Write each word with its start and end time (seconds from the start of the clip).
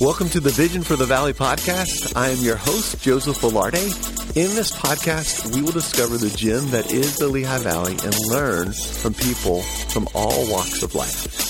Welcome 0.00 0.28
to 0.30 0.40
the 0.40 0.52
Vision 0.54 0.82
for 0.82 0.96
the 0.96 1.06
Valley 1.06 1.32
podcast. 1.32 2.14
I 2.14 2.28
am 2.28 2.38
your 2.38 2.56
host, 2.56 3.02
Joseph 3.02 3.38
Velarde. 3.38 3.82
In 4.36 4.54
this 4.54 4.70
podcast, 4.70 5.54
we 5.54 5.62
will 5.62 5.72
discover 5.72 6.18
the 6.18 6.28
gem 6.28 6.68
that 6.70 6.92
is 6.92 7.16
the 7.16 7.28
Lehigh 7.28 7.58
Valley 7.58 7.96
and 8.04 8.14
learn 8.28 8.72
from 8.72 9.14
people 9.14 9.62
from 9.62 10.06
all 10.14 10.50
walks 10.50 10.82
of 10.82 10.94
life. 10.94 11.46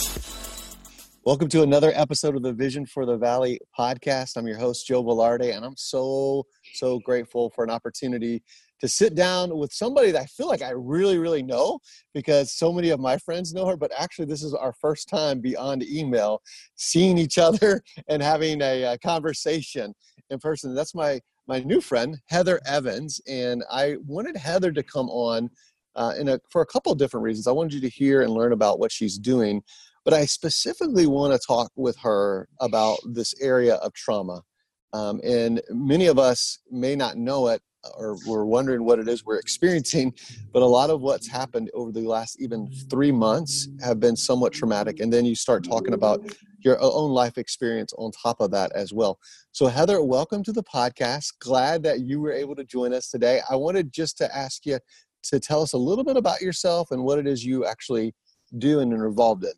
Welcome 1.25 1.49
to 1.49 1.63
another 1.63 1.91
episode 1.93 2.37
of 2.37 2.43
the 2.43 2.53
Vision 2.53 2.87
for 2.87 3.05
the 3.05 3.17
Valley 3.17 3.59
podcast. 3.77 4.37
I'm 4.37 4.47
your 4.47 4.59
host, 4.59 4.87
Joe 4.87 5.03
Velarde, 5.03 5.53
and 5.57 5.65
I'm 5.65 5.77
so, 5.77 6.47
so 6.75 7.01
grateful 7.01 7.51
for 7.51 7.65
an 7.65 7.71
opportunity 7.71 8.45
to 8.81 8.89
sit 8.89 9.15
down 9.15 9.57
with 9.57 9.73
somebody 9.73 10.11
that 10.11 10.23
I 10.23 10.27
feel 10.27 10.49
like 10.49 10.63
I 10.63 10.71
really, 10.71 11.19
really 11.19 11.43
know 11.43 11.79
because 12.15 12.53
so 12.53 12.73
many 12.73 12.91
of 12.91 13.01
my 13.01 13.17
friends 13.19 13.55
know 13.55 13.67
her. 13.67 13.77
But 13.77 13.93
actually, 13.97 14.27
this 14.27 14.43
is 14.43 14.55
our 14.55 14.73
first 14.73 15.09
time 15.09 15.41
beyond 15.41 15.83
email 15.83 16.43
seeing 16.77 17.19
each 17.19 17.39
other 17.49 17.83
and 18.09 18.23
having 18.23 18.61
a, 18.63 18.83
a 18.85 18.99
conversation 18.99 19.95
in 20.31 20.39
person. 20.39 20.75
That's 20.75 20.95
my 20.95 21.21
my 21.49 21.61
new 21.61 21.81
friend 21.81 22.19
Heather 22.27 22.61
Evans, 22.67 23.21
and 23.29 23.63
I 23.71 23.97
wanted 24.05 24.37
Heather 24.37 24.73
to 24.73 24.83
come 24.83 25.09
on 25.11 25.49
uh, 25.95 26.13
a, 26.19 26.41
for 26.51 26.63
a 26.63 26.67
couple 26.67 26.93
of 26.93 26.99
different 26.99 27.25
reasons. 27.25 27.47
I 27.47 27.53
wanted 27.53 27.75
you 27.75 27.81
to 27.83 27.89
hear 27.89 28.23
and 28.23 28.33
learn 28.33 28.53
about 28.53 28.79
what 28.81 28.91
she's 28.91 29.17
doing, 29.17 29.63
but 30.05 30.13
I 30.13 30.27
specifically 30.27 31.07
want 31.07 31.33
to 31.33 31.47
talk 31.47 31.71
with 31.77 31.97
her 31.99 32.49
about 32.61 32.99
this 33.13 33.35
area 33.41 33.77
of 33.77 33.93
trauma. 33.95 34.43
Um, 34.93 35.21
and 35.25 35.61
many 35.71 36.07
of 36.07 36.19
us 36.19 36.59
may 36.71 36.97
not 36.97 37.17
know 37.17 37.49
it 37.49 37.63
or 37.97 38.17
we're 38.27 38.45
wondering 38.45 38.85
what 38.85 38.99
it 38.99 39.09
is 39.09 39.25
we're 39.25 39.39
experiencing. 39.39 40.15
But 40.53 40.63
a 40.63 40.67
lot 40.67 40.91
of 40.91 41.01
what's 41.01 41.29
happened 41.29 41.71
over 41.75 41.93
the 41.93 42.01
last 42.01 42.41
even 42.41 42.71
three 42.91 43.13
months 43.13 43.69
have 43.83 44.01
been 44.01 44.17
somewhat 44.17 44.53
traumatic. 44.53 45.01
And 45.01 45.13
then 45.13 45.25
you 45.25 45.35
start 45.35 45.65
talking 45.65 45.95
about 45.95 46.35
your 46.61 46.79
own 46.81 47.11
life 47.11 47.39
experience 47.39 47.93
on 47.99 48.11
top 48.11 48.41
of 48.41 48.51
that 48.51 48.73
as 48.73 48.93
well. 48.93 49.19
So, 49.53 49.67
Heather, 49.67 50.03
welcome 50.03 50.43
to 50.45 50.53
the 50.53 50.65
podcast. 50.65 51.33
Glad 51.41 51.83
that 51.85 52.01
you 52.01 52.21
were 52.21 52.33
able 52.33 52.57
to 52.57 52.65
join 52.65 52.93
us 52.93 53.09
today. 53.09 53.41
I 53.49 53.57
wanted 53.57 53.93
just 53.93 54.19
to 54.19 54.37
ask 54.37 54.67
you 54.67 54.79
to 55.25 55.41
tell 55.41 55.63
us 55.63 55.73
a 55.73 55.79
little 55.79 56.05
bit 56.05 56.17
about 56.17 56.41
yourself 56.41 56.91
and 56.91 57.05
what 57.05 57.19
it 57.19 57.27
is 57.27 57.45
you 57.45 57.65
actually 57.65 58.15
do 58.59 58.81
and 58.81 58.93
are 58.93 59.07
involved 59.07 59.45
in. 59.45 59.53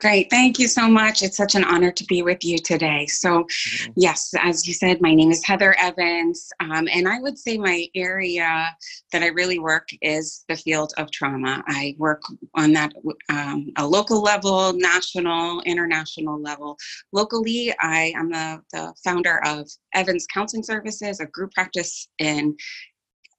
Great. 0.00 0.30
Thank 0.30 0.60
you 0.60 0.68
so 0.68 0.88
much. 0.88 1.22
It's 1.22 1.36
such 1.36 1.56
an 1.56 1.64
honor 1.64 1.90
to 1.90 2.04
be 2.04 2.22
with 2.22 2.44
you 2.44 2.58
today. 2.58 3.06
So, 3.06 3.44
mm-hmm. 3.44 3.92
yes, 3.96 4.32
as 4.40 4.66
you 4.66 4.72
said, 4.72 5.00
my 5.00 5.12
name 5.12 5.32
is 5.32 5.44
Heather 5.44 5.74
Evans. 5.76 6.48
Um, 6.60 6.88
and 6.92 7.08
I 7.08 7.18
would 7.18 7.36
say 7.36 7.58
my 7.58 7.88
area 7.96 8.68
that 9.12 9.24
I 9.24 9.28
really 9.28 9.58
work 9.58 9.88
is 10.00 10.44
the 10.48 10.54
field 10.54 10.92
of 10.98 11.10
trauma. 11.10 11.64
I 11.66 11.96
work 11.98 12.22
on 12.54 12.72
that 12.74 12.92
um, 13.28 13.72
a 13.76 13.84
local 13.84 14.22
level, 14.22 14.72
national, 14.72 15.62
international 15.62 16.40
level. 16.40 16.76
Locally, 17.12 17.74
I 17.80 18.12
am 18.16 18.30
the, 18.30 18.62
the 18.72 18.94
founder 19.02 19.44
of 19.44 19.68
Evans 19.94 20.26
Counseling 20.32 20.62
Services, 20.62 21.18
a 21.18 21.26
group 21.26 21.52
practice 21.54 22.08
in 22.18 22.56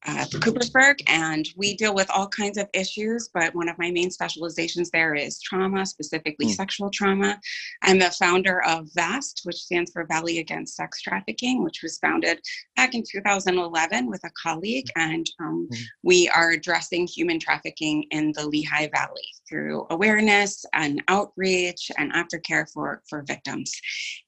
uh, 0.05 0.25
Coopersburg, 0.25 1.01
and 1.07 1.47
we 1.57 1.75
deal 1.75 1.93
with 1.93 2.09
all 2.09 2.27
kinds 2.27 2.57
of 2.57 2.67
issues. 2.73 3.29
But 3.33 3.53
one 3.53 3.67
of 3.67 3.77
my 3.77 3.91
main 3.91 4.11
specializations 4.11 4.89
there 4.89 5.13
is 5.15 5.41
trauma, 5.41 5.85
specifically 5.85 6.47
mm. 6.47 6.55
sexual 6.55 6.89
trauma. 6.89 7.39
I'm 7.83 7.99
the 7.99 8.11
founder 8.11 8.63
of 8.63 8.87
VAST, 8.95 9.41
which 9.43 9.57
stands 9.57 9.91
for 9.91 10.05
Valley 10.05 10.39
Against 10.39 10.75
Sex 10.75 11.01
Trafficking, 11.01 11.63
which 11.63 11.81
was 11.83 11.97
founded 11.97 12.39
back 12.75 12.95
in 12.95 13.03
2011 13.09 14.09
with 14.09 14.21
a 14.23 14.31
colleague, 14.41 14.87
hmm. 14.95 15.01
and 15.01 15.25
um, 15.39 15.67
mm. 15.71 15.77
we 16.03 16.29
are 16.29 16.51
addressing 16.51 17.05
human 17.05 17.39
trafficking 17.39 18.05
in 18.11 18.31
the 18.35 18.47
Lehigh 18.47 18.89
Valley 18.93 19.27
through 19.47 19.85
awareness 19.89 20.63
and 20.73 21.03
outreach 21.07 21.91
and 21.97 22.13
aftercare 22.13 22.71
for 22.71 23.01
for 23.09 23.23
victims. 23.23 23.73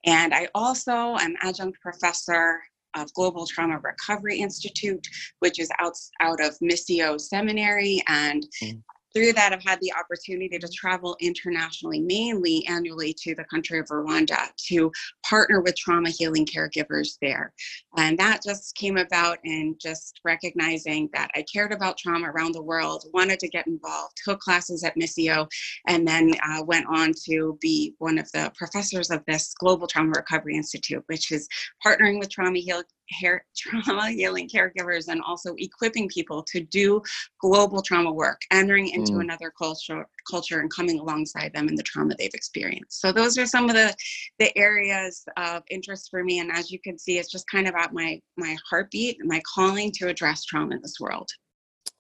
And 0.06 0.34
I 0.34 0.48
also 0.54 1.16
am 1.18 1.36
adjunct 1.42 1.80
professor 1.82 2.60
of 2.96 3.14
Global 3.14 3.46
Trauma 3.46 3.80
Recovery 3.80 4.40
Institute, 4.40 5.08
which 5.40 5.60
is 5.60 5.70
out, 5.80 5.96
out 6.20 6.44
of 6.44 6.58
Missio 6.60 7.20
Seminary. 7.20 8.02
And 8.08 8.46
mm 8.64 8.82
through 9.14 9.34
that, 9.34 9.54
I've 9.54 9.64
had 9.64 9.80
the 9.82 9.94
opportunity 9.94 10.58
to 10.58 10.68
travel 10.68 11.18
internationally, 11.20 12.00
mainly 12.00 12.66
annually 12.68 13.14
to 13.22 13.36
the 13.36 13.44
country 13.46 13.80
of 13.80 13.88
Rwanda 13.88 14.38
to 14.68 14.92
partner 15.28 15.62
with 15.62 15.76
trauma 15.76 16.10
healing 16.10 16.46
caregivers 16.46 17.18
there. 17.22 17.54
And 17.98 18.18
that 18.18 18.42
just 18.44 18.76
came 18.76 18.98
about 18.98 19.40
in 19.44 19.76
just 19.82 20.20
recognizing 20.24 21.10
that 21.14 21.30
I 21.36 21.44
cared 21.52 21.74
about 21.74 21.98
trauma 21.98 22.32
around 22.32 22.54
the 22.54 22.64
world, 22.64 23.06
wanted 23.14 23.40
to 23.40 23.50
get 23.50 23.68
involved, 23.68 24.14
took 24.24 24.40
classes 24.40 24.84
at 24.84 24.96
Missio, 24.96 25.48
and 25.88 26.08
then 26.08 26.34
uh, 26.48 26.64
went 26.64 26.86
on 26.88 27.12
to 27.26 27.58
be 27.62 27.94
one 28.00 28.18
of 28.18 28.32
the 28.32 28.52
professors 28.56 29.12
of 29.12 29.24
this 29.28 29.54
Global 29.60 29.88
Trauma 29.88 30.14
Recovery 30.16 30.56
Institute, 30.56 31.04
which 31.08 31.32
is 31.32 31.48
partnering 31.86 32.20
with 32.20 32.30
trauma 32.30 32.60
heal- 32.60 32.84
hair, 33.12 33.46
trauma 33.56 34.10
healing 34.12 34.50
caregivers 34.50 35.08
and 35.08 35.22
also 35.22 35.54
equipping 35.58 36.08
people 36.10 36.44
to 36.44 36.62
do 36.62 37.02
global 37.40 37.82
trauma 37.82 38.12
work, 38.12 38.42
entering 38.52 38.90
into 38.90 39.14
mm. 39.14 39.22
another 39.22 39.52
culture, 39.58 40.06
culture 40.30 40.60
and 40.60 40.74
coming 40.74 41.00
alongside 41.00 41.54
them 41.54 41.68
in 41.68 41.76
the 41.76 41.84
trauma 41.84 42.16
they've 42.18 42.34
experienced. 42.34 43.00
So 43.02 43.12
those 43.12 43.38
are 43.38 43.46
some 43.46 43.70
of 43.70 43.76
the 43.76 43.94
the 44.40 44.56
areas 44.58 45.24
of 45.38 45.64
interest 45.70 46.10
for 46.10 46.24
me. 46.24 46.40
And 46.40 46.52
as 46.52 46.72
you 46.72 46.80
can 46.80 46.98
see, 46.98 47.18
it's 47.18 47.32
just 47.32 47.50
kind 47.50 47.68
of 47.68 47.76
at 47.76 47.94
my 47.94 48.20
my 48.38 48.56
heartbeat, 48.70 49.18
my 49.24 49.42
calling 49.54 49.92
to 49.94 50.08
address 50.08 50.44
trauma 50.44 50.76
in 50.76 50.82
this 50.82 51.00
world. 51.00 51.30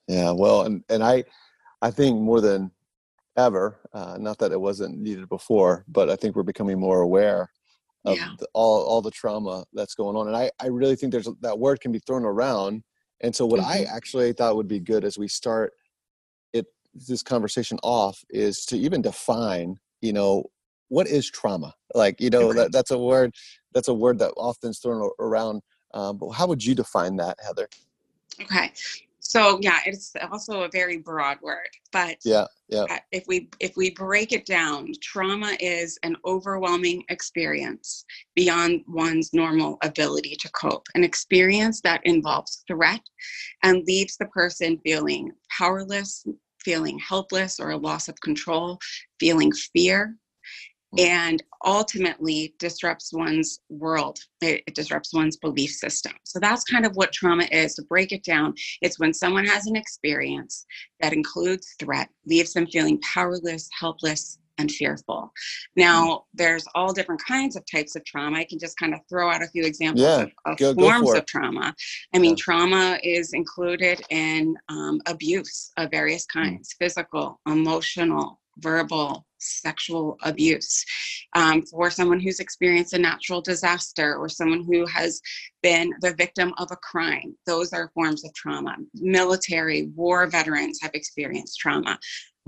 Yeah, 0.07 0.31
well, 0.31 0.63
and 0.63 0.83
and 0.89 1.03
I 1.03 1.23
I 1.81 1.91
think 1.91 2.19
more 2.19 2.41
than 2.41 2.71
ever, 3.37 3.79
uh, 3.93 4.17
not 4.19 4.37
that 4.39 4.51
it 4.51 4.59
wasn't 4.59 4.99
needed 4.99 5.29
before, 5.29 5.85
but 5.87 6.09
I 6.09 6.15
think 6.15 6.35
we're 6.35 6.43
becoming 6.43 6.79
more 6.79 7.01
aware 7.01 7.49
of 8.05 8.17
yeah. 8.17 8.29
the, 8.39 8.47
all 8.53 8.83
all 8.83 9.01
the 9.01 9.11
trauma 9.11 9.63
that's 9.73 9.95
going 9.95 10.15
on 10.15 10.27
and 10.27 10.35
i 10.35 10.49
i 10.59 10.67
really 10.67 10.95
think 10.95 11.11
there's 11.11 11.29
that 11.41 11.57
word 11.57 11.79
can 11.79 11.91
be 11.91 11.99
thrown 11.99 12.25
around 12.25 12.83
and 13.21 13.35
so 13.35 13.45
what 13.45 13.59
mm-hmm. 13.59 13.69
i 13.69 13.85
actually 13.95 14.33
thought 14.33 14.55
would 14.55 14.67
be 14.67 14.79
good 14.79 15.03
as 15.03 15.17
we 15.17 15.27
start 15.27 15.73
it 16.53 16.65
this 16.93 17.23
conversation 17.23 17.77
off 17.83 18.23
is 18.29 18.65
to 18.65 18.77
even 18.77 19.01
define 19.01 19.75
you 20.01 20.13
know 20.13 20.43
what 20.89 21.07
is 21.07 21.29
trauma 21.29 21.73
like 21.93 22.19
you 22.19 22.29
know 22.29 22.53
that, 22.53 22.71
that's 22.71 22.91
a 22.91 22.97
word 22.97 23.33
that's 23.73 23.87
a 23.87 23.93
word 23.93 24.19
that 24.19 24.31
often 24.35 24.71
is 24.71 24.79
thrown 24.79 25.09
around 25.19 25.61
um, 25.93 26.17
but 26.17 26.29
how 26.29 26.47
would 26.47 26.63
you 26.63 26.73
define 26.73 27.15
that 27.15 27.37
heather 27.43 27.67
okay 28.41 28.71
so 29.31 29.57
yeah 29.61 29.79
it's 29.85 30.11
also 30.29 30.63
a 30.63 30.69
very 30.73 30.97
broad 30.97 31.37
word 31.41 31.69
but 31.93 32.17
yeah 32.25 32.45
yeah. 32.67 32.85
Uh, 32.89 32.97
if 33.11 33.23
we 33.27 33.49
if 33.61 33.77
we 33.77 33.91
break 33.91 34.33
it 34.33 34.45
down 34.45 34.91
trauma 35.01 35.55
is 35.61 35.97
an 36.03 36.17
overwhelming 36.25 37.01
experience 37.07 38.03
beyond 38.35 38.81
one's 38.87 39.33
normal 39.33 39.77
ability 39.83 40.35
to 40.37 40.49
cope 40.51 40.85
an 40.95 41.03
experience 41.03 41.79
that 41.81 42.01
involves 42.03 42.63
threat 42.67 43.01
and 43.63 43.85
leaves 43.87 44.17
the 44.17 44.27
person 44.27 44.77
feeling 44.83 45.31
powerless 45.57 46.25
feeling 46.63 46.99
helpless 46.99 47.57
or 47.57 47.71
a 47.71 47.77
loss 47.77 48.09
of 48.09 48.19
control 48.19 48.77
feeling 49.17 49.51
fear 49.73 50.15
and 50.97 51.41
ultimately 51.63 52.53
disrupts 52.59 53.13
one's 53.13 53.59
world. 53.69 54.19
It, 54.41 54.63
it, 54.67 54.75
disrupts 54.75 55.13
one's 55.13 55.37
belief 55.37 55.71
system. 55.71 56.13
So 56.23 56.39
that's 56.39 56.63
kind 56.63 56.85
of 56.85 56.95
what 56.95 57.13
trauma 57.13 57.45
is. 57.51 57.75
To 57.75 57.83
break 57.83 58.11
it 58.11 58.23
down, 58.23 58.53
it's 58.81 58.99
when 58.99 59.13
someone 59.13 59.45
has 59.45 59.67
an 59.67 59.75
experience 59.75 60.65
that 60.99 61.13
includes 61.13 61.75
threat, 61.79 62.09
leaves 62.25 62.53
them 62.53 62.67
feeling 62.67 62.99
powerless, 63.01 63.69
helpless, 63.79 64.39
and 64.57 64.71
fearful. 64.71 65.31
Now, 65.75 66.25
there's 66.33 66.65
all 66.75 66.93
different 66.93 67.21
kinds 67.25 67.55
of 67.55 67.63
types 67.69 67.95
of 67.95 68.05
trauma. 68.05 68.39
I 68.39 68.43
can 68.45 68.59
just 68.59 68.77
kind 68.77 68.93
of 68.93 68.99
throw 69.09 69.31
out 69.31 69.41
a 69.41 69.47
few 69.47 69.63
examples 69.63 70.03
yeah, 70.03 70.21
of, 70.23 70.31
of 70.45 70.57
go, 70.57 70.73
forms 70.73 71.11
go 71.11 71.17
of 71.17 71.25
trauma. 71.25 71.73
I 72.13 72.19
mean, 72.19 72.31
yeah. 72.31 72.43
trauma 72.43 72.99
is 73.03 73.33
included 73.33 74.01
in 74.09 74.55
um, 74.69 75.01
abuse 75.07 75.71
of 75.77 75.89
various 75.91 76.25
hmm. 76.31 76.39
kinds 76.39 76.73
mm. 76.73 76.77
physical, 76.77 77.39
emotional, 77.47 78.40
verbal, 78.57 79.25
sexual 79.37 80.17
abuse, 80.23 80.85
um, 81.35 81.63
for 81.65 81.89
someone 81.89 82.19
who's 82.19 82.39
experienced 82.39 82.93
a 82.93 82.97
natural 82.97 83.41
disaster 83.41 84.15
or 84.15 84.29
someone 84.29 84.63
who 84.63 84.85
has 84.85 85.21
been 85.63 85.91
the 86.01 86.13
victim 86.15 86.53
of 86.57 86.69
a 86.71 86.75
crime. 86.77 87.35
Those 87.45 87.73
are 87.73 87.91
forms 87.93 88.23
of 88.23 88.33
trauma. 88.33 88.75
Military, 88.93 89.87
war 89.95 90.27
veterans 90.27 90.79
have 90.81 90.91
experienced 90.93 91.59
trauma. 91.59 91.97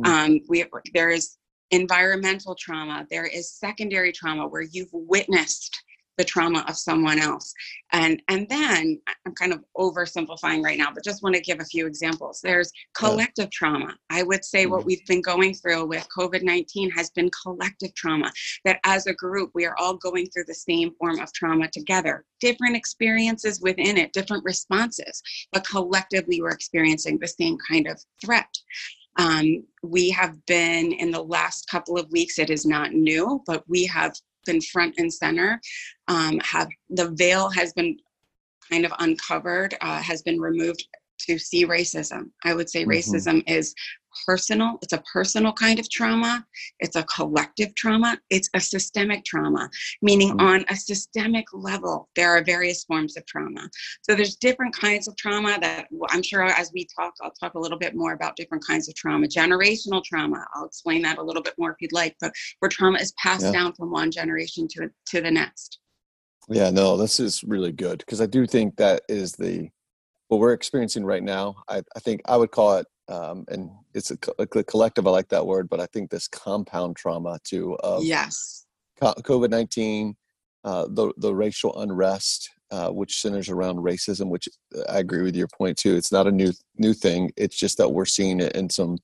Mm-hmm. 0.01 0.12
Um, 0.12 0.39
we, 0.48 0.66
there 0.94 1.10
is 1.10 1.38
environmental 1.72 2.56
trauma, 2.56 3.07
there 3.10 3.25
is 3.25 3.51
secondary 3.51 4.12
trauma 4.12 4.48
where 4.48 4.62
you've 4.62 4.94
witnessed 4.94 5.83
the 6.18 6.24
trauma 6.24 6.63
of 6.68 6.77
someone 6.77 7.19
else. 7.19 7.54
And 7.92 8.21
and 8.27 8.48
then 8.50 9.00
i'm 9.25 9.36
kind 9.36 9.54
of 9.54 9.63
oversimplifying 9.77 10.63
right 10.63 10.77
now 10.77 10.92
but 10.94 11.04
just 11.04 11.21
want 11.21 11.36
to 11.36 11.42
give 11.42 11.60
a 11.60 11.65
few 11.65 11.86
examples. 11.86 12.39
There's 12.42 12.71
collective 12.95 13.51
trauma. 13.51 13.95
I 14.10 14.24
would 14.24 14.44
say 14.44 14.65
what 14.65 14.80
mm-hmm. 14.80 14.88
we've 14.88 15.06
been 15.06 15.21
going 15.21 15.54
through 15.54 15.86
with 15.86 16.07
covid-19 16.15 16.92
has 16.95 17.10
been 17.12 17.30
collective 17.44 17.94
trauma 17.95 18.31
that 18.65 18.80
as 18.83 19.07
a 19.07 19.13
group 19.13 19.51
we 19.54 19.65
are 19.65 19.75
all 19.77 19.95
going 19.95 20.27
through 20.27 20.45
the 20.48 20.54
same 20.54 20.94
form 20.95 21.19
of 21.19 21.31
trauma 21.33 21.68
together. 21.69 22.25
Different 22.39 22.75
experiences 22.75 23.62
within 23.62 23.98
it 23.98 24.13
different 24.13 24.44
responses 24.44 25.21
but 25.51 25.68
collectively 25.68 26.42
we're 26.42 26.50
experiencing 26.50 27.18
the 27.19 27.27
same 27.27 27.57
kind 27.69 27.88
of 27.88 28.00
threat. 28.24 28.50
Um, 29.18 29.63
we 29.83 30.09
have 30.09 30.44
been 30.45 30.92
in 30.92 31.12
the 31.12 31.24
last 31.24 31.69
couple 31.69 31.98
of 31.98 32.12
weeks, 32.12 32.39
it 32.39 32.50
is 32.50 32.66
not 32.66 32.94
new, 32.94 33.42
but 33.45 33.63
we 33.68 33.86
have 33.86 34.16
been 34.45 34.62
front 34.62 34.95
and 34.98 35.13
center. 35.13 35.60
Um, 36.07 36.40
have 36.40 36.69
the 36.90 37.12
veil 37.12 37.50
has 37.50 37.74
been 37.74 37.98
kind 38.72 38.86
of 38.86 38.94
uncovered, 39.00 39.75
uh, 39.81 40.01
has 40.01 40.22
been 40.22 40.40
removed 40.40 40.88
to 41.22 41.38
see 41.38 41.66
racism. 41.66 42.31
I 42.44 42.54
would 42.54 42.69
say 42.69 42.81
mm-hmm. 42.81 42.92
racism 42.92 43.44
is 43.48 43.74
personal. 44.25 44.77
It's 44.81 44.94
a 44.94 45.04
personal 45.12 45.54
kind 45.54 45.80
of 45.80 45.89
trauma. 45.89 46.45
It's 46.80 46.95
a 46.95 47.04
collective 47.04 47.75
trauma. 47.75 48.19
It's 48.30 48.50
a 48.54 48.60
systemic 48.60 49.25
trauma, 49.25 49.69
meaning 50.01 50.31
mm-hmm. 50.31 50.48
on 50.48 50.65
a 50.69 50.75
systemic 50.75 51.45
level, 51.54 52.10
there 52.15 52.30
are 52.31 52.44
various 52.44 52.83
forms 52.83 53.18
of 53.18 53.25
trauma. 53.25 53.69
So 54.01 54.15
there's 54.15 54.36
different 54.36 54.75
kinds 54.75 55.07
of 55.07 55.15
trauma 55.18 55.57
that 55.62 55.88
I'm 56.10 56.24
sure 56.24 56.44
as 56.44 56.71
we 56.74 56.88
talk, 56.95 57.13
I'll 57.21 57.31
talk 57.31 57.56
a 57.56 57.60
little 57.60 57.77
bit 57.77 57.95
more 57.95 58.13
about 58.13 58.36
different 58.36 58.65
kinds 58.65 58.88
of 58.88 58.95
trauma. 58.95 59.27
Generational 59.27 60.04
trauma, 60.04 60.45
I'll 60.54 60.66
explain 60.66 61.01
that 61.04 61.18
a 61.18 61.24
little 61.24 61.44
bit 61.44 61.56
more 61.57 61.71
if 61.71 61.77
you'd 61.80 61.94
like, 61.94 62.16
but 62.19 62.33
where 62.59 62.69
trauma 62.69 63.00
is 63.00 63.13
passed 63.13 63.45
yeah. 63.45 63.51
down 63.51 63.74
from 63.74 63.92
one 63.92 64.12
generation 64.12 64.68
to, 64.69 64.89
to 65.07 65.21
the 65.21 65.31
next. 65.31 65.80
Yeah, 66.50 66.69
no, 66.69 66.98
this 66.98 67.19
is 67.19 67.44
really 67.44 67.71
good 67.71 68.00
because 68.00 68.19
I 68.19 68.25
do 68.25 68.45
think 68.45 68.75
that 68.75 69.04
is 69.07 69.33
the 69.33 69.69
what 70.27 70.39
we're 70.39 70.54
experiencing 70.54 71.06
right 71.06 71.24
now. 71.24 71.56
I, 71.69 71.83
I 71.95 72.00
think 72.00 72.21
I 72.25 72.38
would 72.38 72.51
call 72.51 72.77
it 72.77 72.88
um, 73.10 73.46
and 73.50 73.70
it's 73.94 74.12
a, 74.12 74.18
a, 74.40 74.46
collective. 74.46 75.08
I 75.08 75.12
like 75.12 75.30
that 75.30 75.46
word, 75.46 75.70
but 75.70 75.80
I 75.80 75.86
think 75.88 76.10
this 76.10 76.28
compound 76.28 76.96
trauma 76.96 77.40
too 77.44 77.76
of 77.84 78.04
yes, 78.04 78.66
COVID 79.02 79.50
nineteen, 79.50 80.16
uh, 80.64 80.88
the 80.90 81.14
the 81.18 81.34
racial 81.34 81.80
unrest, 81.80 82.50
uh, 82.72 82.90
which 82.90 83.20
centers 83.20 83.50
around 83.50 83.78
racism. 83.78 84.30
Which 84.30 84.48
uh, 84.76 84.84
I 84.90 85.00
agree 85.00 85.22
with 85.22 85.36
your 85.36 85.48
point 85.48 85.78
too. 85.78 85.96
It's 85.96 86.12
not 86.12 86.28
a 86.28 86.32
new 86.32 86.52
new 86.78 86.94
thing. 86.94 87.32
It's 87.36 87.58
just 87.58 87.78
that 87.78 87.90
we're 87.90 88.06
seeing 88.06 88.40
it 88.40 88.56
in 88.56 88.70
some 88.70 88.98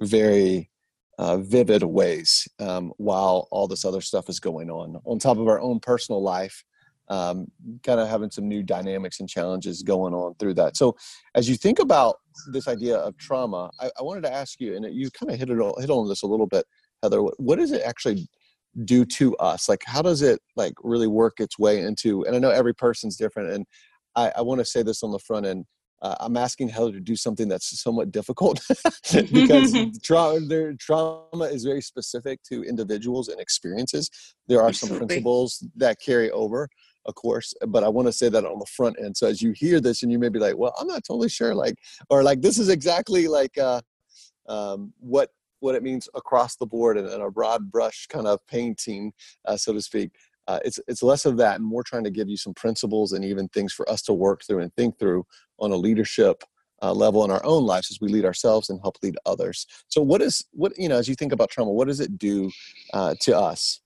very 0.00 0.70
uh, 1.18 1.38
vivid 1.38 1.82
ways 1.82 2.48
um, 2.58 2.92
while 2.96 3.48
all 3.50 3.68
this 3.68 3.84
other 3.84 4.00
stuff 4.00 4.28
is 4.28 4.40
going 4.40 4.70
on 4.70 5.00
on 5.04 5.18
top 5.18 5.38
of 5.38 5.48
our 5.48 5.60
own 5.60 5.80
personal 5.80 6.22
life 6.22 6.64
um, 7.12 7.46
kind 7.82 8.00
of 8.00 8.08
having 8.08 8.30
some 8.30 8.48
new 8.48 8.62
dynamics 8.62 9.20
and 9.20 9.28
challenges 9.28 9.82
going 9.82 10.14
on 10.14 10.34
through 10.38 10.54
that. 10.54 10.78
So, 10.78 10.96
as 11.34 11.46
you 11.46 11.56
think 11.56 11.78
about 11.78 12.16
this 12.50 12.66
idea 12.66 12.96
of 12.96 13.18
trauma, 13.18 13.70
I, 13.78 13.90
I 13.98 14.02
wanted 14.02 14.22
to 14.22 14.32
ask 14.32 14.58
you, 14.58 14.74
and 14.74 14.86
you 14.94 15.10
kind 15.10 15.30
of 15.30 15.38
hit 15.38 15.50
it 15.50 15.58
hit 15.78 15.90
on 15.90 16.08
this 16.08 16.22
a 16.22 16.26
little 16.26 16.46
bit, 16.46 16.64
Heather. 17.02 17.20
What 17.20 17.58
does 17.58 17.70
it 17.70 17.82
actually 17.82 18.26
do 18.86 19.04
to 19.04 19.36
us? 19.36 19.68
Like, 19.68 19.82
how 19.84 20.00
does 20.00 20.22
it 20.22 20.40
like 20.56 20.72
really 20.82 21.06
work 21.06 21.34
its 21.38 21.58
way 21.58 21.82
into? 21.82 22.24
And 22.24 22.34
I 22.34 22.38
know 22.38 22.48
every 22.48 22.74
person's 22.74 23.18
different, 23.18 23.50
and 23.50 23.66
I, 24.16 24.32
I 24.36 24.40
want 24.40 24.60
to 24.60 24.64
say 24.64 24.82
this 24.82 25.02
on 25.02 25.12
the 25.12 25.18
front 25.18 25.44
end. 25.44 25.66
Uh, 26.00 26.16
I'm 26.18 26.36
asking 26.36 26.70
Heather 26.70 26.92
to 26.92 27.00
do 27.00 27.14
something 27.14 27.46
that's 27.46 27.80
somewhat 27.80 28.10
difficult 28.10 28.60
because 29.32 29.76
trauma, 30.02 30.74
trauma 30.80 31.44
is 31.44 31.62
very 31.62 31.82
specific 31.82 32.42
to 32.44 32.64
individuals 32.64 33.28
and 33.28 33.38
experiences. 33.38 34.10
There 34.48 34.60
are 34.60 34.68
Absolutely. 34.68 34.98
some 34.98 35.06
principles 35.06 35.64
that 35.76 36.00
carry 36.00 36.28
over, 36.32 36.68
of 37.06 37.14
course 37.14 37.54
but 37.68 37.84
i 37.84 37.88
want 37.88 38.06
to 38.06 38.12
say 38.12 38.28
that 38.28 38.44
on 38.44 38.58
the 38.58 38.66
front 38.66 38.96
end 39.02 39.16
so 39.16 39.26
as 39.26 39.42
you 39.42 39.52
hear 39.52 39.80
this 39.80 40.02
and 40.02 40.12
you 40.12 40.18
may 40.18 40.28
be 40.28 40.38
like 40.38 40.56
well 40.56 40.74
i'm 40.78 40.86
not 40.86 41.04
totally 41.04 41.28
sure 41.28 41.54
like 41.54 41.76
or 42.10 42.22
like 42.22 42.40
this 42.40 42.58
is 42.58 42.68
exactly 42.68 43.28
like 43.28 43.56
uh 43.58 43.80
um 44.48 44.92
what 44.98 45.30
what 45.60 45.74
it 45.74 45.82
means 45.82 46.08
across 46.14 46.56
the 46.56 46.66
board 46.66 46.98
and, 46.98 47.08
and 47.08 47.22
a 47.22 47.30
broad 47.30 47.70
brush 47.70 48.06
kind 48.08 48.26
of 48.26 48.44
painting 48.46 49.12
uh, 49.46 49.56
so 49.56 49.72
to 49.72 49.80
speak 49.80 50.10
uh, 50.48 50.58
it's 50.64 50.80
it's 50.88 51.02
less 51.02 51.24
of 51.24 51.36
that 51.36 51.56
and 51.56 51.64
more 51.64 51.84
trying 51.84 52.02
to 52.02 52.10
give 52.10 52.28
you 52.28 52.36
some 52.36 52.54
principles 52.54 53.12
and 53.12 53.24
even 53.24 53.46
things 53.48 53.72
for 53.72 53.88
us 53.88 54.02
to 54.02 54.12
work 54.12 54.42
through 54.44 54.58
and 54.58 54.74
think 54.74 54.98
through 54.98 55.24
on 55.58 55.70
a 55.70 55.76
leadership 55.76 56.42
uh, 56.82 56.92
level 56.92 57.24
in 57.24 57.30
our 57.30 57.44
own 57.44 57.64
lives 57.64 57.90
as 57.90 58.00
we 58.00 58.08
lead 58.08 58.24
ourselves 58.24 58.68
and 58.68 58.80
help 58.82 58.96
lead 59.02 59.16
others. 59.24 59.66
So, 59.86 60.02
what 60.02 60.20
is 60.20 60.44
what 60.52 60.76
you 60.76 60.88
know 60.88 60.98
as 60.98 61.08
you 61.08 61.14
think 61.14 61.32
about 61.32 61.50
trauma? 61.50 61.70
What 61.70 61.86
does 61.86 62.00
it 62.00 62.18
do 62.18 62.50
uh, 62.92 63.14
to 63.20 63.38
us? 63.38 63.80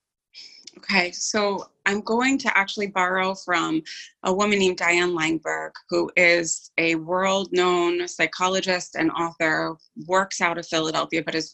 Okay, 0.78 1.12
so 1.12 1.69
I'm 1.86 2.00
going 2.00 2.36
to 2.38 2.58
actually 2.58 2.88
borrow 2.88 3.34
from 3.34 3.82
a 4.24 4.34
woman 4.34 4.58
named 4.58 4.76
Diane 4.76 5.16
Langberg, 5.16 5.70
who 5.88 6.10
is 6.16 6.70
a 6.78 6.96
world 6.96 7.48
known 7.52 8.06
psychologist 8.08 8.96
and 8.96 9.10
author, 9.12 9.76
works 10.06 10.40
out 10.40 10.58
of 10.58 10.66
Philadelphia, 10.66 11.22
but 11.24 11.34
is 11.34 11.52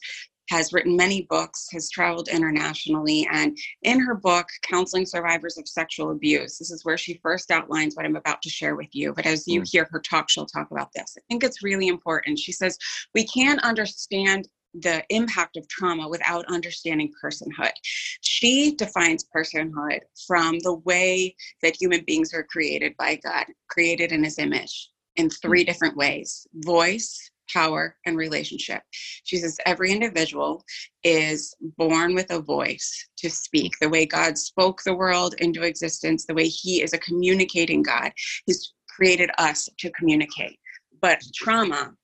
has 0.51 0.73
written 0.73 0.97
many 0.97 1.23
books, 1.31 1.69
has 1.73 1.89
traveled 1.89 2.29
internationally, 2.29 3.27
and 3.33 3.57
in 3.83 3.99
her 4.01 4.15
book, 4.15 4.47
Counseling 4.63 5.07
Survivors 5.07 5.57
of 5.57 5.67
Sexual 5.67 6.11
Abuse, 6.11 6.59
this 6.59 6.71
is 6.71 6.85
where 6.85 6.99
she 6.99 7.21
first 7.23 7.51
outlines 7.51 7.95
what 7.95 8.05
I'm 8.05 8.17
about 8.17 8.43
to 8.43 8.51
share 8.51 8.77
with 8.77 8.89
you. 8.93 9.15
But 9.15 9.25
as 9.25 9.47
you 9.47 9.63
mm. 9.63 9.71
hear 9.71 9.89
her 9.91 10.01
talk, 10.01 10.29
she'll 10.29 10.45
talk 10.45 10.71
about 10.71 10.91
this. 10.95 11.17
I 11.17 11.23
think 11.29 11.43
it's 11.43 11.63
really 11.63 11.89
important. 11.89 12.39
She 12.39 12.53
says, 12.53 12.77
We 13.15 13.25
can't 13.27 13.63
understand 13.63 14.49
the 14.75 15.05
impact 15.11 15.57
of 15.57 15.69
trauma 15.69 16.09
without 16.09 16.45
understanding 16.47 17.13
personhood. 17.23 17.73
She 18.21 18.75
defines 18.75 19.27
personhood 19.35 20.01
from 20.27 20.59
the 20.61 20.75
way 20.85 21.35
that 21.63 21.77
human 21.81 22.05
beings 22.05 22.33
are 22.33 22.45
created 22.45 22.95
by 22.99 23.17
God, 23.17 23.47
created 23.69 24.13
in 24.13 24.25
his 24.25 24.39
image 24.39 24.91
in 25.17 25.29
three 25.29 25.63
mm. 25.63 25.67
different 25.67 25.97
ways 25.97 26.47
voice, 26.65 27.31
power, 27.53 27.97
and 28.07 28.17
relationship. 28.17 28.83
She 29.25 29.37
says 29.37 29.59
every 29.67 29.93
individual 29.93 30.65
is 31.05 31.55
born 31.77 32.15
with 32.15 32.31
a 32.31 32.41
voice 32.41 33.09
to 33.19 33.29
speak. 33.29 33.73
The 33.81 33.89
way 33.89 34.07
God 34.07 34.39
spoke 34.39 34.83
the 34.83 34.95
world 34.95 35.35
into 35.39 35.63
existence, 35.63 36.25
the 36.25 36.35
way 36.35 36.49
He 36.49 36.83
is 36.83 36.93
a 36.93 36.99
communicating 36.99 37.83
God, 37.83 38.13
He's 38.47 38.73
created 38.89 39.31
us 39.39 39.69
to 39.79 39.91
communicate. 39.91 40.59
But 41.01 41.23
trauma 41.35 41.95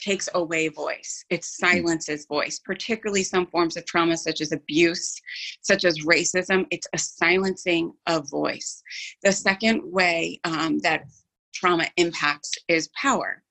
takes 0.00 0.28
away 0.34 0.68
voice, 0.68 1.24
it 1.30 1.44
hmm. 1.44 1.66
silences 1.66 2.26
voice, 2.26 2.60
particularly 2.64 3.22
some 3.22 3.46
forms 3.46 3.76
of 3.76 3.84
trauma 3.86 4.16
such 4.16 4.40
as 4.40 4.52
abuse, 4.52 5.20
such 5.60 5.84
as 5.84 6.04
racism. 6.04 6.66
It's 6.70 6.88
a 6.92 6.98
silencing 6.98 7.92
of 8.06 8.28
voice. 8.30 8.82
The 9.22 9.32
second 9.32 9.82
way 9.84 10.40
um, 10.44 10.78
that 10.80 11.04
trauma 11.54 11.86
impacts 11.96 12.52
is 12.68 12.88
power. 13.00 13.42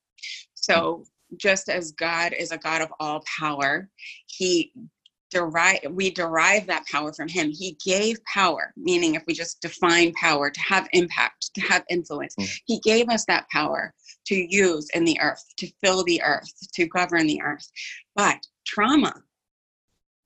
So, 0.54 1.04
just 1.36 1.68
as 1.68 1.92
God 1.92 2.32
is 2.32 2.50
a 2.50 2.58
God 2.58 2.82
of 2.82 2.92
all 2.98 3.22
power, 3.38 3.88
He 4.26 4.72
derive 5.30 5.78
we 5.90 6.10
derive 6.10 6.66
that 6.66 6.84
power 6.86 7.12
from 7.12 7.28
him 7.28 7.50
he 7.50 7.76
gave 7.84 8.16
power 8.24 8.72
meaning 8.76 9.14
if 9.14 9.22
we 9.26 9.34
just 9.34 9.60
define 9.60 10.12
power 10.14 10.50
to 10.50 10.60
have 10.60 10.88
impact 10.92 11.50
to 11.54 11.60
have 11.60 11.84
influence 11.88 12.34
mm. 12.36 12.60
he 12.66 12.78
gave 12.80 13.08
us 13.08 13.24
that 13.26 13.48
power 13.50 13.94
to 14.30 14.46
use 14.48 14.88
in 14.94 15.04
the 15.04 15.20
earth, 15.20 15.44
to 15.58 15.70
fill 15.82 16.04
the 16.04 16.22
earth, 16.22 16.52
to 16.74 16.86
govern 16.86 17.26
the 17.26 17.42
earth. 17.42 17.68
But 18.14 18.38
trauma, 18.64 19.14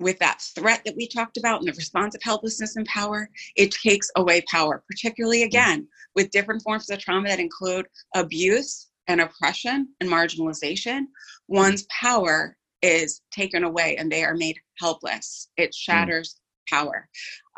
with 0.01 0.19
that 0.19 0.43
threat 0.55 0.83
that 0.85 0.97
we 0.97 1.09
talked 1.09 1.39
about 1.39 1.61
and 1.61 1.69
the 1.69 1.73
response 1.73 2.15
of 2.15 2.23
helplessness 2.23 2.77
and 2.77 2.87
power, 2.87 3.31
it 3.57 3.71
takes 3.71 4.11
away 4.17 4.43
power, 4.51 4.85
particularly 4.89 5.41
mm. 5.41 5.47
again 5.47 5.89
with 6.15 6.31
different 6.31 6.63
forms 6.63 6.91
of 6.91 6.99
trauma 6.99 7.29
that 7.29 7.41
include 7.41 7.87
abuse 8.15 8.91
and 9.09 9.21
oppression 9.21 9.89
and 10.01 10.11
marginalization. 10.11 11.05
One's 11.49 11.87
power 11.91 12.57
is 12.85 13.23
taken 13.31 13.65
away 13.65 13.97
and 13.97 14.13
they 14.13 14.23
are 14.23 14.35
made 14.35 14.59
helpless. 14.79 15.49
It 15.57 15.71
mm. 15.71 15.77
shatters 15.77 16.37
power. 16.71 17.09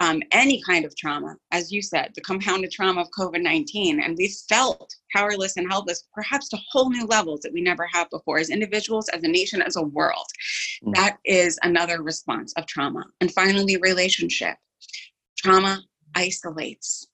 Um, 0.00 0.22
any 0.32 0.62
kind 0.62 0.84
of 0.84 0.94
trauma, 0.96 1.36
as 1.52 1.72
you 1.72 1.80
said, 1.80 2.12
the 2.14 2.20
compounded 2.20 2.70
trauma 2.70 3.00
of 3.00 3.08
COVID 3.18 3.42
19, 3.42 4.00
and 4.00 4.16
we 4.16 4.34
felt 4.48 4.94
powerless 5.14 5.56
and 5.56 5.70
helpless, 5.70 6.04
perhaps 6.14 6.48
to 6.50 6.58
whole 6.70 6.90
new 6.90 7.06
levels 7.06 7.40
that 7.40 7.52
we 7.52 7.60
never 7.60 7.88
have 7.92 8.10
before 8.10 8.38
as 8.38 8.50
individuals, 8.50 9.08
as 9.08 9.22
a 9.22 9.28
nation, 9.28 9.62
as 9.62 9.76
a 9.76 9.82
world. 9.82 10.26
Mm. 10.84 10.94
That 10.94 11.18
is 11.24 11.58
another 11.62 12.02
response 12.02 12.52
of 12.56 12.66
trauma. 12.66 13.04
And 13.20 13.32
finally, 13.32 13.78
relationship. 13.78 14.56
Trauma 15.38 15.82
isolates 16.14 17.06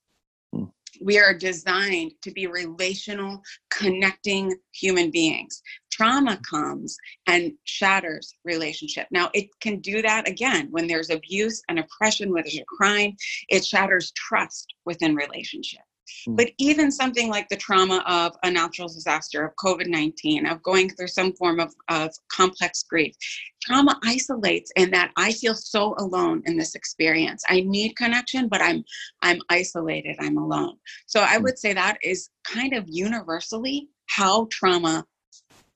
we 1.00 1.18
are 1.18 1.34
designed 1.34 2.12
to 2.22 2.30
be 2.30 2.46
relational, 2.46 3.42
connecting 3.70 4.54
human 4.72 5.11
beings. 5.11 5.62
Trauma 5.90 6.38
comes 6.49 6.96
and 7.26 7.52
shatters 7.64 8.34
relationship. 8.44 9.06
Now, 9.11 9.30
it 9.34 9.49
can 9.61 9.80
do 9.80 10.02
that 10.02 10.28
again 10.28 10.68
when 10.70 10.87
there's 10.87 11.11
abuse 11.11 11.62
and 11.68 11.78
oppression, 11.78 12.32
when 12.32 12.42
there's 12.44 12.58
a 12.58 12.64
crime, 12.64 13.16
it 13.49 13.64
shatters 13.64 14.12
trust 14.12 14.75
within 14.84 15.14
relationship. 15.14 15.82
Mm. 16.28 16.37
But 16.37 16.50
even 16.59 16.90
something 16.90 17.28
like 17.28 17.49
the 17.49 17.57
trauma 17.57 18.02
of 18.07 18.37
a 18.42 18.50
natural 18.50 18.88
disaster, 18.88 19.45
of 19.45 19.54
COVID 19.57 19.87
19, 19.87 20.47
of 20.47 20.62
going 20.62 20.90
through 20.90 21.09
some 21.09 21.33
form 21.35 21.61
of, 21.61 21.75
of 21.88 22.11
complex 22.31 22.83
grief, 22.83 23.14
trauma 23.62 23.99
isolates 24.04 24.73
in 24.76 24.90
that 24.90 25.12
I 25.16 25.33
feel 25.33 25.54
so 25.54 25.95
alone 25.99 26.42
in 26.47 26.57
this 26.57 26.75
experience. 26.75 27.42
I 27.49 27.61
need 27.61 27.97
connection, 27.97 28.49
but 28.49 28.61
I'm 28.61 28.85
I'm 29.23 29.40
isolated, 29.49 30.16
I'm 30.21 30.37
alone. 30.37 30.76
So 31.07 31.23
I 31.23 31.38
mm. 31.38 31.42
would 31.45 31.59
say 31.59 31.73
that 31.73 31.99
is 32.02 32.31
kind 32.45 32.75
of 32.75 32.85
universally 32.87 33.88
how 34.09 34.47
trauma 34.50 35.04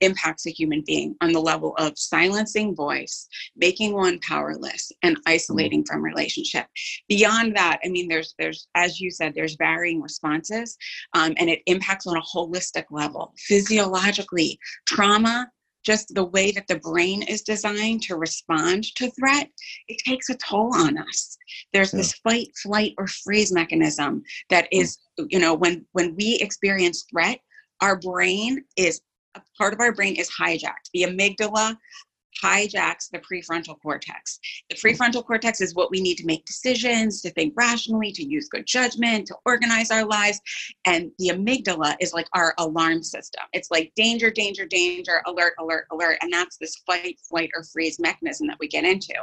impacts 0.00 0.46
a 0.46 0.50
human 0.50 0.82
being 0.86 1.16
on 1.20 1.32
the 1.32 1.40
level 1.40 1.74
of 1.76 1.98
silencing 1.98 2.74
voice, 2.74 3.28
making 3.56 3.92
one 3.92 4.18
powerless, 4.20 4.92
and 5.02 5.18
isolating 5.26 5.84
from 5.84 6.02
relationship. 6.02 6.66
Beyond 7.08 7.56
that, 7.56 7.80
I 7.84 7.88
mean, 7.88 8.08
there's 8.08 8.34
there's 8.38 8.68
as 8.74 9.00
you 9.00 9.10
said, 9.10 9.34
there's 9.34 9.56
varying 9.56 10.02
responses, 10.02 10.76
um, 11.14 11.34
and 11.36 11.48
it 11.48 11.62
impacts 11.66 12.06
on 12.06 12.16
a 12.16 12.22
holistic 12.22 12.84
level. 12.90 13.32
Physiologically, 13.36 14.58
trauma 14.86 15.50
just 15.86 16.12
the 16.14 16.24
way 16.24 16.50
that 16.50 16.66
the 16.66 16.80
brain 16.80 17.22
is 17.22 17.42
designed 17.42 18.02
to 18.02 18.16
respond 18.16 18.82
to 18.96 19.08
threat, 19.12 19.48
it 19.86 19.96
takes 20.04 20.28
a 20.28 20.34
toll 20.34 20.74
on 20.74 20.98
us. 20.98 21.38
There's 21.72 21.92
yeah. 21.92 21.98
this 21.98 22.12
fight, 22.14 22.48
flight, 22.60 22.92
or 22.98 23.06
freeze 23.06 23.52
mechanism 23.52 24.24
that 24.50 24.66
is, 24.72 24.98
hmm. 25.16 25.26
you 25.30 25.38
know, 25.38 25.54
when 25.54 25.86
when 25.92 26.16
we 26.16 26.38
experience 26.40 27.06
threat, 27.10 27.38
our 27.80 27.98
brain 27.98 28.64
is 28.76 29.00
part 29.56 29.74
of 29.74 29.80
our 29.80 29.92
brain 29.92 30.16
is 30.16 30.30
hijacked. 30.30 30.90
The 30.92 31.02
amygdala 31.02 31.76
hijacks 32.42 33.10
the 33.10 33.18
prefrontal 33.18 33.80
cortex. 33.80 34.38
The 34.70 34.76
hmm. 34.76 34.86
prefrontal 34.86 35.24
cortex 35.24 35.60
is 35.60 35.74
what 35.74 35.90
we 35.90 36.00
need 36.00 36.16
to 36.18 36.26
make 36.26 36.44
decisions, 36.44 37.20
to 37.22 37.30
think 37.30 37.54
rationally, 37.56 38.12
to 38.12 38.24
use 38.24 38.48
good 38.48 38.66
judgment, 38.66 39.26
to 39.28 39.36
organize 39.44 39.90
our 39.90 40.04
lives. 40.04 40.40
And 40.84 41.10
the 41.18 41.28
amygdala 41.28 41.96
is 42.00 42.12
like 42.12 42.28
our 42.34 42.54
alarm 42.58 43.02
system. 43.02 43.44
It's 43.52 43.70
like 43.70 43.92
danger, 43.96 44.30
danger, 44.30 44.66
danger, 44.66 45.22
alert, 45.26 45.54
alert, 45.58 45.86
alert. 45.92 46.18
And 46.20 46.32
that's 46.32 46.56
this 46.56 46.76
fight, 46.86 47.18
flight, 47.28 47.50
or 47.54 47.64
freeze 47.64 47.98
mechanism 47.98 48.46
that 48.48 48.58
we 48.60 48.68
get 48.68 48.84
into. 48.84 49.14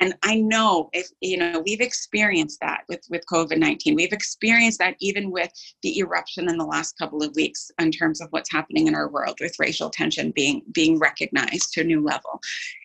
And 0.00 0.14
I 0.22 0.36
know 0.36 0.90
if, 0.92 1.08
you 1.20 1.36
know, 1.36 1.62
we've 1.64 1.80
experienced 1.80 2.60
that 2.60 2.82
with, 2.88 3.00
with 3.10 3.24
COVID 3.32 3.58
19. 3.58 3.94
We've 3.94 4.12
experienced 4.12 4.78
that 4.78 4.96
even 5.00 5.30
with 5.30 5.52
the 5.82 5.98
eruption 5.98 6.48
in 6.48 6.56
the 6.56 6.64
last 6.64 6.98
couple 6.98 7.22
of 7.22 7.34
weeks 7.34 7.70
in 7.78 7.90
terms 7.90 8.20
of 8.20 8.28
what's 8.30 8.50
happening 8.50 8.86
in 8.86 8.94
our 8.94 9.08
world 9.08 9.38
with 9.40 9.58
racial 9.58 9.90
tension 9.90 10.32
being 10.32 10.62
being 10.72 10.98
recognized 10.98 11.72
to 11.72 11.80
a 11.80 11.84
new 11.84 12.02
level. 12.02 12.40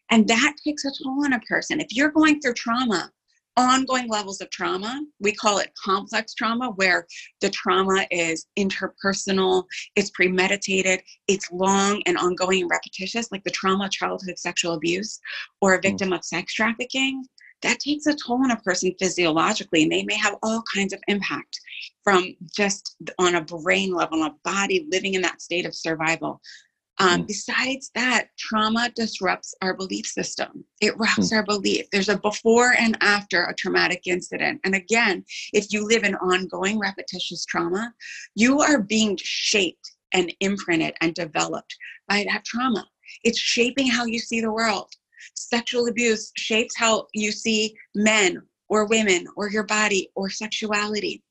And 0.10 0.28
that 0.28 0.56
takes 0.64 0.86
a 0.86 0.92
toll 0.92 1.26
on 1.26 1.34
a 1.34 1.40
person. 1.42 1.80
If 1.80 1.88
you're 1.92 2.12
going 2.12 2.40
through 2.40 2.54
trauma, 2.54 3.12
ongoing 3.58 4.08
levels 4.08 4.42
of 4.42 4.50
trauma, 4.50 5.02
we 5.20 5.32
call 5.32 5.60
it 5.60 5.72
complex 5.84 6.34
trauma, 6.34 6.72
where 6.72 7.06
the 7.42 7.50
trauma 7.50 8.06
is 8.12 8.48
interpersonal, 8.58 9.66
it's 9.96 10.10
premeditated, 10.12 11.02
it's 11.28 11.52
long 11.52 12.02
and 12.06 12.18
ongoing 12.18 12.62
and 12.62 12.72
repetitious, 12.72 13.32
like 13.32 13.44
the 13.44 13.52
trauma 13.52 13.86
of 13.86 13.92
childhood 13.92 14.40
sexual 14.40 14.74
abuse 14.74 15.20
or 15.62 15.76
a 15.76 15.80
mm. 15.80 15.84
victim 15.84 16.14
of 16.14 16.24
sex 16.24 16.54
trafficking. 16.54 17.24
That 17.62 17.80
takes 17.80 18.08
a 18.08 18.16
toll 18.16 18.44
on 18.44 18.52
a 18.52 18.58
person 18.58 18.94
physiologically, 19.00 19.84
and 19.84 19.92
they 19.92 20.04
may 20.04 20.18
have 20.18 20.36
all 20.44 20.64
kinds 20.74 20.92
of 20.92 21.00
impact 21.08 21.60
from 22.04 22.36
just 22.54 22.96
on 23.20 23.36
a 23.36 23.42
brain 23.42 23.94
level, 23.94 24.22
on 24.22 24.32
a 24.32 24.36
body 24.44 24.86
living 24.92 25.14
in 25.14 25.22
that 25.22 25.42
state 25.42 25.66
of 25.66 25.74
survival. 25.74 26.42
Um, 27.00 27.24
mm. 27.24 27.28
Besides 27.28 27.92
that, 27.96 28.28
trauma 28.38 28.92
disrupts 28.96 29.56
our 29.62 29.74
belief 29.74 30.06
system. 30.06 30.64
It 30.82 30.98
rocks 30.98 31.30
mm. 31.30 31.38
our 31.38 31.44
belief. 31.44 31.86
There's 31.92 32.10
a 32.10 32.18
before 32.18 32.76
and 32.80 32.98
after 33.02 33.46
a 33.46 33.56
traumatic 33.56 34.04
incident. 34.06 34.62
And 34.64 34.76
again, 34.76 35.26
if 35.54 35.72
you 35.72 35.88
live 35.88 36.04
in 36.04 36.16
ongoing 36.16 36.80
repetitious 36.80 37.46
trauma, 37.46 37.94
you 38.36 38.62
are 38.62 38.82
being 38.82 39.18
shaped 39.22 39.92
and 40.14 40.34
imprinted 40.40 40.94
and 41.02 41.14
developed 41.16 41.76
by 42.08 42.26
that 42.32 42.46
trauma. 42.46 42.86
It's 43.24 43.40
shaping 43.40 43.88
how 43.88 44.06
you 44.06 44.20
see 44.20 44.42
the 44.42 44.52
world. 44.52 44.92
Sexual 45.36 45.88
abuse 45.88 46.32
shapes 46.38 46.76
how 46.78 47.08
you 47.14 47.32
see 47.32 47.76
men 47.96 48.42
or 48.70 48.86
women 48.86 49.26
or 49.36 49.50
your 49.50 49.64
body 49.64 50.10
or 50.16 50.30
sexuality. 50.30 51.24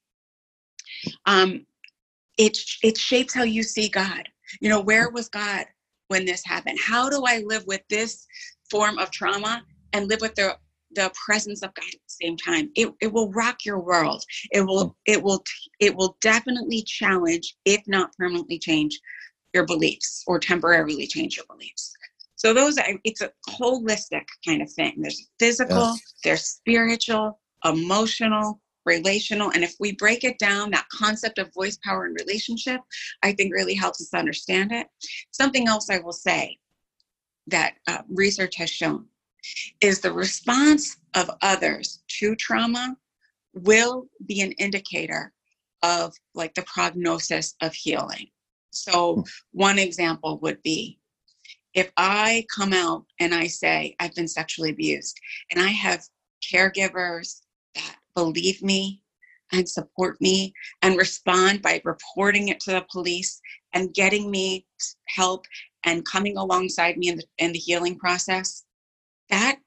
Um, 1.26 1.66
it, 2.38 2.58
it 2.82 2.98
shapes 2.98 3.34
how 3.34 3.44
you 3.44 3.62
see 3.62 3.88
God 3.88 4.28
you 4.60 4.68
know, 4.68 4.80
where 4.80 5.10
was 5.10 5.28
God 5.28 5.66
when 6.08 6.24
this 6.24 6.42
happened? 6.44 6.78
How 6.84 7.08
do 7.08 7.24
I 7.26 7.42
live 7.46 7.64
with 7.66 7.82
this 7.88 8.26
form 8.70 8.98
of 8.98 9.10
trauma 9.10 9.62
and 9.92 10.08
live 10.08 10.20
with 10.20 10.34
the 10.34 10.56
the 10.94 11.10
presence 11.26 11.62
of 11.62 11.72
God 11.74 11.86
at 11.86 11.92
the 11.92 12.26
same 12.26 12.36
time. 12.36 12.70
It, 12.74 12.92
it 13.00 13.12
will 13.12 13.30
rock 13.32 13.64
your 13.64 13.78
world. 13.78 14.22
It 14.50 14.62
will 14.62 14.96
it 15.06 15.22
will 15.22 15.42
it 15.80 15.94
will 15.94 16.16
definitely 16.20 16.82
challenge, 16.82 17.56
if 17.64 17.80
not 17.86 18.14
permanently 18.16 18.58
change, 18.58 19.00
your 19.52 19.66
beliefs 19.66 20.22
or 20.26 20.38
temporarily 20.38 21.06
change 21.06 21.36
your 21.36 21.46
beliefs. 21.46 21.92
So 22.36 22.52
those 22.52 22.78
are 22.78 22.84
it's 23.04 23.20
a 23.20 23.30
holistic 23.48 24.24
kind 24.46 24.62
of 24.62 24.70
thing. 24.72 24.94
There's 24.98 25.28
physical, 25.38 25.76
yes. 25.76 26.14
there's 26.24 26.44
spiritual, 26.44 27.40
emotional, 27.64 28.60
relational. 28.84 29.50
And 29.52 29.64
if 29.64 29.74
we 29.78 29.92
break 29.92 30.24
it 30.24 30.38
down, 30.38 30.70
that 30.70 30.88
concept 30.92 31.38
of 31.38 31.52
voice, 31.54 31.78
power, 31.84 32.04
and 32.04 32.16
relationship, 32.18 32.80
I 33.22 33.32
think 33.32 33.52
really 33.52 33.74
helps 33.74 34.00
us 34.00 34.18
understand 34.18 34.72
it. 34.72 34.86
Something 35.30 35.68
else 35.68 35.90
I 35.90 35.98
will 35.98 36.12
say 36.12 36.58
that 37.48 37.74
uh, 37.86 37.98
research 38.08 38.56
has 38.56 38.70
shown 38.70 39.06
is 39.80 40.00
the 40.00 40.12
response 40.12 40.96
of 41.14 41.30
others 41.42 42.02
to 42.06 42.36
trauma 42.36 42.96
will 43.54 44.06
be 44.26 44.40
an 44.40 44.52
indicator 44.52 45.32
of 45.82 46.14
like 46.34 46.54
the 46.54 46.62
prognosis 46.62 47.54
of 47.60 47.74
healing. 47.74 48.28
So, 48.70 49.24
one 49.50 49.78
example 49.78 50.38
would 50.40 50.62
be 50.62 50.98
if 51.74 51.90
I 51.96 52.46
come 52.54 52.72
out 52.72 53.04
and 53.20 53.34
I 53.34 53.46
say 53.46 53.96
I've 53.98 54.14
been 54.14 54.28
sexually 54.28 54.70
abused 54.70 55.18
and 55.50 55.62
I 55.62 55.68
have 55.68 56.04
caregivers 56.42 57.40
believe 58.14 58.62
me 58.62 59.02
and 59.52 59.68
support 59.68 60.20
me 60.20 60.52
and 60.82 60.96
respond 60.96 61.62
by 61.62 61.80
reporting 61.84 62.48
it 62.48 62.60
to 62.60 62.72
the 62.72 62.86
police 62.90 63.40
and 63.74 63.94
getting 63.94 64.30
me 64.30 64.66
help 65.08 65.46
and 65.84 66.04
coming 66.04 66.36
alongside 66.36 66.96
me 66.96 67.08
in 67.08 67.16
the, 67.16 67.24
in 67.38 67.52
the 67.52 67.58
healing 67.58 67.98
process, 67.98 68.64
that 69.28 69.58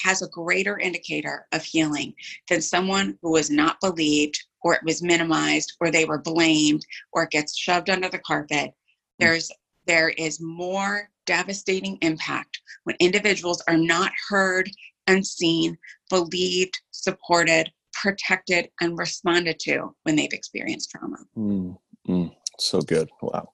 has 0.00 0.22
a 0.22 0.28
greater 0.28 0.78
indicator 0.78 1.46
of 1.52 1.62
healing 1.62 2.14
than 2.48 2.60
someone 2.60 3.18
who 3.22 3.32
was 3.32 3.50
not 3.50 3.80
believed 3.80 4.38
or 4.62 4.74
it 4.74 4.84
was 4.84 5.02
minimized 5.02 5.74
or 5.80 5.90
they 5.90 6.04
were 6.04 6.18
blamed 6.18 6.84
or 7.12 7.24
it 7.24 7.30
gets 7.30 7.56
shoved 7.56 7.90
under 7.90 8.08
the 8.08 8.18
carpet. 8.18 8.70
Hmm. 8.70 8.70
There's 9.18 9.50
there 9.86 10.10
is 10.10 10.40
more 10.40 11.10
devastating 11.26 11.98
impact 12.00 12.58
when 12.84 12.96
individuals 13.00 13.62
are 13.68 13.76
not 13.76 14.12
heard 14.28 14.70
and 15.06 15.26
seen, 15.26 15.76
believed, 16.14 16.80
supported, 16.90 17.70
protected, 17.92 18.68
and 18.80 18.98
responded 18.98 19.58
to 19.60 19.94
when 20.02 20.16
they've 20.16 20.32
experienced 20.32 20.90
trauma. 20.90 21.18
Mm, 21.36 21.76
mm, 22.08 22.34
so 22.58 22.80
good. 22.80 23.08
Wow. 23.22 23.48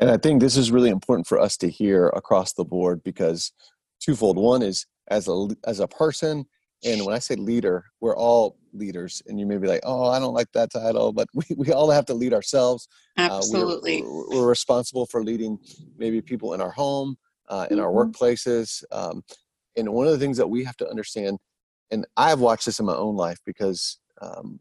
And 0.00 0.10
I 0.10 0.16
think 0.16 0.40
this 0.40 0.56
is 0.56 0.70
really 0.70 0.90
important 0.90 1.26
for 1.26 1.40
us 1.40 1.56
to 1.58 1.68
hear 1.68 2.08
across 2.08 2.52
the 2.52 2.64
board 2.64 3.02
because 3.02 3.52
twofold. 4.00 4.36
One 4.36 4.62
is 4.62 4.86
as 5.08 5.28
a 5.28 5.48
as 5.66 5.80
a 5.80 5.88
person, 5.88 6.46
and 6.84 7.04
when 7.04 7.14
I 7.14 7.18
say 7.18 7.34
leader, 7.36 7.84
we're 8.00 8.16
all 8.16 8.58
leaders. 8.72 9.22
And 9.26 9.38
you 9.38 9.46
may 9.46 9.56
be 9.56 9.66
like, 9.66 9.80
oh, 9.84 10.10
I 10.10 10.18
don't 10.18 10.34
like 10.34 10.52
that 10.52 10.72
title, 10.72 11.12
but 11.12 11.28
we, 11.34 11.44
we 11.56 11.72
all 11.72 11.90
have 11.90 12.06
to 12.06 12.14
lead 12.14 12.34
ourselves. 12.34 12.88
Absolutely. 13.16 14.02
Uh, 14.02 14.06
we're, 14.06 14.40
we're, 14.40 14.48
responsible 14.48 15.06
for 15.06 15.22
leading 15.22 15.58
maybe 15.96 16.20
people 16.20 16.54
in 16.54 16.60
our 16.60 16.70
home, 16.70 17.16
uh, 17.48 17.66
in 17.70 17.78
mm-hmm. 17.78 17.86
our 17.86 17.92
workplaces. 17.92 18.82
Um, 18.92 19.22
and 19.76 19.88
one 19.88 20.06
of 20.06 20.12
the 20.12 20.18
things 20.18 20.36
that 20.36 20.48
we 20.48 20.64
have 20.64 20.76
to 20.78 20.88
understand 20.88 21.38
and 21.94 22.04
I've 22.16 22.40
watched 22.40 22.66
this 22.66 22.80
in 22.80 22.86
my 22.86 22.94
own 22.96 23.14
life 23.14 23.38
because 23.46 23.98
um, 24.20 24.58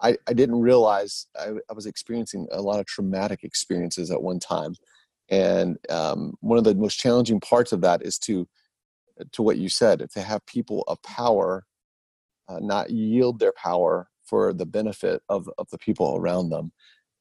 I, 0.00 0.16
I 0.28 0.32
didn't 0.32 0.60
realize 0.60 1.26
I, 1.36 1.48
I, 1.68 1.72
was 1.72 1.86
experiencing 1.86 2.46
a 2.52 2.62
lot 2.62 2.78
of 2.78 2.86
traumatic 2.86 3.42
experiences 3.42 4.12
at 4.12 4.22
one 4.22 4.38
time. 4.38 4.76
And 5.28 5.76
um, 5.90 6.34
one 6.38 6.58
of 6.58 6.64
the 6.64 6.76
most 6.76 7.00
challenging 7.00 7.40
parts 7.40 7.72
of 7.72 7.80
that 7.80 8.02
is 8.02 8.16
to, 8.20 8.46
to 9.32 9.42
what 9.42 9.58
you 9.58 9.68
said, 9.68 10.08
to 10.08 10.22
have 10.22 10.46
people 10.46 10.84
of 10.86 11.02
power 11.02 11.66
uh, 12.48 12.60
not 12.60 12.90
yield 12.90 13.40
their 13.40 13.52
power 13.52 14.08
for 14.24 14.52
the 14.52 14.66
benefit 14.66 15.20
of, 15.28 15.50
of 15.58 15.68
the 15.70 15.78
people 15.78 16.16
around 16.16 16.50
them. 16.50 16.70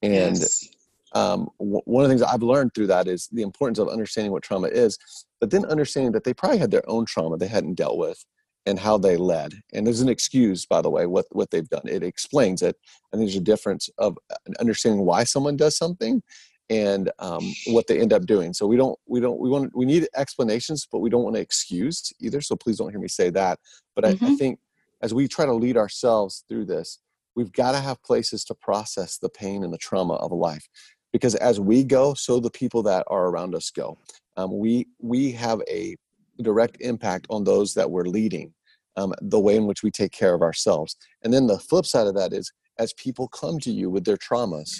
And 0.04 0.38
yes. 0.38 0.70
um, 1.14 1.50
w- 1.58 1.82
one 1.86 2.04
of 2.04 2.10
the 2.10 2.16
things 2.16 2.22
I've 2.22 2.44
learned 2.44 2.76
through 2.76 2.88
that 2.88 3.08
is 3.08 3.28
the 3.32 3.42
importance 3.42 3.80
of 3.80 3.90
understanding 3.90 4.32
what 4.32 4.44
trauma 4.44 4.68
is, 4.68 5.00
but 5.40 5.50
then 5.50 5.66
understanding 5.66 6.12
that 6.12 6.26
they 6.26 6.34
probably 6.34 6.60
had 6.60 6.70
their 6.70 6.88
own 6.88 7.06
trauma 7.06 7.38
they 7.38 7.48
hadn't 7.48 7.74
dealt 7.74 7.98
with 7.98 8.24
and 8.66 8.80
how 8.80 8.98
they 8.98 9.18
led. 9.18 9.54
And 9.74 9.86
there's 9.86 10.02
an 10.02 10.10
excuse, 10.10 10.66
by 10.66 10.82
the 10.82 10.90
way, 10.90 11.06
what, 11.06 11.26
what 11.32 11.52
they've 11.52 11.68
done. 11.68 11.82
It 11.86 12.04
explains 12.04 12.62
it. 12.62 12.78
And 13.12 13.22
there's 13.22 13.36
a 13.36 13.42
difference 13.42 13.90
of 13.98 14.18
uh, 14.30 14.36
understanding 14.60 15.06
why 15.06 15.24
someone 15.24 15.58
does 15.58 15.78
something 15.78 16.22
and 16.70 17.12
um, 17.20 17.54
what 17.68 17.88
they 17.88 18.00
end 18.00 18.14
up 18.14 18.26
doing. 18.26 18.54
So 18.54 18.66
we 18.68 18.78
don't, 18.78 18.98
we 19.08 19.20
don't, 19.20 19.40
we 19.40 19.50
want, 19.50 19.76
we 19.76 19.86
need 19.86 20.08
explanations, 20.16 20.88
but 20.90 21.00
we 21.00 21.10
don't 21.10 21.24
want 21.24 21.36
to 21.36 21.42
excuse 21.42 22.14
either. 22.20 22.40
So 22.40 22.56
please 22.56 22.78
don't 22.78 22.92
hear 22.92 23.00
me 23.00 23.08
say 23.08 23.30
that. 23.32 23.60
But 23.96 24.06
mm-hmm. 24.06 24.26
I, 24.26 24.30
I 24.30 24.36
think 24.36 24.60
as 25.02 25.14
we 25.14 25.28
try 25.28 25.46
to 25.46 25.54
lead 25.54 25.76
ourselves 25.76 26.46
through 26.48 26.66
this, 26.66 27.00
we've 27.36 27.52
got 27.52 27.72
to 27.72 27.80
have 27.80 28.02
places 28.04 28.44
to 28.46 28.56
process 28.56 29.18
the 29.18 29.30
pain 29.30 29.64
and 29.64 29.74
the 29.74 29.78
trauma 29.78 30.14
of 30.16 30.32
a 30.32 30.36
life 30.36 30.68
because 31.12 31.36
as 31.36 31.60
we 31.60 31.84
go 31.84 32.14
so 32.14 32.40
the 32.40 32.50
people 32.50 32.84
that 32.84 33.04
are 33.08 33.28
around 33.28 33.56
us 33.56 33.70
go 33.70 33.98
um, 34.38 34.58
we 34.58 34.88
we 35.00 35.32
have 35.32 35.62
a 35.70 35.96
direct 36.42 36.78
impact 36.82 37.28
on 37.30 37.44
those 37.44 37.74
that 37.74 37.90
we're 37.90 38.06
leading, 38.06 38.54
um, 38.98 39.14
the 39.22 39.40
way 39.40 39.56
in 39.56 39.66
which 39.66 39.84
we 39.84 39.92
take 39.92 40.12
care 40.12 40.34
of 40.34 40.42
ourselves. 40.42 40.96
And 41.24 41.34
then 41.34 41.48
the 41.48 41.60
flip 41.60 41.86
side 41.86 42.08
of 42.08 42.16
that 42.16 42.34
is 42.34 42.52
as 42.80 42.94
people 42.94 43.28
come 43.28 43.60
to 43.60 43.72
you 43.72 43.90
with 43.90 44.06
their 44.06 44.18
traumas, 44.18 44.80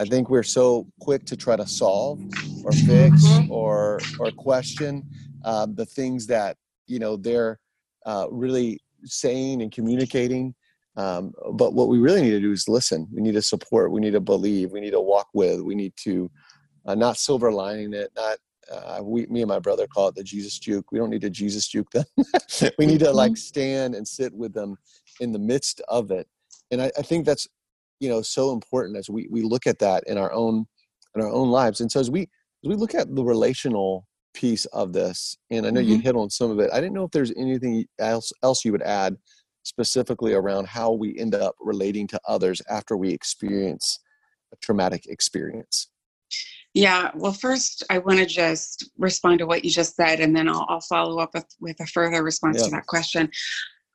I 0.00 0.04
think 0.04 0.30
we're 0.30 0.42
so 0.42 0.86
quick 1.00 1.24
to 1.26 1.36
try 1.36 1.56
to 1.56 1.66
solve 1.66 2.20
or 2.64 2.72
fix 2.72 3.24
mm-hmm. 3.24 3.52
or 3.52 4.00
or 4.18 4.30
question 4.32 5.04
uh, 5.44 5.66
the 5.74 5.86
things 5.86 6.26
that 6.28 6.56
you 6.86 6.98
know 6.98 7.16
they're 7.16 7.58
uh, 8.06 8.26
really 8.30 8.80
saying 9.04 9.62
and 9.62 9.70
communicating. 9.70 10.54
Um, 10.96 11.32
but 11.52 11.72
what 11.72 11.88
we 11.88 11.98
really 11.98 12.22
need 12.22 12.30
to 12.30 12.40
do 12.40 12.52
is 12.52 12.68
listen. 12.68 13.08
We 13.12 13.22
need 13.22 13.34
to 13.34 13.42
support. 13.42 13.92
We 13.92 14.00
need 14.00 14.12
to 14.12 14.20
believe. 14.20 14.72
We 14.72 14.80
need 14.80 14.90
to 14.90 15.00
walk 15.00 15.28
with. 15.32 15.60
We 15.60 15.74
need 15.74 15.94
to 16.04 16.30
uh, 16.86 16.94
not 16.94 17.16
silver 17.16 17.52
lining 17.52 17.92
it, 17.94 18.10
not 18.16 18.38
uh, 18.72 19.00
we, 19.02 19.26
me 19.26 19.42
and 19.42 19.48
my 19.48 19.58
brother 19.58 19.86
call 19.86 20.08
it 20.08 20.14
the 20.14 20.24
Jesus 20.24 20.58
juke. 20.58 20.90
We 20.92 20.98
don't 20.98 21.10
need 21.10 21.20
to 21.22 21.30
Jesus 21.30 21.68
juke 21.68 21.90
them. 21.90 22.04
we 22.78 22.86
need 22.86 23.00
to 23.00 23.06
mm-hmm. 23.06 23.16
like 23.16 23.36
stand 23.36 23.94
and 23.94 24.06
sit 24.06 24.32
with 24.32 24.52
them 24.52 24.76
in 25.20 25.32
the 25.32 25.38
midst 25.38 25.80
of 25.88 26.10
it. 26.10 26.26
And 26.70 26.80
I, 26.82 26.90
I 26.98 27.02
think 27.02 27.26
that's, 27.26 27.46
you 28.00 28.08
know, 28.08 28.22
so 28.22 28.52
important 28.52 28.96
as 28.96 29.10
we, 29.10 29.28
we 29.30 29.42
look 29.42 29.66
at 29.66 29.78
that 29.80 30.04
in 30.06 30.16
our 30.18 30.32
own, 30.32 30.66
in 31.14 31.22
our 31.22 31.30
own 31.30 31.50
lives. 31.50 31.80
And 31.80 31.90
so 31.90 32.00
as 32.00 32.10
we, 32.10 32.22
as 32.22 32.68
we 32.68 32.74
look 32.74 32.94
at 32.94 33.14
the 33.14 33.24
relational 33.24 34.06
piece 34.34 34.64
of 34.66 34.92
this, 34.92 35.36
and 35.50 35.66
I 35.66 35.70
know 35.70 35.80
mm-hmm. 35.80 35.90
you 35.90 35.98
hit 35.98 36.16
on 36.16 36.30
some 36.30 36.50
of 36.50 36.58
it, 36.58 36.70
I 36.72 36.80
didn't 36.80 36.94
know 36.94 37.04
if 37.04 37.10
there's 37.10 37.32
anything 37.36 37.84
else, 37.98 38.32
else 38.42 38.64
you 38.64 38.72
would 38.72 38.82
add 38.82 39.16
specifically 39.64 40.32
around 40.32 40.66
how 40.66 40.92
we 40.92 41.16
end 41.18 41.34
up 41.34 41.54
relating 41.60 42.06
to 42.08 42.20
others 42.26 42.60
after 42.68 42.96
we 42.96 43.10
experience 43.10 44.00
a 44.52 44.56
traumatic 44.56 45.06
experience. 45.06 45.88
Yeah, 46.74 47.10
well, 47.14 47.32
first, 47.32 47.84
I 47.90 47.98
want 47.98 48.18
to 48.18 48.26
just 48.26 48.90
respond 48.96 49.40
to 49.40 49.46
what 49.46 49.64
you 49.64 49.70
just 49.70 49.94
said, 49.94 50.20
and 50.20 50.34
then 50.34 50.48
I'll, 50.48 50.64
I'll 50.68 50.80
follow 50.80 51.18
up 51.18 51.34
with, 51.34 51.46
with 51.60 51.78
a 51.80 51.86
further 51.86 52.22
response 52.22 52.58
yeah. 52.58 52.64
to 52.64 52.70
that 52.70 52.86
question. 52.86 53.30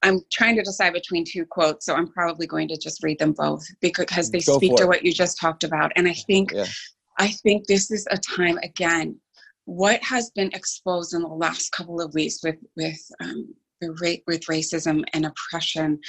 I'm 0.04 0.20
trying 0.32 0.56
to 0.58 0.62
decide 0.62 0.94
between 0.94 1.26
two 1.26 1.46
quotes, 1.46 1.86
so 1.86 1.96
I'm 1.96 2.08
probably 2.12 2.46
going 2.46 2.68
to 2.68 2.78
just 2.78 3.02
read 3.04 3.18
them 3.18 3.34
both 3.34 3.66
because 3.82 4.30
they 4.30 4.42
Go 4.42 4.58
speak 4.58 4.76
to 4.76 4.86
what 4.86 5.04
you 5.04 5.12
just 5.12 5.40
talked 5.40 5.64
about. 5.64 5.92
And 5.96 6.08
I 6.08 6.14
think, 6.14 6.52
yeah. 6.54 6.68
I 7.18 7.30
think 7.30 7.66
this 7.66 7.90
is 7.90 8.08
a 8.12 8.18
time 8.18 8.60
again. 8.60 9.20
What 9.66 10.02
has 10.04 10.30
been 10.30 10.52
exposed 10.54 11.16
in 11.16 11.24
the 11.24 11.28
last 11.28 11.72
couple 11.72 12.00
of 12.00 12.14
weeks 12.14 12.44
with 12.44 12.58
with 12.76 13.00
um, 13.22 13.54
with 13.82 14.46
racism 14.46 15.04
and 15.14 15.26
oppression 15.26 16.00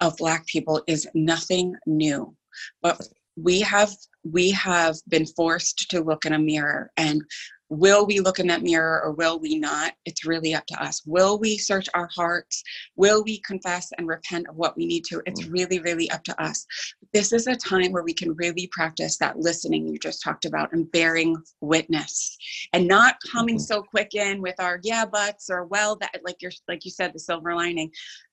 of 0.00 0.16
Black 0.16 0.44
people 0.46 0.82
is 0.86 1.08
nothing 1.14 1.76
new, 1.86 2.34
but 2.82 3.00
we 3.42 3.60
have 3.60 3.90
we 4.24 4.50
have 4.50 4.96
been 5.08 5.26
forced 5.26 5.90
to 5.90 6.02
look 6.02 6.24
in 6.26 6.34
a 6.34 6.38
mirror 6.38 6.90
and 6.96 7.22
will 7.70 8.04
we 8.04 8.18
look 8.18 8.40
in 8.40 8.48
that 8.48 8.62
mirror 8.62 9.00
or 9.02 9.12
will 9.12 9.38
we 9.38 9.56
not? 9.56 9.92
It's 10.04 10.26
really 10.26 10.54
up 10.54 10.66
to 10.66 10.82
us. 10.82 11.02
Will 11.06 11.38
we 11.38 11.56
search 11.56 11.88
our 11.94 12.08
hearts? 12.12 12.64
Will 12.96 13.22
we 13.22 13.38
confess 13.46 13.92
and 13.96 14.08
repent 14.08 14.48
of 14.48 14.56
what 14.56 14.76
we 14.76 14.86
need 14.86 15.04
to? 15.04 15.22
It's 15.24 15.42
mm. 15.42 15.52
really 15.52 15.78
really 15.78 16.10
up 16.10 16.24
to 16.24 16.42
us. 16.42 16.66
This 17.12 17.32
is 17.32 17.46
a 17.46 17.56
time 17.56 17.92
where 17.92 18.02
we 18.02 18.12
can 18.12 18.34
really 18.34 18.68
practice 18.72 19.16
that 19.18 19.38
listening 19.38 19.86
you 19.86 19.98
just 19.98 20.22
talked 20.22 20.44
about 20.44 20.72
and 20.72 20.90
bearing 20.90 21.36
witness 21.60 22.36
and 22.72 22.86
not 22.86 23.16
coming 23.30 23.56
mm-hmm. 23.56 23.62
so 23.62 23.82
quick 23.82 24.14
in 24.14 24.42
with 24.42 24.58
our 24.58 24.80
yeah 24.82 25.04
buts 25.04 25.48
or 25.48 25.64
well 25.64 25.96
that 25.96 26.20
like 26.24 26.36
you're 26.40 26.52
like 26.68 26.84
you 26.84 26.90
said 26.90 27.12
the 27.12 27.18
silver 27.18 27.54
lining 27.54 27.90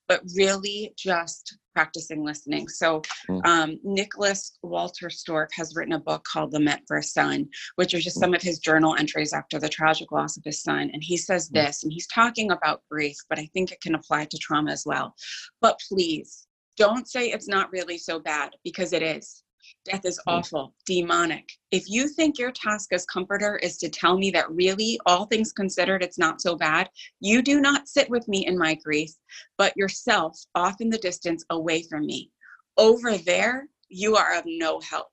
but 0.07 0.21
really 0.35 0.93
just 0.97 1.57
practicing 1.75 2.23
listening. 2.23 2.67
So, 2.67 3.01
mm. 3.29 3.45
um, 3.45 3.79
Nicholas 3.83 4.57
Wolterstorff 4.65 5.49
has 5.53 5.75
written 5.75 5.93
a 5.93 5.99
book 5.99 6.23
called 6.23 6.53
Lament 6.53 6.81
for 6.87 6.97
a 6.97 7.03
Son, 7.03 7.47
which 7.75 7.93
are 7.93 7.99
just 7.99 8.17
mm. 8.17 8.21
some 8.21 8.33
of 8.33 8.41
his 8.41 8.59
journal 8.59 8.95
entries 8.97 9.33
after 9.33 9.59
the 9.59 9.69
tragic 9.69 10.11
loss 10.11 10.37
of 10.37 10.43
his 10.43 10.63
son. 10.63 10.89
And 10.91 11.03
he 11.03 11.17
says 11.17 11.49
mm. 11.49 11.53
this, 11.53 11.83
and 11.83 11.91
he's 11.91 12.07
talking 12.07 12.51
about 12.51 12.81
grief, 12.89 13.17
but 13.29 13.39
I 13.39 13.47
think 13.53 13.71
it 13.71 13.81
can 13.81 13.95
apply 13.95 14.25
to 14.25 14.37
trauma 14.37 14.71
as 14.71 14.83
well. 14.85 15.13
But 15.61 15.79
please 15.87 16.47
don't 16.77 17.07
say 17.07 17.29
it's 17.29 17.47
not 17.47 17.71
really 17.71 17.97
so 17.97 18.19
bad 18.19 18.51
because 18.63 18.93
it 18.93 19.01
is. 19.01 19.43
Death 19.85 20.05
is 20.05 20.19
mm. 20.19 20.33
awful, 20.33 20.73
demonic. 20.85 21.49
If 21.71 21.89
you 21.89 22.07
think 22.07 22.37
your 22.37 22.51
task 22.51 22.93
as 22.93 23.05
comforter 23.05 23.57
is 23.57 23.77
to 23.77 23.89
tell 23.89 24.17
me 24.17 24.31
that 24.31 24.51
really, 24.51 24.99
all 25.05 25.25
things 25.25 25.51
considered, 25.51 26.03
it's 26.03 26.17
not 26.17 26.41
so 26.41 26.55
bad, 26.55 26.89
you 27.19 27.41
do 27.41 27.59
not 27.61 27.87
sit 27.87 28.09
with 28.09 28.27
me 28.27 28.45
in 28.45 28.57
my 28.57 28.75
grief, 28.75 29.11
but 29.57 29.75
yourself 29.77 30.37
off 30.55 30.75
in 30.79 30.89
the 30.89 30.97
distance 30.97 31.43
away 31.49 31.83
from 31.83 32.05
me. 32.05 32.31
Over 32.77 33.17
there, 33.17 33.67
you 33.89 34.15
are 34.15 34.37
of 34.37 34.43
no 34.45 34.79
help. 34.81 35.07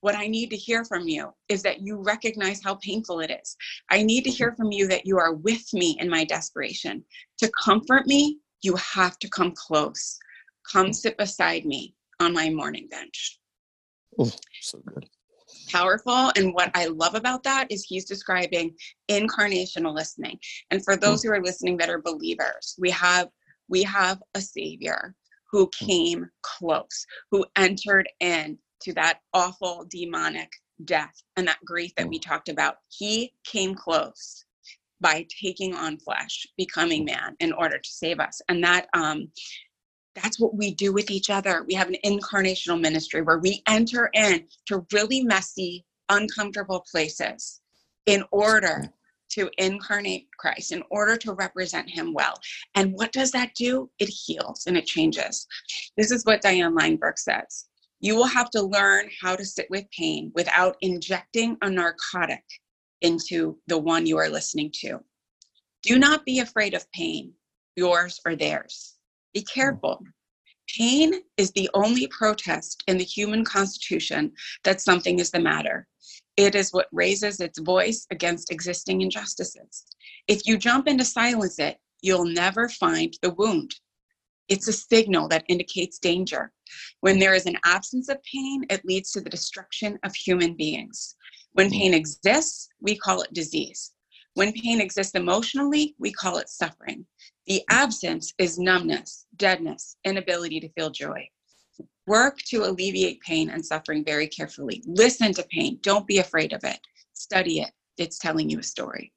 What 0.00 0.14
I 0.14 0.26
need 0.26 0.50
to 0.50 0.56
hear 0.56 0.84
from 0.84 1.08
you 1.08 1.32
is 1.48 1.62
that 1.62 1.80
you 1.80 1.96
recognize 2.02 2.62
how 2.62 2.76
painful 2.76 3.20
it 3.20 3.30
is. 3.30 3.56
I 3.90 4.02
need 4.02 4.24
to 4.24 4.30
hear 4.30 4.50
mm-hmm. 4.50 4.62
from 4.62 4.72
you 4.72 4.86
that 4.88 5.06
you 5.06 5.18
are 5.18 5.34
with 5.34 5.72
me 5.72 5.96
in 5.98 6.08
my 6.08 6.24
desperation. 6.24 7.04
To 7.38 7.50
comfort 7.62 8.06
me, 8.06 8.38
you 8.62 8.76
have 8.76 9.18
to 9.20 9.28
come 9.28 9.52
close. 9.52 10.18
Come 10.70 10.88
mm. 10.88 10.94
sit 10.94 11.16
beside 11.16 11.64
me 11.64 11.94
on 12.20 12.32
my 12.32 12.50
mourning 12.50 12.88
bench. 12.88 13.38
Oh, 14.18 14.30
so 14.60 14.80
good. 14.86 15.08
Powerful. 15.70 16.32
And 16.36 16.54
what 16.54 16.70
I 16.74 16.86
love 16.86 17.14
about 17.14 17.42
that 17.44 17.70
is 17.70 17.84
he's 17.84 18.04
describing 18.04 18.74
incarnational 19.08 19.94
listening. 19.94 20.38
And 20.70 20.84
for 20.84 20.96
those 20.96 21.20
mm. 21.20 21.26
who 21.26 21.32
are 21.32 21.42
listening 21.42 21.76
that 21.78 21.90
are 21.90 22.00
believers, 22.00 22.74
we 22.78 22.90
have 22.90 23.28
we 23.68 23.82
have 23.82 24.22
a 24.34 24.40
savior 24.40 25.14
who 25.50 25.64
hmm. 25.78 25.86
came 25.86 26.30
close, 26.42 27.06
who 27.30 27.44
entered 27.56 28.08
in 28.20 28.58
to 28.82 28.92
that 28.94 29.20
awful 29.32 29.86
demonic 29.88 30.50
death 30.84 31.14
and 31.36 31.48
that 31.48 31.64
grief 31.64 31.92
that 31.96 32.08
we 32.08 32.18
hmm. 32.18 32.28
talked 32.28 32.48
about. 32.48 32.76
He 32.88 33.32
came 33.44 33.74
close 33.74 34.44
by 35.00 35.26
taking 35.42 35.74
on 35.74 35.98
flesh, 35.98 36.46
becoming 36.56 37.04
man 37.04 37.36
in 37.40 37.52
order 37.52 37.78
to 37.78 37.88
save 37.88 38.20
us. 38.20 38.40
And 38.48 38.62
that 38.64 38.88
um 38.94 39.28
that's 40.16 40.40
what 40.40 40.54
we 40.54 40.74
do 40.74 40.92
with 40.92 41.10
each 41.10 41.30
other. 41.30 41.64
We 41.68 41.74
have 41.74 41.88
an 41.88 41.96
incarnational 42.04 42.80
ministry 42.80 43.22
where 43.22 43.38
we 43.38 43.62
enter 43.68 44.10
in 44.14 44.46
to 44.66 44.84
really 44.92 45.22
messy, 45.22 45.84
uncomfortable 46.08 46.84
places 46.90 47.60
in 48.06 48.24
order 48.32 48.90
to 49.28 49.50
incarnate 49.58 50.28
Christ, 50.38 50.72
in 50.72 50.82
order 50.90 51.16
to 51.18 51.32
represent 51.32 51.90
Him 51.90 52.14
well. 52.14 52.34
And 52.74 52.92
what 52.92 53.12
does 53.12 53.30
that 53.32 53.54
do? 53.54 53.90
It 53.98 54.08
heals 54.08 54.64
and 54.66 54.76
it 54.76 54.86
changes. 54.86 55.46
This 55.96 56.10
is 56.10 56.24
what 56.24 56.42
Diane 56.42 56.76
Langberg 56.76 57.18
says. 57.18 57.66
You 58.00 58.14
will 58.14 58.26
have 58.26 58.50
to 58.50 58.62
learn 58.62 59.08
how 59.20 59.36
to 59.36 59.44
sit 59.44 59.66
with 59.70 59.84
pain 59.90 60.30
without 60.34 60.76
injecting 60.80 61.56
a 61.62 61.70
narcotic 61.70 62.44
into 63.02 63.58
the 63.66 63.78
one 63.78 64.06
you 64.06 64.16
are 64.18 64.28
listening 64.28 64.70
to. 64.80 65.00
Do 65.82 65.98
not 65.98 66.24
be 66.24 66.40
afraid 66.40 66.74
of 66.74 66.90
pain, 66.92 67.32
yours 67.74 68.20
or 68.24 68.36
theirs. 68.36 68.95
Be 69.36 69.42
hmm. 69.42 69.60
careful. 69.60 70.02
Pain 70.78 71.20
is 71.36 71.50
the 71.52 71.68
only 71.74 72.06
protest 72.06 72.82
in 72.88 72.96
the 72.96 73.04
human 73.04 73.44
constitution 73.44 74.32
that 74.64 74.80
something 74.80 75.18
is 75.18 75.30
the 75.30 75.38
matter. 75.38 75.86
It 76.38 76.54
is 76.54 76.72
what 76.72 76.88
raises 76.90 77.40
its 77.40 77.58
voice 77.58 78.06
against 78.10 78.50
existing 78.50 79.02
injustices. 79.02 79.84
If 80.26 80.46
you 80.46 80.56
jump 80.56 80.88
in 80.88 80.96
to 80.96 81.04
silence 81.04 81.58
it, 81.58 81.76
you'll 82.00 82.24
never 82.24 82.70
find 82.70 83.12
the 83.20 83.34
wound. 83.34 83.74
It's 84.48 84.68
a 84.68 84.72
signal 84.72 85.28
that 85.28 85.44
indicates 85.48 85.98
danger. 85.98 86.50
When 87.00 87.18
there 87.18 87.34
is 87.34 87.44
an 87.44 87.58
absence 87.66 88.08
of 88.08 88.22
pain, 88.22 88.64
it 88.70 88.86
leads 88.86 89.12
to 89.12 89.20
the 89.20 89.30
destruction 89.30 89.98
of 90.02 90.14
human 90.14 90.56
beings. 90.56 91.14
When 91.52 91.68
hmm. 91.68 91.78
pain 91.78 91.94
exists, 91.94 92.68
we 92.80 92.96
call 92.96 93.20
it 93.20 93.34
disease. 93.34 93.92
When 94.32 94.52
pain 94.52 94.80
exists 94.80 95.14
emotionally, 95.14 95.94
we 95.98 96.10
call 96.12 96.38
it 96.38 96.48
suffering. 96.48 97.06
The 97.46 97.62
absence 97.70 98.34
is 98.38 98.58
numbness, 98.58 99.26
deadness, 99.36 99.96
inability 100.04 100.60
to 100.60 100.68
feel 100.70 100.90
joy. 100.90 101.28
Work 102.06 102.38
to 102.48 102.64
alleviate 102.64 103.20
pain 103.20 103.50
and 103.50 103.64
suffering 103.64 104.04
very 104.04 104.26
carefully. 104.26 104.82
Listen 104.86 105.32
to 105.34 105.44
pain. 105.50 105.78
Don't 105.82 106.06
be 106.06 106.18
afraid 106.18 106.52
of 106.52 106.64
it. 106.64 106.78
Study 107.12 107.60
it. 107.60 107.70
It's 107.98 108.18
telling 108.18 108.50
you 108.50 108.58
a 108.58 108.62
story. 108.62 109.12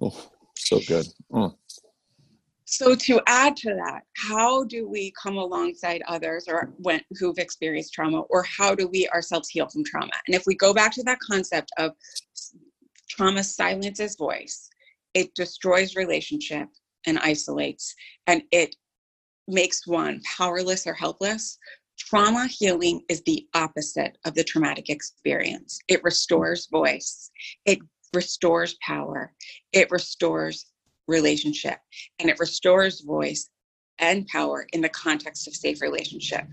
Oh, 0.00 0.28
so 0.56 0.80
good. 0.86 1.06
Mm. 1.32 1.54
So 2.66 2.94
to 2.94 3.20
add 3.26 3.56
to 3.58 3.74
that, 3.74 4.02
how 4.16 4.64
do 4.64 4.88
we 4.88 5.12
come 5.22 5.36
alongside 5.36 6.02
others 6.08 6.46
or 6.48 6.72
when, 6.78 7.00
who've 7.18 7.38
experienced 7.38 7.92
trauma, 7.92 8.20
or 8.30 8.42
how 8.42 8.74
do 8.74 8.88
we 8.88 9.08
ourselves 9.08 9.48
heal 9.48 9.68
from 9.68 9.84
trauma? 9.84 10.12
And 10.26 10.34
if 10.34 10.44
we 10.46 10.54
go 10.54 10.74
back 10.74 10.92
to 10.94 11.02
that 11.04 11.20
concept 11.20 11.70
of 11.78 11.92
trauma 13.08 13.44
silences 13.44 14.16
voice, 14.16 14.68
it 15.12 15.34
destroys 15.34 15.94
relationship, 15.94 16.68
and 17.06 17.18
isolates, 17.18 17.94
and 18.26 18.42
it 18.52 18.74
makes 19.46 19.86
one 19.86 20.20
powerless 20.36 20.86
or 20.86 20.94
helpless. 20.94 21.58
Trauma 21.98 22.46
healing 22.46 23.02
is 23.08 23.22
the 23.22 23.46
opposite 23.54 24.18
of 24.24 24.34
the 24.34 24.44
traumatic 24.44 24.90
experience. 24.90 25.78
It 25.88 26.02
restores 26.02 26.66
voice, 26.66 27.30
it 27.66 27.78
restores 28.14 28.76
power, 28.80 29.32
it 29.72 29.90
restores 29.90 30.66
relationship, 31.06 31.78
and 32.18 32.30
it 32.30 32.38
restores 32.38 33.02
voice 33.02 33.48
and 33.98 34.26
power 34.26 34.66
in 34.72 34.80
the 34.80 34.88
context 34.88 35.46
of 35.46 35.54
safe 35.54 35.80
relationship. 35.80 36.46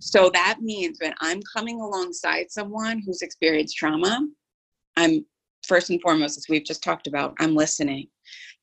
So 0.00 0.30
that 0.30 0.58
means 0.60 0.98
when 1.00 1.14
I'm 1.20 1.40
coming 1.54 1.80
alongside 1.80 2.50
someone 2.50 3.00
who's 3.04 3.22
experienced 3.22 3.76
trauma, 3.76 4.26
I'm 4.96 5.24
first 5.66 5.90
and 5.90 6.00
foremost, 6.02 6.38
as 6.38 6.46
we've 6.48 6.64
just 6.64 6.82
talked 6.82 7.06
about, 7.06 7.34
I'm 7.38 7.54
listening. 7.54 8.08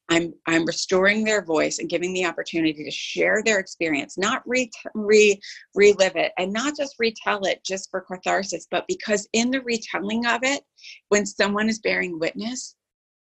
I'm 0.10 0.34
I'm 0.48 0.66
restoring 0.66 1.24
their 1.24 1.44
voice 1.44 1.80
and 1.80 1.90
giving 1.90 2.14
the 2.14 2.26
opportunity 2.26 2.84
to 2.84 2.92
share 2.92 3.42
their 3.44 3.60
experience, 3.60 4.18
not 4.18 4.42
re, 4.46 4.70
re 4.94 5.40
relive 5.76 6.16
it, 6.16 6.32
and 6.38 6.52
not 6.52 6.76
just 6.76 6.96
retell 7.00 7.46
it 7.46 7.64
just 7.64 7.90
for 7.92 8.02
catharsis, 8.02 8.68
but 8.70 8.86
because 8.88 9.28
in 9.34 9.52
the 9.52 9.62
retelling 9.62 10.26
of 10.26 10.42
it, 10.44 10.64
when 11.10 11.26
someone 11.26 11.70
is 11.70 11.80
bearing 11.80 12.20
witness, 12.20 12.76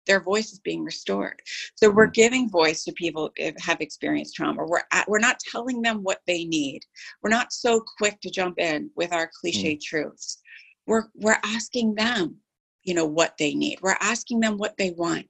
their 0.05 0.19
voice 0.19 0.51
is 0.51 0.59
being 0.59 0.83
restored. 0.83 1.39
So 1.75 1.89
we're 1.89 2.09
mm. 2.09 2.13
giving 2.13 2.49
voice 2.49 2.83
to 2.83 2.91
people 2.93 3.31
who 3.37 3.51
have 3.59 3.79
experienced 3.79 4.35
trauma. 4.35 4.65
We're 4.65 4.81
at, 4.91 5.07
we're 5.07 5.19
not 5.19 5.39
telling 5.39 5.81
them 5.81 6.03
what 6.03 6.19
they 6.27 6.45
need. 6.45 6.81
We're 7.21 7.29
not 7.29 7.53
so 7.53 7.81
quick 7.97 8.19
to 8.21 8.29
jump 8.29 8.59
in 8.59 8.89
with 8.95 9.13
our 9.13 9.29
cliche 9.39 9.75
mm. 9.75 9.81
truths. 9.81 10.41
We're 10.85 11.05
we're 11.15 11.39
asking 11.45 11.95
them, 11.95 12.37
you 12.83 12.93
know, 12.93 13.05
what 13.05 13.35
they 13.39 13.53
need. 13.55 13.79
We're 13.81 13.95
asking 14.01 14.41
them 14.41 14.57
what 14.57 14.75
they 14.77 14.91
want 14.91 15.27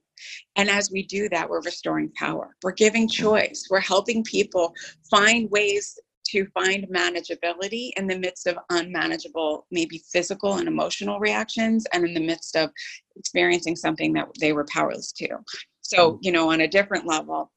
And 0.56 0.70
as 0.70 0.92
we 0.92 1.04
do 1.04 1.30
that, 1.30 1.50
we're 1.50 1.62
restoring 1.62 2.12
power. 2.16 2.56
We're 2.64 2.72
giving 2.72 3.08
choice. 3.08 3.68
We're 3.70 3.80
helping 3.80 4.24
people 4.24 4.74
find 5.10 5.50
ways 5.50 5.98
to 6.30 6.46
find 6.54 6.88
manageability 6.88 7.92
in 7.98 8.08
the 8.08 8.18
midst 8.18 8.48
of 8.48 8.58
unmanageable, 8.70 9.68
maybe 9.72 10.02
physical 10.12 10.56
and 10.56 10.68
emotional 10.68 11.20
reactions, 11.20 11.86
and 11.94 12.06
in 12.06 12.14
the 12.14 12.26
midst 12.26 12.56
of 12.56 12.72
experiencing 13.16 13.76
something 13.76 14.14
that 14.14 14.28
they 14.40 14.54
were 14.54 14.66
powerless 14.72 15.12
to. 15.14 15.28
So, 15.82 16.18
you 16.22 16.32
know, 16.32 16.52
on 16.52 16.62
a 16.62 16.68
different 16.68 17.06
level, 17.06 17.52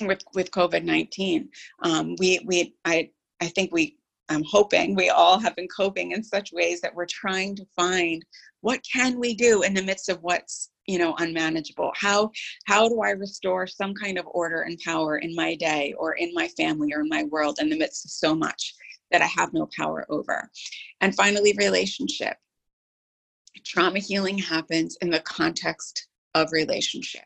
with 0.00 0.22
with 0.34 0.50
COVID 0.50 0.82
nineteen, 0.82 1.48
um, 1.82 2.16
we 2.18 2.40
we 2.44 2.74
I 2.84 3.10
I 3.40 3.46
think 3.46 3.72
we 3.72 3.96
I'm 4.28 4.42
hoping 4.44 4.94
we 4.94 5.10
all 5.10 5.38
have 5.38 5.54
been 5.54 5.68
coping 5.68 6.12
in 6.12 6.22
such 6.22 6.52
ways 6.52 6.80
that 6.80 6.94
we're 6.94 7.06
trying 7.06 7.54
to 7.56 7.64
find 7.76 8.24
what 8.62 8.80
can 8.90 9.20
we 9.20 9.34
do 9.34 9.62
in 9.62 9.74
the 9.74 9.82
midst 9.82 10.08
of 10.08 10.18
what's 10.22 10.70
you 10.86 10.98
know 10.98 11.14
unmanageable. 11.18 11.92
How 11.96 12.30
how 12.66 12.88
do 12.88 13.00
i 13.00 13.10
restore 13.10 13.66
some 13.66 13.94
kind 13.94 14.18
of 14.18 14.26
order 14.26 14.62
and 14.62 14.78
power 14.84 15.18
in 15.18 15.34
my 15.34 15.54
day 15.54 15.94
or 15.98 16.14
in 16.14 16.32
my 16.34 16.48
family 16.48 16.92
or 16.92 17.00
in 17.00 17.08
my 17.08 17.24
world 17.24 17.58
in 17.60 17.68
the 17.68 17.78
midst 17.78 18.04
of 18.04 18.10
so 18.10 18.34
much 18.34 18.74
that 19.10 19.22
i 19.22 19.26
have 19.26 19.52
no 19.52 19.68
power 19.76 20.06
over? 20.08 20.50
And 21.00 21.14
finally 21.14 21.54
relationship. 21.58 22.36
Trauma 23.64 23.98
healing 23.98 24.38
happens 24.38 24.96
in 25.00 25.10
the 25.10 25.20
context 25.20 26.08
of 26.34 26.52
relationship 26.52 27.24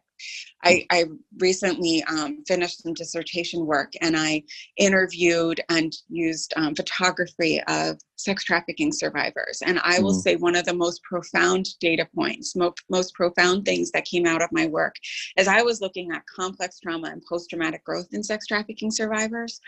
I, 0.64 0.85
I 0.90 1.04
recently 1.38 2.02
um, 2.04 2.42
finished 2.46 2.83
some 2.83 2.94
dissertation 2.94 3.66
work 3.66 3.92
and 4.00 4.16
I 4.16 4.42
interviewed 4.76 5.61
and 5.68 5.92
used 6.09 6.52
um, 6.57 6.74
photography 6.74 7.62
of 7.68 7.98
sex 8.16 8.44
trafficking 8.44 8.92
survivors. 8.92 9.62
And 9.64 9.78
I 9.85 10.00
will 10.00 10.14
mm. 10.14 10.20
say 10.20 10.37
one 10.37 10.57
of 10.57 10.64
the 10.64 10.74
most 10.74 11.02
profound 11.02 11.66
data 11.81 12.09
points, 12.14 12.57
mo- 12.57 12.74
most 12.90 13.14
profound 13.14 13.64
things 13.64 13.90
that 13.92 14.04
came 14.04 14.26
out 14.26 14.42
of 14.42 14.50
my 14.52 14.66
work 14.66 14.96
as 15.37 15.48
I 15.48 15.62
was 15.62 15.81
looking 15.81 16.11
at 16.12 16.22
complex 16.26 16.81
trauma 16.81 17.09
and 17.09 17.22
post 17.28 17.50
traumatic 17.50 17.85
growth 17.85 18.09
in 18.12 18.22
sex 18.22 18.46
trafficking 18.46 18.90
survivors 18.90 19.61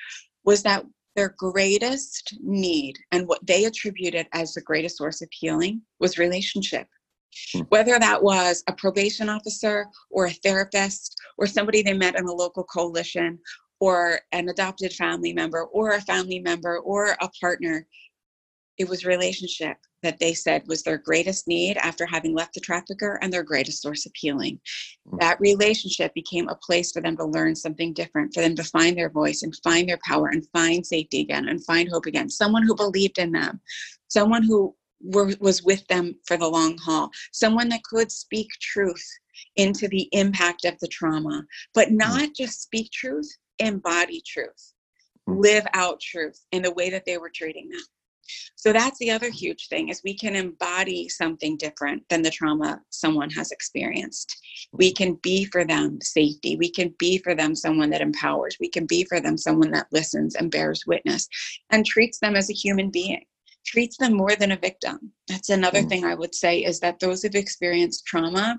was 0.45 0.63
that 0.63 0.85
their 1.17 1.35
greatest 1.37 2.39
need 2.41 2.97
and 3.13 3.27
what 3.27 3.45
they 3.47 3.65
attributed 3.65 4.27
as 4.33 4.55
the 4.55 4.61
greatest 4.61 4.97
source 4.97 5.23
of 5.23 5.29
healing 5.33 5.83
was 5.99 6.19
relationship. 6.19 6.87
Whether 7.69 7.99
that 7.99 8.23
was 8.23 8.63
a 8.69 8.73
probation 8.73 9.29
officer 9.29 9.87
or 10.11 10.27
a 10.27 10.33
therapist 10.33 11.17
or 11.39 11.47
somebody 11.47 11.83
they 11.83 11.93
met 11.93 12.17
in 12.17 12.25
a 12.25 12.33
local 12.33 12.65
coalition 12.65 13.39
or 13.81 14.21
an 14.33 14.49
adopted 14.49 14.93
family 14.93 15.33
member 15.33 15.65
or 15.65 15.93
a 15.93 16.01
family 16.03 16.39
member 16.39 16.79
or 16.79 17.17
a 17.21 17.29
partner, 17.41 17.87
it 18.79 18.89
was 18.89 19.05
relationship 19.05 19.77
that 20.03 20.19
they 20.19 20.33
said 20.33 20.63
was 20.67 20.83
their 20.83 20.97
greatest 20.97 21.47
need 21.47 21.77
after 21.77 22.07
having 22.07 22.35
left 22.35 22.55
the 22.55 22.61
trafficker 22.61 23.19
and 23.21 23.33
their 23.33 23.43
greatest 23.43 23.83
source 23.83 24.07
of 24.07 24.13
healing. 24.15 24.59
Hmm. 25.09 25.19
That 25.21 25.41
relationship 25.41 26.15
became 26.15 26.49
a 26.49 26.55
place 26.55 26.93
for 26.93 27.03
them 27.03 27.17
to 27.19 27.25
learn 27.25 27.55
something 27.55 27.93
different, 27.93 28.33
for 28.33 28.41
them 28.41 28.57
to 28.57 28.65
find 28.65 28.97
their 28.97 29.11
voice 29.11 29.43
and 29.43 29.55
find 29.63 29.89
their 29.89 29.99
power 30.05 30.29
and 30.29 30.47
find 30.49 30.87
safety 30.87 31.21
again 31.21 31.49
and 31.49 31.65
find 31.65 31.89
hope 31.89 32.07
again. 32.07 32.31
Someone 32.31 32.63
who 32.63 32.75
believed 32.75 33.19
in 33.19 33.33
them, 33.33 33.61
someone 34.09 34.43
who 34.43 34.75
were, 35.01 35.33
was 35.41 35.63
with 35.63 35.87
them 35.89 36.15
for 36.27 36.37
the 36.37 36.49
long 36.49 36.77
haul, 36.79 37.11
someone 37.33 37.69
that 37.71 37.85
could 37.85 38.11
speak 38.11 38.49
truth 38.61 39.05
into 39.57 39.89
the 39.89 40.09
impact 40.13 40.65
of 40.65 40.79
the 40.81 40.89
trauma, 40.89 41.45
but 41.75 41.89
hmm. 41.89 41.97
not 41.97 42.35
just 42.35 42.63
speak 42.63 42.91
truth, 42.93 43.31
embody 43.59 44.23
truth, 44.27 44.73
hmm. 45.27 45.39
live 45.39 45.67
out 45.75 46.01
truth 46.01 46.45
in 46.53 46.63
the 46.63 46.73
way 46.73 46.91
that 46.91 47.05
they 47.07 47.19
were 47.19 47.31
treating 47.35 47.69
them. 47.69 47.83
So 48.55 48.73
that's 48.73 48.99
the 48.99 49.11
other 49.11 49.29
huge 49.29 49.67
thing 49.69 49.89
is 49.89 50.03
we 50.05 50.15
can 50.15 50.37
embody 50.37 51.09
something 51.09 51.57
different 51.57 52.09
than 52.09 52.23
the 52.23 52.31
trauma 52.31 52.81
someone 52.91 53.31
has 53.31 53.51
experienced. 53.51 54.37
We 54.73 54.93
can 54.93 55.15
be 55.15 55.47
for 55.47 55.65
them 55.65 55.99
safety. 56.01 56.57
We 56.57 56.71
can 56.71 56.95
be 56.99 57.19
for 57.19 57.35
them 57.35 57.57
someone 57.57 57.91
that 57.91 58.01
empowers. 58.01 58.57
We 58.61 58.69
can 58.69 58.87
be 58.87 59.05
for 59.05 59.19
them 59.19 59.37
someone 59.37 59.73
that 59.73 59.89
listens 59.91 60.37
and 60.37 60.51
bears 60.51 60.85
witness 60.87 61.29
and 61.71 61.85
treats 61.85 62.21
them 62.21 62.37
as 62.37 62.51
a 62.51 62.55
human 62.55 62.91
being 62.91 63.25
treats 63.71 63.97
them 63.97 64.15
more 64.15 64.35
than 64.35 64.53
a 64.53 64.57
victim. 64.57 65.13
That's 65.29 65.51
another 65.51 65.83
mm. 65.83 65.89
thing 65.89 66.05
I 66.05 66.15
would 66.15 66.35
say 66.35 66.59
is 66.59 66.81
that 66.81 66.99
those 66.99 67.23
who've 67.23 67.35
experienced 67.35 68.05
trauma, 68.05 68.59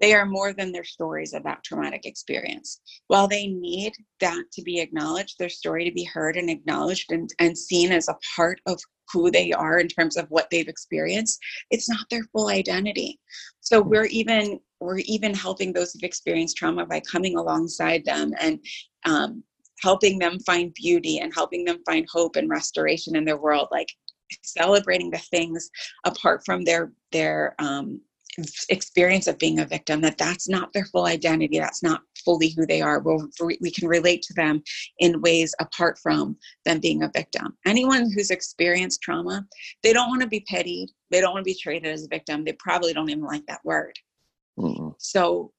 they 0.00 0.14
are 0.14 0.24
more 0.24 0.52
than 0.52 0.70
their 0.70 0.84
stories 0.84 1.32
of 1.32 1.42
that 1.42 1.64
traumatic 1.64 2.06
experience. 2.06 2.80
While 3.08 3.26
they 3.26 3.48
need 3.48 3.92
that 4.20 4.44
to 4.52 4.62
be 4.62 4.78
acknowledged, 4.78 5.36
their 5.38 5.48
story 5.48 5.84
to 5.84 5.92
be 5.92 6.04
heard 6.04 6.36
and 6.36 6.48
acknowledged 6.48 7.10
and, 7.10 7.28
and 7.40 7.58
seen 7.58 7.90
as 7.90 8.08
a 8.08 8.16
part 8.36 8.60
of 8.66 8.78
who 9.12 9.32
they 9.32 9.50
are 9.50 9.78
in 9.80 9.88
terms 9.88 10.16
of 10.16 10.26
what 10.28 10.48
they've 10.50 10.68
experienced, 10.68 11.40
it's 11.70 11.88
not 11.88 12.06
their 12.08 12.22
full 12.32 12.48
identity. 12.48 13.18
So 13.60 13.82
mm. 13.82 13.88
we're 13.88 14.06
even 14.06 14.60
we're 14.80 14.98
even 14.98 15.34
helping 15.34 15.72
those 15.72 15.92
who've 15.92 16.02
experienced 16.02 16.56
trauma 16.56 16.86
by 16.86 17.00
coming 17.00 17.36
alongside 17.36 18.04
them 18.04 18.32
and 18.40 18.58
um, 19.06 19.44
helping 19.82 20.18
them 20.18 20.38
find 20.40 20.72
beauty 20.74 21.18
and 21.18 21.32
helping 21.34 21.64
them 21.64 21.78
find 21.84 22.06
hope 22.10 22.36
and 22.36 22.48
restoration 22.48 23.16
in 23.16 23.24
their 23.24 23.36
world 23.36 23.68
like 23.70 23.88
celebrating 24.42 25.10
the 25.10 25.18
things 25.18 25.70
apart 26.04 26.42
from 26.44 26.64
their 26.64 26.92
their 27.10 27.54
um, 27.58 28.00
experience 28.70 29.26
of 29.26 29.38
being 29.38 29.60
a 29.60 29.66
victim 29.66 30.00
that 30.00 30.16
that's 30.16 30.48
not 30.48 30.72
their 30.72 30.86
full 30.86 31.04
identity 31.04 31.58
that's 31.58 31.82
not 31.82 32.00
fully 32.24 32.50
who 32.50 32.64
they 32.64 32.80
are. 32.80 33.00
We'll, 33.00 33.28
we 33.60 33.70
can 33.70 33.88
relate 33.88 34.22
to 34.22 34.34
them 34.34 34.62
in 35.00 35.20
ways 35.20 35.54
apart 35.60 35.98
from 35.98 36.36
them 36.64 36.80
being 36.80 37.02
a 37.02 37.10
victim. 37.14 37.56
Anyone 37.66 38.10
who's 38.10 38.30
experienced 38.30 39.02
trauma 39.02 39.46
they 39.82 39.92
don't 39.92 40.08
want 40.08 40.22
to 40.22 40.28
be 40.28 40.44
pitied 40.48 40.90
they 41.10 41.20
don't 41.20 41.32
want 41.32 41.44
to 41.44 41.50
be 41.50 41.58
treated 41.58 41.88
as 41.88 42.04
a 42.04 42.08
victim 42.08 42.44
they 42.44 42.52
probably 42.54 42.92
don't 42.92 43.10
even 43.10 43.24
like 43.24 43.46
that 43.46 43.64
word. 43.64 43.96
Mm-hmm. 44.58 44.90
so 44.98 45.50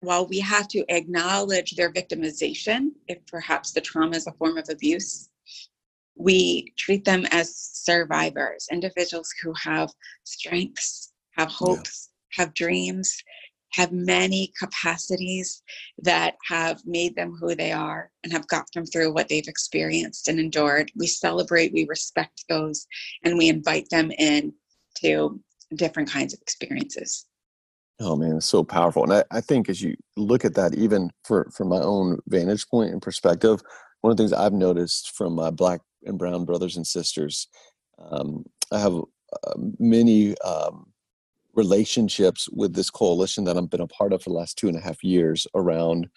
while 0.00 0.26
we 0.26 0.40
have 0.40 0.66
to 0.68 0.84
acknowledge 0.88 1.76
their 1.76 1.92
victimization 1.92 2.88
if 3.06 3.24
perhaps 3.26 3.70
the 3.70 3.80
trauma 3.80 4.16
is 4.16 4.26
a 4.26 4.32
form 4.32 4.58
of 4.58 4.68
abuse 4.68 5.30
we 6.16 6.72
treat 6.78 7.04
them 7.04 7.26
as 7.30 7.54
survivors, 7.56 8.66
individuals 8.70 9.32
who 9.42 9.52
have 9.54 9.90
strengths, 10.24 11.12
have 11.36 11.48
hopes, 11.48 12.10
yeah. 12.36 12.44
have 12.44 12.54
dreams, 12.54 13.16
have 13.72 13.92
many 13.92 14.52
capacities 14.58 15.62
that 15.98 16.36
have 16.48 16.80
made 16.86 17.16
them 17.16 17.36
who 17.40 17.54
they 17.54 17.72
are 17.72 18.10
and 18.22 18.32
have 18.32 18.46
got 18.46 18.66
them 18.72 18.86
through 18.86 19.12
what 19.12 19.28
they've 19.28 19.48
experienced 19.48 20.28
and 20.28 20.38
endured. 20.38 20.92
We 20.96 21.08
celebrate, 21.08 21.72
we 21.72 21.86
respect 21.88 22.44
those, 22.48 22.86
and 23.24 23.36
we 23.36 23.48
invite 23.48 23.88
them 23.90 24.12
in 24.12 24.52
to 25.02 25.40
different 25.74 26.08
kinds 26.08 26.32
of 26.32 26.40
experiences. 26.40 27.26
Oh 28.00 28.16
man, 28.16 28.36
it's 28.36 28.46
so 28.46 28.62
powerful. 28.64 29.04
And 29.04 29.12
I, 29.12 29.24
I 29.30 29.40
think 29.40 29.68
as 29.68 29.82
you 29.82 29.96
look 30.16 30.44
at 30.44 30.54
that, 30.54 30.74
even 30.74 31.10
for 31.24 31.50
from 31.54 31.68
my 31.68 31.80
own 31.80 32.18
vantage 32.28 32.68
point 32.68 32.92
and 32.92 33.02
perspective, 33.02 33.60
one 34.00 34.10
of 34.10 34.16
the 34.16 34.22
things 34.22 34.32
I've 34.32 34.52
noticed 34.52 35.12
from 35.16 35.34
my 35.34 35.50
black 35.50 35.80
and 36.04 36.18
brown 36.18 36.44
brothers 36.44 36.76
and 36.76 36.86
sisters. 36.86 37.48
Um, 37.98 38.44
I 38.72 38.78
have 38.78 38.94
uh, 38.94 39.54
many 39.78 40.36
um, 40.38 40.92
relationships 41.54 42.48
with 42.52 42.74
this 42.74 42.90
coalition 42.90 43.44
that 43.44 43.56
I've 43.56 43.70
been 43.70 43.80
a 43.80 43.86
part 43.86 44.12
of 44.12 44.22
for 44.22 44.30
the 44.30 44.36
last 44.36 44.58
two 44.58 44.68
and 44.68 44.76
a 44.76 44.80
half 44.80 45.02
years 45.02 45.46
around 45.54 46.08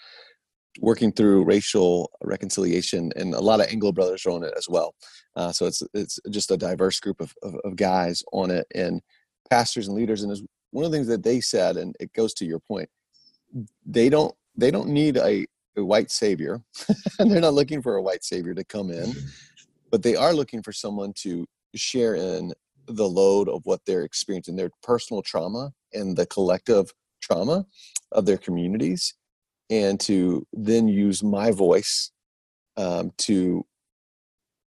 working 0.79 1.11
through 1.11 1.43
racial 1.43 2.11
reconciliation, 2.23 3.11
and 3.15 3.33
a 3.33 3.39
lot 3.39 3.59
of 3.59 3.67
Anglo 3.67 3.91
brothers 3.91 4.25
are 4.25 4.31
on 4.31 4.43
it 4.43 4.53
as 4.57 4.67
well. 4.69 4.93
Uh, 5.35 5.51
so 5.51 5.65
it's 5.65 5.81
it's 5.93 6.19
just 6.29 6.51
a 6.51 6.57
diverse 6.57 6.99
group 6.99 7.19
of, 7.21 7.33
of, 7.43 7.55
of 7.63 7.75
guys 7.75 8.23
on 8.33 8.51
it, 8.51 8.67
and 8.75 9.01
pastors 9.49 9.87
and 9.87 9.95
leaders. 9.95 10.23
And 10.23 10.47
one 10.71 10.85
of 10.85 10.91
the 10.91 10.97
things 10.97 11.07
that 11.07 11.23
they 11.23 11.41
said, 11.41 11.77
and 11.77 11.95
it 11.99 12.13
goes 12.13 12.33
to 12.35 12.45
your 12.45 12.59
point, 12.59 12.89
they 13.85 14.09
don't 14.09 14.33
they 14.55 14.71
don't 14.71 14.89
need 14.89 15.17
a, 15.17 15.45
a 15.77 15.83
white 15.83 16.11
savior, 16.11 16.61
and 17.19 17.31
they're 17.31 17.41
not 17.41 17.53
looking 17.53 17.81
for 17.81 17.95
a 17.95 18.01
white 18.01 18.23
savior 18.23 18.53
to 18.53 18.63
come 18.63 18.91
in 18.91 19.13
but 19.97 20.03
they 20.03 20.15
are 20.15 20.31
looking 20.31 20.61
for 20.61 20.71
someone 20.71 21.11
to 21.11 21.47
share 21.73 22.13
in 22.13 22.53
the 22.85 23.09
load 23.09 23.49
of 23.49 23.65
what 23.65 23.81
they're 23.87 24.03
experiencing 24.03 24.55
their 24.55 24.69
personal 24.83 25.23
trauma 25.23 25.73
and 25.91 26.15
the 26.15 26.27
collective 26.27 26.93
trauma 27.19 27.65
of 28.11 28.27
their 28.27 28.37
communities 28.37 29.15
and 29.71 29.99
to 29.99 30.45
then 30.53 30.87
use 30.87 31.23
my 31.23 31.49
voice 31.49 32.11
um, 32.77 33.11
to 33.17 33.65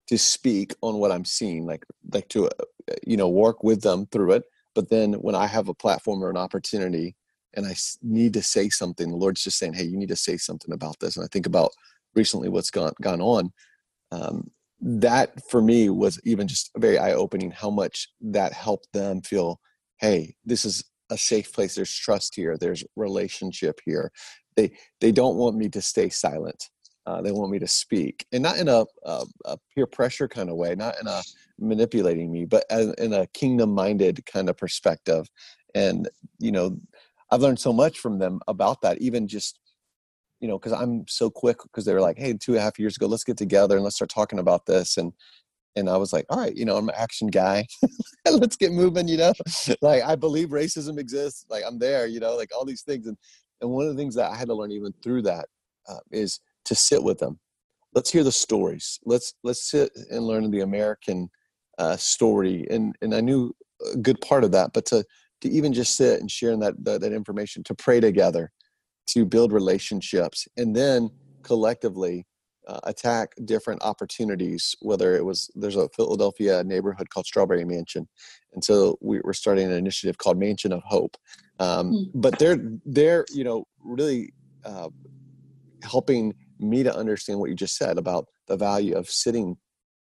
to 0.08 0.18
speak 0.18 0.74
on 0.82 0.96
what 0.96 1.12
i'm 1.12 1.26
seeing 1.26 1.68
like 1.68 1.86
like 2.12 2.28
to 2.30 2.48
uh, 2.48 2.96
you 3.06 3.16
know 3.16 3.30
work 3.30 3.64
with 3.64 3.84
them 3.84 4.08
through 4.08 4.32
it. 4.32 4.44
But 4.74 4.90
then 4.90 5.14
when 5.14 5.36
i 5.36 5.46
have 5.46 5.70
a 5.70 5.76
platform 5.76 6.24
or 6.24 6.32
an 6.32 6.38
opportunity 6.38 7.16
and 7.54 7.68
i 7.68 7.76
need 8.02 8.34
to 8.34 8.42
say 8.42 8.68
something 8.70 9.12
the 9.12 9.16
lord's 9.16 9.44
just 9.44 9.60
saying 9.60 9.74
hey 9.74 9.84
you 9.84 9.96
need 9.96 10.10
to 10.10 10.16
say 10.16 10.38
something 10.38 10.74
about 10.74 11.00
this. 11.00 11.18
And 11.18 11.24
i 11.24 11.28
think 11.32 11.46
about 11.46 11.70
recently 12.16 12.50
what's 12.50 12.72
gone 12.72 12.94
gone 13.00 13.22
on 13.22 13.54
um, 14.12 14.50
that 14.82 15.42
for 15.50 15.62
me 15.62 15.90
was 15.90 16.20
even 16.24 16.48
just 16.48 16.72
very 16.78 16.98
eye 16.98 17.14
opening 17.14 17.52
how 17.52 17.70
much 17.70 18.08
that 18.22 18.54
helped 18.54 18.88
them 18.94 19.22
feel 19.22 19.60
hey 19.98 20.34
this 20.46 20.64
is 20.64 20.84
a 21.10 21.18
safe 21.18 21.52
place. 21.52 21.76
There's 21.76 21.94
trust 21.94 22.36
here. 22.36 22.58
There's 22.58 22.84
relationship 22.96 23.80
here. 23.86 24.12
They 24.56 24.72
they 25.02 25.12
don't 25.12 25.38
want 25.38 25.56
me 25.56 25.70
to 25.70 25.82
stay 25.82 26.10
silent. 26.10 26.70
Uh, 27.06 27.22
they 27.22 27.32
want 27.32 27.52
me 27.52 27.58
to 27.58 27.68
speak 27.68 28.26
and 28.34 28.44
not 28.44 28.58
in 28.58 28.68
a, 28.68 28.86
a, 29.04 29.24
a, 29.46 29.58
peer 29.74 29.88
pressure 29.88 30.28
kind 30.28 30.48
of 30.48 30.58
way 30.58 30.76
not 30.76 30.94
in 31.02 31.08
a 31.08 31.22
manipulating 31.58 32.32
me 32.32 32.46
but 32.46 32.66
as, 32.70 32.94
in 33.00 33.14
a 33.14 33.26
kingdom 33.28 33.74
minded 33.74 34.24
kind 34.26 34.50
of 34.50 34.58
perspective. 34.58 35.28
And 35.74 36.08
you 36.38 36.52
know 36.52 36.78
I've 37.32 37.42
learned 37.42 37.60
so 37.60 37.74
much 37.74 38.00
from 38.00 38.20
them 38.20 38.40
about 38.48 38.82
that. 38.82 39.00
Even 39.00 39.28
just 39.28 39.59
you 40.40 40.48
know, 40.48 40.58
because 40.58 40.72
I'm 40.72 41.06
so 41.08 41.30
quick 41.30 41.58
because 41.64 41.86
they 41.86 41.94
were 41.94 42.02
like, 42.02 42.18
hey, 42.18 42.34
two 42.34 42.54
and 42.54 42.60
a 42.60 42.62
half 42.62 42.80
years 42.80 42.96
ago, 42.96 43.08
let's 43.08 43.24
get 43.24 43.38
together 43.38 43.76
and 43.76 43.84
let's 43.84 43.96
start 43.96 44.10
talking 44.10 44.40
about 44.40 44.66
this. 44.66 44.98
And 44.98 45.14
and 45.76 45.90
I 45.90 45.98
was 45.98 46.12
like, 46.12 46.26
all 46.30 46.40
right, 46.40 46.56
you 46.56 46.66
know, 46.66 46.78
I'm 46.78 46.90
an 46.90 46.96
action 46.98 47.28
guy. 47.28 47.66
let's 48.26 48.56
get 48.56 48.72
moving, 48.72 49.08
you 49.08 49.18
know. 49.18 49.34
like 49.82 50.04
I 50.04 50.16
believe 50.16 50.50
racism 50.50 50.98
exists. 50.98 51.46
Like 51.50 51.64
I'm 51.66 51.80
there, 51.80 52.08
you 52.08 52.20
know, 52.20 52.36
like 52.36 52.50
all 52.56 52.66
these 52.66 52.82
things. 52.82 53.08
And 53.08 53.18
and 53.62 53.70
one 53.70 53.86
of 53.86 53.96
the 53.96 54.00
things 54.00 54.16
that 54.16 54.32
I 54.32 54.36
had 54.36 54.48
to 54.48 54.54
learn 54.54 54.72
even 54.72 54.94
through 55.04 55.24
that 55.24 55.46
uh, 55.88 56.00
is 56.12 56.40
to 56.66 56.76
sit 56.76 57.04
with 57.04 57.20
them. 57.20 57.40
Let's 57.94 58.12
hear 58.12 58.24
the 58.24 58.32
stories. 58.32 59.00
Let's 59.06 59.34
let's 59.44 59.70
sit 59.70 59.92
and 60.10 60.26
learn 60.26 60.50
the 60.50 60.62
American 60.62 61.30
uh, 61.78 61.98
story. 61.98 62.68
And 62.70 62.96
and 63.02 63.14
I 63.14 63.22
knew 63.22 63.54
a 63.94 63.98
good 63.98 64.22
part 64.22 64.44
of 64.44 64.52
that, 64.52 64.72
but 64.74 64.86
to 64.88 65.04
to 65.42 65.50
even 65.50 65.72
just 65.72 65.96
sit 65.96 66.20
and 66.20 66.30
share 66.30 66.56
that, 66.58 66.74
that 66.84 67.02
that 67.02 67.14
information, 67.14 67.64
to 67.64 67.76
pray 67.76 68.00
together, 68.00 68.52
to 69.14 69.26
build 69.26 69.52
relationships, 69.52 70.48
and 70.58 70.76
then 70.76 71.10
collectively 71.44 72.26
uh, 72.68 72.80
attack 72.84 73.34
different 73.46 73.82
opportunities. 73.84 74.76
Whether 74.82 75.16
it 75.16 75.26
was 75.26 75.50
there's 75.56 75.76
a 75.76 75.90
Philadelphia 75.90 76.64
neighborhood 76.64 77.10
called 77.10 77.26
Strawberry 77.26 77.66
Mansion, 77.66 78.08
and 78.54 78.64
so 78.64 78.98
we, 79.02 79.20
are 79.26 79.34
starting 79.34 79.66
an 79.66 79.74
initiative 79.74 80.18
called 80.18 80.38
Mansion 80.38 80.72
of 80.72 80.84
Hope. 80.84 81.18
Um, 81.60 81.92
mm. 81.92 82.06
But 82.14 82.40
they're 82.40 82.60
they're 82.86 83.26
you 83.32 83.44
know 83.44 83.66
really 83.84 84.34
uh, 84.64 84.90
helping 85.84 86.36
me 86.60 86.84
to 86.84 86.96
understand 86.96 87.40
what 87.40 87.50
you 87.50 87.56
just 87.56 87.78
said 87.78 87.98
about 87.98 88.28
the 88.48 88.58
value 88.58 88.96
of 88.96 89.10
sitting 89.10 89.58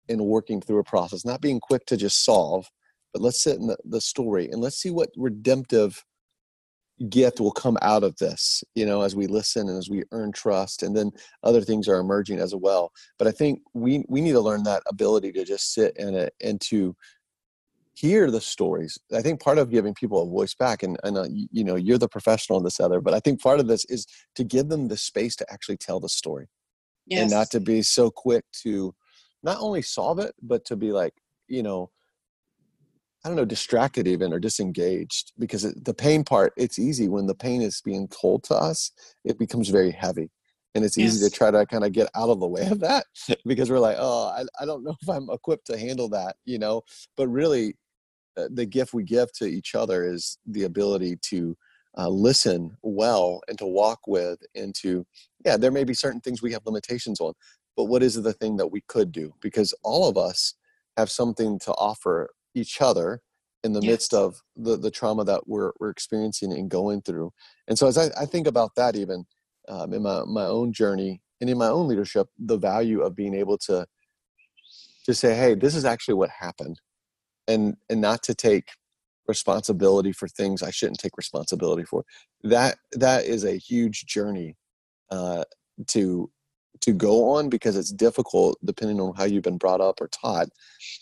and 0.08 0.20
working 0.20 0.60
through 0.60 0.78
a 0.78 0.84
process, 0.84 1.24
not 1.24 1.40
being 1.40 1.60
quick 1.60 1.86
to 1.86 1.96
just 1.96 2.24
solve, 2.24 2.68
but 3.12 3.22
let's 3.22 3.42
sit 3.42 3.58
in 3.58 3.66
the, 3.66 3.76
the 3.84 4.00
story 4.00 4.48
and 4.50 4.60
let's 4.60 4.76
see 4.76 4.90
what 4.90 5.10
redemptive 5.16 6.04
gift 7.08 7.40
will 7.40 7.52
come 7.52 7.78
out 7.82 8.02
of 8.02 8.16
this 8.16 8.64
you 8.74 8.84
know 8.84 9.02
as 9.02 9.14
we 9.14 9.26
listen 9.26 9.68
and 9.68 9.78
as 9.78 9.88
we 9.88 10.02
earn 10.12 10.32
trust 10.32 10.82
and 10.82 10.96
then 10.96 11.10
other 11.44 11.60
things 11.60 11.88
are 11.88 12.00
emerging 12.00 12.38
as 12.38 12.54
well 12.54 12.92
but 13.18 13.28
i 13.28 13.30
think 13.30 13.60
we 13.74 14.04
we 14.08 14.20
need 14.20 14.32
to 14.32 14.40
learn 14.40 14.62
that 14.64 14.82
ability 14.88 15.30
to 15.30 15.44
just 15.44 15.72
sit 15.72 15.96
in 15.96 16.14
it 16.14 16.34
and 16.42 16.60
to 16.60 16.96
hear 17.94 18.30
the 18.30 18.40
stories 18.40 18.98
i 19.14 19.22
think 19.22 19.40
part 19.40 19.58
of 19.58 19.70
giving 19.70 19.94
people 19.94 20.22
a 20.22 20.26
voice 20.26 20.54
back 20.54 20.82
and, 20.82 20.98
and 21.04 21.16
uh, 21.16 21.26
you 21.30 21.64
know 21.64 21.76
you're 21.76 21.98
the 21.98 22.08
professional 22.08 22.58
in 22.58 22.64
this 22.64 22.80
other 22.80 23.00
but 23.00 23.14
i 23.14 23.20
think 23.20 23.40
part 23.40 23.60
of 23.60 23.68
this 23.68 23.84
is 23.86 24.06
to 24.34 24.42
give 24.42 24.68
them 24.68 24.88
the 24.88 24.96
space 24.96 25.36
to 25.36 25.46
actually 25.52 25.76
tell 25.76 26.00
the 26.00 26.08
story 26.08 26.48
yes. 27.06 27.22
and 27.22 27.30
not 27.30 27.50
to 27.50 27.60
be 27.60 27.82
so 27.82 28.10
quick 28.10 28.44
to 28.52 28.94
not 29.42 29.58
only 29.60 29.82
solve 29.82 30.18
it 30.18 30.34
but 30.42 30.64
to 30.64 30.76
be 30.76 30.90
like 30.90 31.14
you 31.46 31.62
know 31.62 31.90
I 33.24 33.28
don't 33.28 33.36
know, 33.36 33.44
distracted 33.44 34.06
even 34.06 34.32
or 34.32 34.38
disengaged 34.38 35.32
because 35.38 35.64
it, 35.64 35.84
the 35.84 35.94
pain 35.94 36.24
part, 36.24 36.52
it's 36.56 36.78
easy 36.78 37.08
when 37.08 37.26
the 37.26 37.34
pain 37.34 37.62
is 37.62 37.80
being 37.80 38.08
told 38.08 38.44
to 38.44 38.54
us, 38.54 38.92
it 39.24 39.38
becomes 39.38 39.70
very 39.70 39.90
heavy. 39.90 40.30
And 40.74 40.84
it's 40.84 40.96
yes. 40.96 41.14
easy 41.14 41.28
to 41.28 41.34
try 41.34 41.50
to 41.50 41.66
kind 41.66 41.84
of 41.84 41.92
get 41.92 42.08
out 42.14 42.28
of 42.28 42.38
the 42.38 42.46
way 42.46 42.66
of 42.66 42.80
that 42.80 43.06
because 43.46 43.70
we're 43.70 43.80
like, 43.80 43.96
oh, 43.98 44.28
I, 44.28 44.44
I 44.62 44.66
don't 44.66 44.84
know 44.84 44.94
if 45.02 45.08
I'm 45.08 45.28
equipped 45.30 45.66
to 45.66 45.78
handle 45.78 46.08
that, 46.10 46.36
you 46.44 46.58
know? 46.58 46.82
But 47.16 47.28
really, 47.28 47.74
uh, 48.36 48.48
the 48.52 48.66
gift 48.66 48.94
we 48.94 49.02
give 49.02 49.32
to 49.32 49.46
each 49.46 49.74
other 49.74 50.08
is 50.08 50.38
the 50.46 50.64
ability 50.64 51.16
to 51.22 51.56
uh, 51.96 52.08
listen 52.08 52.76
well 52.82 53.40
and 53.48 53.58
to 53.58 53.66
walk 53.66 54.00
with 54.06 54.38
and 54.54 54.74
to, 54.76 55.04
yeah, 55.44 55.56
there 55.56 55.72
may 55.72 55.82
be 55.82 55.94
certain 55.94 56.20
things 56.20 56.40
we 56.40 56.52
have 56.52 56.62
limitations 56.64 57.20
on, 57.20 57.32
but 57.76 57.84
what 57.84 58.02
is 58.02 58.14
the 58.14 58.32
thing 58.34 58.56
that 58.58 58.68
we 58.68 58.82
could 58.86 59.10
do? 59.10 59.34
Because 59.40 59.74
all 59.82 60.08
of 60.08 60.16
us 60.16 60.54
have 60.96 61.10
something 61.10 61.58
to 61.60 61.72
offer 61.72 62.30
each 62.54 62.80
other 62.80 63.20
in 63.64 63.72
the 63.72 63.80
yes. 63.80 63.90
midst 63.90 64.14
of 64.14 64.40
the, 64.56 64.76
the 64.76 64.90
trauma 64.90 65.24
that 65.24 65.48
we're, 65.48 65.72
we're 65.80 65.90
experiencing 65.90 66.52
and 66.52 66.70
going 66.70 67.02
through. 67.02 67.32
And 67.66 67.78
so 67.78 67.86
as 67.86 67.98
I, 67.98 68.08
I 68.20 68.24
think 68.24 68.46
about 68.46 68.74
that 68.76 68.96
even 68.96 69.26
um, 69.68 69.92
in 69.92 70.02
my, 70.02 70.22
my 70.24 70.44
own 70.44 70.72
journey 70.72 71.20
and 71.40 71.50
in 71.50 71.58
my 71.58 71.68
own 71.68 71.88
leadership, 71.88 72.28
the 72.38 72.56
value 72.56 73.00
of 73.02 73.14
being 73.14 73.34
able 73.34 73.58
to 73.58 73.86
to 75.04 75.14
say, 75.14 75.34
hey, 75.34 75.54
this 75.54 75.74
is 75.74 75.86
actually 75.86 76.14
what 76.14 76.30
happened 76.30 76.80
and 77.46 77.76
and 77.88 78.00
not 78.00 78.22
to 78.24 78.34
take 78.34 78.68
responsibility 79.26 80.12
for 80.12 80.28
things 80.28 80.62
I 80.62 80.70
shouldn't 80.70 81.00
take 81.00 81.16
responsibility 81.16 81.84
for. 81.84 82.04
That 82.42 82.76
that 82.92 83.24
is 83.24 83.44
a 83.44 83.56
huge 83.56 84.06
journey 84.06 84.56
uh, 85.10 85.44
to 85.88 86.30
to 86.80 86.92
go 86.92 87.30
on 87.30 87.48
because 87.48 87.76
it's 87.76 87.92
difficult 87.92 88.58
depending 88.64 89.00
on 89.00 89.14
how 89.14 89.24
you've 89.24 89.42
been 89.42 89.58
brought 89.58 89.80
up 89.80 90.00
or 90.00 90.08
taught 90.08 90.48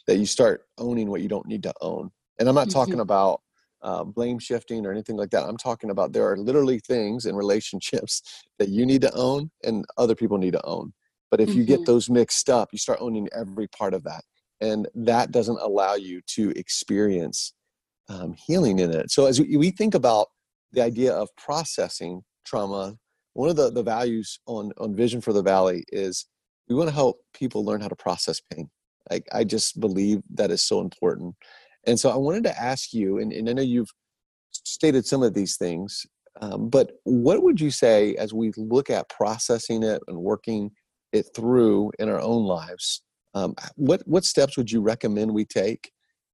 that 0.06 0.16
you 0.16 0.26
start 0.26 0.62
owning 0.78 1.10
what 1.10 1.20
you 1.20 1.28
don't 1.28 1.46
need 1.46 1.62
to 1.62 1.72
own 1.80 2.10
and 2.38 2.48
i'm 2.48 2.54
not 2.54 2.68
mm-hmm. 2.68 2.78
talking 2.78 3.00
about 3.00 3.40
uh, 3.82 4.02
blame 4.02 4.38
shifting 4.38 4.86
or 4.86 4.90
anything 4.90 5.16
like 5.16 5.30
that 5.30 5.44
i'm 5.44 5.56
talking 5.56 5.90
about 5.90 6.12
there 6.12 6.28
are 6.28 6.36
literally 6.36 6.78
things 6.80 7.26
in 7.26 7.36
relationships 7.36 8.44
that 8.58 8.68
you 8.68 8.86
need 8.86 9.00
to 9.00 9.12
own 9.14 9.50
and 9.64 9.84
other 9.96 10.14
people 10.14 10.38
need 10.38 10.52
to 10.52 10.66
own 10.66 10.92
but 11.30 11.40
if 11.40 11.48
mm-hmm. 11.48 11.58
you 11.58 11.64
get 11.64 11.76
mm-hmm. 11.76 11.84
those 11.84 12.10
mixed 12.10 12.48
up 12.48 12.68
you 12.72 12.78
start 12.78 12.98
owning 13.00 13.28
every 13.32 13.68
part 13.68 13.94
of 13.94 14.02
that 14.04 14.22
and 14.60 14.88
that 14.94 15.30
doesn't 15.30 15.60
allow 15.60 15.94
you 15.94 16.20
to 16.26 16.50
experience 16.52 17.52
um, 18.08 18.34
healing 18.46 18.78
in 18.78 18.92
it 18.92 19.10
so 19.10 19.26
as 19.26 19.40
we, 19.40 19.56
we 19.56 19.70
think 19.70 19.94
about 19.94 20.28
the 20.72 20.82
idea 20.82 21.12
of 21.12 21.28
processing 21.36 22.22
trauma 22.44 22.96
one 23.36 23.50
of 23.50 23.56
the, 23.56 23.70
the 23.70 23.82
values 23.82 24.40
on, 24.46 24.72
on 24.78 24.94
Vision 24.94 25.20
for 25.20 25.34
the 25.34 25.42
Valley 25.42 25.84
is 25.88 26.26
we 26.68 26.74
want 26.74 26.88
to 26.88 26.94
help 26.94 27.18
people 27.34 27.64
learn 27.64 27.82
how 27.82 27.88
to 27.88 27.96
process 27.96 28.40
pain. 28.40 28.70
Like 29.10 29.26
I 29.30 29.44
just 29.44 29.78
believe 29.78 30.22
that 30.34 30.50
is 30.50 30.62
so 30.62 30.80
important. 30.80 31.34
And 31.86 32.00
so 32.00 32.10
I 32.10 32.16
wanted 32.16 32.44
to 32.44 32.58
ask 32.58 32.94
you, 32.94 33.18
and, 33.18 33.32
and 33.32 33.48
I 33.48 33.52
know 33.52 33.62
you've 33.62 33.90
stated 34.52 35.06
some 35.06 35.22
of 35.22 35.34
these 35.34 35.58
things, 35.58 36.06
um, 36.40 36.70
but 36.70 36.92
what 37.04 37.42
would 37.42 37.60
you 37.60 37.70
say 37.70 38.14
as 38.14 38.32
we 38.32 38.52
look 38.56 38.88
at 38.88 39.10
processing 39.10 39.82
it 39.82 40.00
and 40.08 40.16
working 40.16 40.70
it 41.12 41.26
through 41.36 41.92
in 41.98 42.08
our 42.08 42.20
own 42.20 42.44
lives? 42.44 43.02
Um, 43.34 43.54
what 43.74 44.02
what 44.06 44.24
steps 44.24 44.56
would 44.56 44.70
you 44.70 44.80
recommend 44.80 45.30
we 45.32 45.44
take 45.44 45.92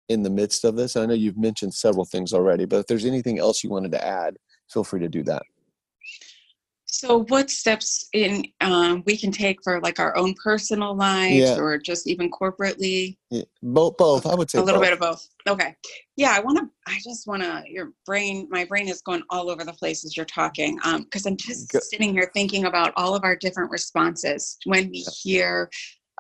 in 0.09 0.23
the 0.23 0.31
midst 0.31 0.65
of 0.65 0.77
this? 0.77 0.95
And 0.95 1.03
I 1.03 1.07
know 1.07 1.15
you've 1.15 1.37
mentioned 1.37 1.75
several 1.75 2.05
things 2.05 2.33
already, 2.33 2.65
but 2.65 2.79
if 2.79 2.87
there's 2.87 3.05
anything 3.05 3.41
else 3.41 3.65
you 3.65 3.71
wanted 3.71 3.93
to 3.93 4.07
add, 4.07 4.37
feel 4.73 4.85
free 4.85 5.01
to 5.01 5.09
do 5.09 5.25
that. 5.25 5.43
So, 7.05 7.25
what 7.25 7.51
steps 7.51 8.09
in 8.13 8.45
um, 8.61 9.03
we 9.07 9.17
can 9.17 9.33
take 9.33 9.59
for 9.65 9.81
like 9.81 9.99
our 9.99 10.17
own 10.17 10.35
personal 10.35 10.95
lives, 10.95 11.35
yeah. 11.35 11.59
or 11.59 11.77
just 11.77 12.07
even 12.07 12.31
corporately? 12.31 13.17
Yeah. 13.29 13.43
Both, 13.61 13.97
both. 13.97 14.25
I 14.25 14.37
would 14.37 14.49
say 14.49 14.61
a 14.61 14.63
little 14.63 14.81
both. 14.81 14.87
bit 14.87 14.93
of 14.93 15.01
both. 15.01 15.29
Okay. 15.49 15.75
Yeah, 16.17 16.31
I 16.31 16.39
want 16.39 16.59
to. 16.59 16.69
I 16.87 17.01
just 17.03 17.27
want 17.27 17.43
to. 17.43 17.65
Your 17.67 17.91
brain, 18.07 18.47
my 18.53 18.65
brain 18.65 18.87
is 18.87 19.03
going 19.03 19.25
all 19.31 19.51
over 19.51 19.65
the 19.65 19.73
place 19.73 20.05
as 20.05 20.17
you're 20.17 20.27
talking, 20.27 20.77
because 20.77 21.27
um, 21.27 21.33
I'm 21.33 21.37
just 21.37 21.73
sitting 21.91 22.13
here 22.13 22.31
thinking 22.35 22.67
about 22.67 22.93
all 22.97 23.17
of 23.17 23.25
our 23.25 23.35
different 23.35 23.73
responses 23.73 24.57
when 24.67 24.89
we 24.89 25.05
hear 25.23 25.71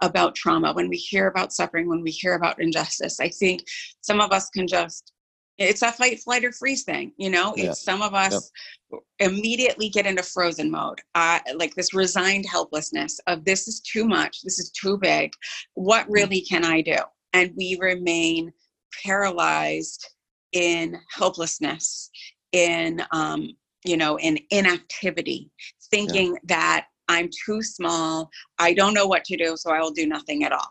about 0.02 0.34
trauma, 0.34 0.72
when 0.72 0.88
we 0.88 0.96
hear 0.96 1.28
about 1.28 1.52
suffering, 1.52 1.88
when 1.88 2.02
we 2.02 2.10
hear 2.10 2.34
about 2.34 2.60
injustice. 2.60 3.20
I 3.20 3.28
think 3.28 3.62
some 4.00 4.20
of 4.20 4.32
us 4.32 4.50
can 4.50 4.66
just 4.66 5.12
it's 5.58 5.82
a 5.82 5.92
fight 5.92 6.20
flight 6.20 6.44
or 6.44 6.52
freeze 6.52 6.82
thing 6.82 7.12
you 7.16 7.30
know 7.30 7.52
yeah. 7.56 7.70
it's 7.70 7.82
some 7.82 8.02
of 8.02 8.14
us 8.14 8.50
yep. 8.90 9.00
immediately 9.20 9.88
get 9.88 10.06
into 10.06 10.22
frozen 10.22 10.70
mode 10.70 11.00
uh, 11.14 11.38
like 11.56 11.74
this 11.74 11.94
resigned 11.94 12.46
helplessness 12.50 13.20
of 13.26 13.44
this 13.44 13.68
is 13.68 13.80
too 13.80 14.06
much 14.06 14.42
this 14.42 14.58
is 14.58 14.70
too 14.70 14.96
big 14.98 15.32
what 15.74 16.06
mm. 16.06 16.12
really 16.14 16.40
can 16.40 16.64
i 16.64 16.80
do 16.80 16.96
and 17.32 17.52
we 17.56 17.76
remain 17.80 18.52
paralyzed 19.04 20.08
in 20.52 20.98
helplessness 21.10 22.10
in 22.52 23.02
um, 23.12 23.48
you 23.84 23.96
know 23.96 24.18
in 24.18 24.38
inactivity 24.50 25.50
thinking 25.90 26.32
yeah. 26.32 26.38
that 26.44 26.86
i'm 27.08 27.28
too 27.44 27.62
small 27.62 28.30
i 28.58 28.72
don't 28.72 28.94
know 28.94 29.06
what 29.06 29.24
to 29.24 29.36
do 29.36 29.56
so 29.56 29.70
i 29.70 29.80
will 29.80 29.90
do 29.90 30.06
nothing 30.06 30.44
at 30.44 30.52
all 30.52 30.70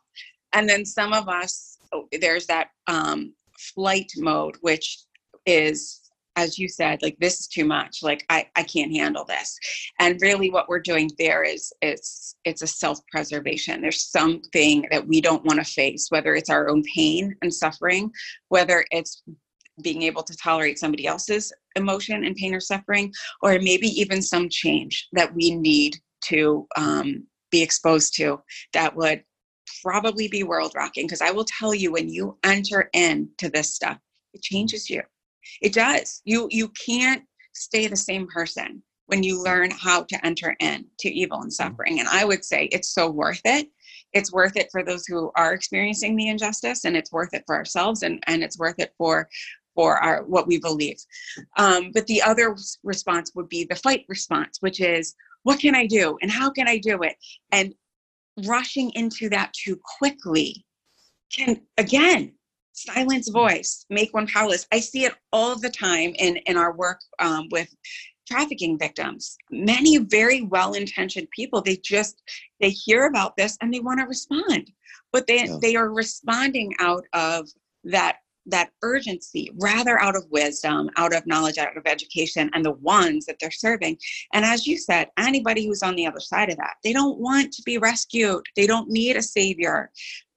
and 0.53 0.67
then 0.67 0.85
some 0.85 1.13
of 1.13 1.27
us 1.27 1.77
oh, 1.93 2.07
there's 2.19 2.45
that 2.45 2.69
um, 2.87 3.33
flight 3.75 4.11
mode, 4.17 4.55
which 4.61 4.99
is 5.45 6.01
as 6.37 6.57
you 6.57 6.67
said 6.69 7.01
like 7.01 7.17
this 7.19 7.41
is 7.41 7.47
too 7.47 7.65
much. 7.65 7.97
Like 8.01 8.25
i 8.29 8.47
i 8.55 8.63
can't 8.63 8.95
handle 8.95 9.25
this. 9.25 9.57
And 9.99 10.21
really 10.21 10.49
what 10.49 10.69
we're 10.69 10.79
doing 10.79 11.09
there 11.17 11.43
is 11.43 11.73
it's 11.81 12.35
it's 12.45 12.61
a 12.61 12.67
self-preservation. 12.67 13.81
There's 13.81 14.09
something 14.09 14.85
that 14.91 15.07
we 15.07 15.21
don't 15.21 15.45
want 15.45 15.59
to 15.59 15.65
face 15.65 16.07
whether 16.09 16.35
it's 16.35 16.49
our 16.49 16.69
own 16.69 16.83
pain 16.95 17.35
and 17.41 17.53
suffering 17.53 18.11
whether 18.49 18.85
it's 18.91 19.23
being 19.81 20.03
able 20.03 20.23
to 20.23 20.35
tolerate 20.37 20.77
somebody 20.77 21.07
else's 21.07 21.51
emotion 21.75 22.23
and 22.25 22.35
pain 22.35 22.53
or 22.53 22.59
suffering 22.59 23.11
or 23.41 23.57
maybe 23.59 23.87
even 23.87 24.21
some 24.21 24.47
change 24.49 25.07
that 25.13 25.33
we 25.33 25.55
need 25.55 25.95
to 26.25 26.67
um, 26.77 27.25
be 27.51 27.61
exposed 27.61 28.15
to 28.15 28.39
that 28.73 28.95
would 28.95 29.23
probably 29.81 30.27
be 30.27 30.43
world 30.43 30.73
rocking 30.75 31.05
because 31.05 31.21
I 31.21 31.31
will 31.31 31.45
tell 31.45 31.73
you 31.73 31.91
when 31.91 32.09
you 32.09 32.37
enter 32.43 32.89
into 32.93 33.49
this 33.49 33.73
stuff, 33.73 33.97
it 34.33 34.41
changes 34.41 34.89
you. 34.89 35.01
It 35.61 35.73
does. 35.73 36.21
You 36.25 36.47
you 36.51 36.69
can't 36.69 37.23
stay 37.53 37.87
the 37.87 37.95
same 37.95 38.27
person 38.27 38.81
when 39.07 39.23
you 39.23 39.43
learn 39.43 39.69
how 39.71 40.03
to 40.03 40.25
enter 40.25 40.55
in 40.61 40.85
to 40.99 41.09
evil 41.09 41.41
and 41.41 41.51
suffering. 41.51 41.99
And 41.99 42.07
I 42.07 42.23
would 42.23 42.45
say 42.45 42.65
it's 42.65 42.93
so 42.93 43.09
worth 43.09 43.41
it. 43.43 43.67
It's 44.13 44.31
worth 44.31 44.55
it 44.55 44.69
for 44.71 44.83
those 44.83 45.05
who 45.05 45.31
are 45.35 45.53
experiencing 45.53 46.15
the 46.15 46.29
injustice 46.29 46.85
and 46.85 46.95
it's 46.95 47.11
worth 47.11 47.33
it 47.33 47.43
for 47.45 47.55
ourselves 47.55 48.03
and, 48.03 48.23
and 48.27 48.43
it's 48.43 48.57
worth 48.57 48.79
it 48.79 48.93
for 48.97 49.27
for 49.75 49.97
our 49.97 50.23
what 50.23 50.47
we 50.47 50.59
believe. 50.59 50.97
Um, 51.57 51.91
but 51.93 52.07
the 52.07 52.21
other 52.21 52.55
response 52.83 53.31
would 53.35 53.49
be 53.49 53.65
the 53.65 53.75
fight 53.75 54.05
response, 54.07 54.57
which 54.61 54.79
is 54.81 55.15
what 55.43 55.59
can 55.59 55.75
I 55.75 55.87
do 55.87 56.17
and 56.21 56.31
how 56.31 56.49
can 56.49 56.67
I 56.67 56.77
do 56.77 57.01
it? 57.03 57.15
And 57.51 57.73
rushing 58.45 58.91
into 58.91 59.29
that 59.29 59.53
too 59.53 59.79
quickly 59.97 60.65
can 61.31 61.61
again 61.77 62.33
silence 62.73 63.29
voice 63.29 63.85
make 63.89 64.13
one 64.13 64.27
powerless 64.27 64.65
i 64.71 64.79
see 64.79 65.05
it 65.05 65.13
all 65.31 65.57
the 65.57 65.69
time 65.69 66.13
in 66.17 66.37
in 66.45 66.57
our 66.57 66.73
work 66.73 66.99
um, 67.19 67.47
with 67.51 67.69
trafficking 68.27 68.77
victims 68.77 69.35
many 69.51 69.97
very 69.97 70.41
well-intentioned 70.41 71.27
people 71.35 71.61
they 71.61 71.77
just 71.77 72.21
they 72.59 72.69
hear 72.69 73.05
about 73.05 73.35
this 73.35 73.57
and 73.61 73.73
they 73.73 73.79
want 73.79 73.99
to 73.99 74.05
respond 74.05 74.71
but 75.11 75.27
they 75.27 75.45
yeah. 75.45 75.57
they 75.61 75.75
are 75.75 75.91
responding 75.91 76.73
out 76.79 77.03
of 77.13 77.47
that 77.83 78.17
that 78.51 78.71
urgency 78.81 79.51
rather 79.59 79.99
out 79.99 80.15
of 80.15 80.25
wisdom 80.29 80.89
out 80.97 81.15
of 81.15 81.25
knowledge 81.25 81.57
out 81.57 81.75
of 81.75 81.83
education 81.85 82.49
and 82.53 82.63
the 82.65 82.71
ones 82.71 83.25
that 83.25 83.37
they're 83.39 83.51
serving. 83.51 83.97
And 84.33 84.45
as 84.45 84.67
you 84.67 84.77
said 84.77 85.07
anybody 85.17 85.65
who's 85.65 85.83
on 85.83 85.95
the 85.95 86.05
other 86.05 86.19
side 86.19 86.49
of 86.49 86.57
that 86.57 86.75
they 86.83 86.93
don't 86.93 87.19
want 87.19 87.51
to 87.53 87.63
be 87.63 87.77
rescued. 87.77 88.43
They 88.55 88.67
don't 88.67 88.89
need 88.89 89.15
a 89.15 89.21
savior 89.21 89.91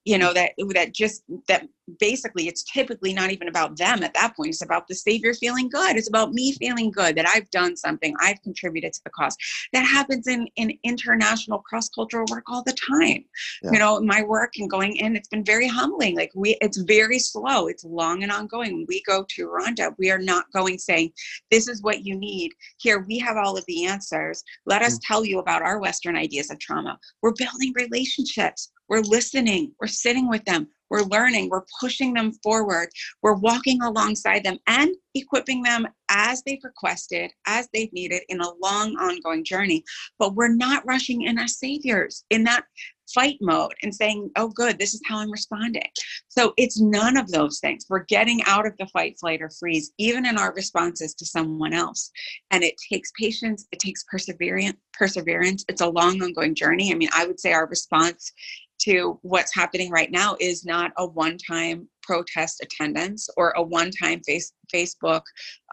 you 0.05 0.19
know 0.19 0.33
that 0.35 0.53
that 0.75 0.93
just 0.93 1.23
that 1.49 1.67
basically 1.99 2.49
it's 2.49 2.65
typically 2.65 3.13
not 3.13 3.31
even 3.31 3.49
about 3.49 3.77
them 3.77 4.03
at 4.03 4.15
that 4.15 4.35
point. 4.37 4.51
It's 4.51 4.63
about 4.63 4.89
the 4.89 4.95
savior 4.95 5.35
feeling 5.35 5.69
good. 5.69 5.97
It's 5.97 6.09
about 6.09 6.33
me 6.33 6.53
feeling 6.53 6.91
good 6.91 7.17
that 7.17 7.27
i've 7.29 7.51
done 7.51 7.77
something. 7.77 8.15
I've 8.21 8.41
contributed 8.43 8.93
to 8.93 9.01
the 9.05 9.11
cause. 9.11 9.37
That 9.73 9.83
happens 9.83 10.27
in 10.27 10.47
in 10.57 10.79
international 10.85 11.59
cross-cultural 11.61 12.27
work 12.31 12.45
all 12.49 12.63
the 12.65 12.73
time. 12.75 13.25
Yeah. 13.63 13.73
you 13.73 13.79
know 13.79 14.01
my 14.01 14.23
work 14.23 14.53
and 14.59 14.71
going 14.71 14.97
in 14.97 15.17
it's 15.17 15.29
been 15.29 15.45
very 15.45 15.69
humbling. 15.69 16.17
Like 16.17 16.33
we 16.35 16.57
it's 16.61 16.79
very 16.79 17.19
slow. 17.19 17.69
It's 17.69 17.85
long 17.85 18.23
and 18.23 18.33
ongoing. 18.33 18.75
When 18.75 18.87
we 18.89 19.03
go 19.03 19.25
to 19.29 19.49
rwanda 19.49 19.95
we 19.99 20.11
are 20.11 20.19
not 20.19 20.51
going 20.53 20.79
saying 20.79 21.13
this 21.51 21.69
is 21.69 21.83
what 21.83 22.05
you 22.05 22.17
need. 22.17 22.53
Here 22.79 23.01
we 23.01 23.19
have 23.19 23.37
all 23.37 23.57
of 23.57 23.65
the 23.67 23.87
answers. 23.87 24.43
Let 24.67 24.83
us 24.83 24.95
mm-hmm. 24.95 25.13
tell 25.13 25.25
you 25.25 25.39
about 25.39 25.63
our 25.63 25.79
western 25.79 26.17
ideas 26.17 26.51
of 26.51 26.59
trauma. 26.59 26.99
We're 27.23 27.33
building 27.33 27.73
relationships. 27.75 28.71
We're 28.89 29.01
listening, 29.01 29.73
we're 29.81 29.87
sitting 29.87 30.29
with 30.29 30.45
them, 30.45 30.69
we're 30.91 31.03
learning, 31.03 31.49
we're 31.49 31.65
pushing 31.81 32.15
them 32.15 32.33
forward, 32.43 32.89
we're 33.23 33.35
walking 33.35 33.83
alongside 33.83 34.45
them 34.45 34.59
and 34.67 34.95
equipping 35.15 35.63
them 35.63 35.87
as 36.11 36.43
they've 36.43 36.65
requested, 36.65 37.31
as 37.47 37.69
they've 37.73 37.93
needed 37.93 38.23
in 38.29 38.41
a 38.41 38.53
long, 38.63 38.97
ongoing 38.97 39.45
journey. 39.45 39.85
But 40.19 40.35
we're 40.35 40.55
not 40.55 40.87
rushing 40.87 41.23
in 41.23 41.39
as 41.39 41.59
saviors 41.59 42.25
in 42.31 42.45
that 42.45 42.65
fight 43.13 43.37
mode 43.41 43.75
and 43.83 43.95
saying, 43.95 44.31
oh, 44.37 44.49
good, 44.49 44.79
this 44.79 44.95
is 44.95 45.01
how 45.07 45.19
I'm 45.19 45.31
responding. 45.31 45.89
So 46.29 46.55
it's 46.57 46.81
none 46.81 47.17
of 47.17 47.31
those 47.31 47.61
things. 47.61 47.87
We're 47.89 48.05
getting 48.05 48.43
out 48.45 48.67
of 48.67 48.77
the 48.79 48.87
fight, 48.87 49.19
flight, 49.21 49.43
or 49.43 49.51
freeze, 49.51 49.93
even 49.99 50.27
in 50.27 50.39
our 50.39 50.55
responses 50.55 51.15
to 51.15 51.27
someone 51.27 51.73
else. 51.73 52.11
And 52.51 52.65
it 52.65 52.75
takes 52.91 53.13
patience, 53.19 53.67
it 53.73 53.79
takes 53.79 54.05
perseverance. 54.05 54.77
Perseverance. 54.93 55.65
It's 55.69 55.81
a 55.81 55.89
long, 55.89 56.23
ongoing 56.23 56.55
journey. 56.55 56.93
I 56.93 56.95
mean, 56.95 57.09
I 57.13 57.27
would 57.27 57.41
say 57.41 57.53
our 57.53 57.67
response 57.67 58.33
to 58.83 59.19
what's 59.23 59.55
happening 59.55 59.91
right 59.91 60.11
now 60.11 60.37
is 60.41 60.65
not 60.65 60.93
a 60.99 61.07
one 61.07 61.39
time 61.39 61.89
protest 62.03 62.63
attendance 62.63 63.29
or 63.37 63.51
a 63.57 63.63
one 63.63 63.91
time 63.91 64.21
face, 64.27 64.53
Facebook 64.73 65.23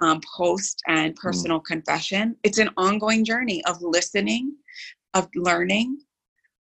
um, 0.01 0.21
post 0.37 0.81
and 0.87 1.13
mm. 1.13 1.17
personal 1.17 1.59
mm. 1.59 1.65
confession. 1.65 2.35
It's 2.43 2.57
an 2.57 2.69
ongoing 2.77 3.25
journey 3.25 3.63
of 3.65 3.81
listening, 3.81 4.55
of 5.13 5.27
learning, 5.35 5.99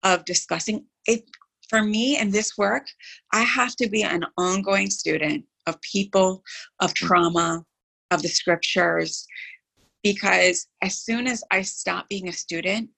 of 0.03 0.25
discussing. 0.25 0.85
It, 1.07 1.25
for 1.69 1.83
me 1.83 2.19
in 2.19 2.31
this 2.31 2.59
work, 2.59 2.87
I 3.33 3.41
have 3.43 3.75
to 3.77 3.89
be 3.89 4.03
an 4.03 4.25
ongoing 4.37 4.91
student 4.91 5.45
of 5.67 5.81
people, 5.81 6.43
of 6.81 6.91
mm. 6.91 6.95
trauma, 6.95 7.65
of 8.11 8.23
the 8.23 8.29
scriptures, 8.29 9.27
because 10.03 10.69
as 10.83 10.99
soon 11.01 11.27
as 11.27 11.43
I 11.51 11.63
stop 11.63 12.09
being 12.09 12.29
a 12.29 12.33
student, 12.33 12.91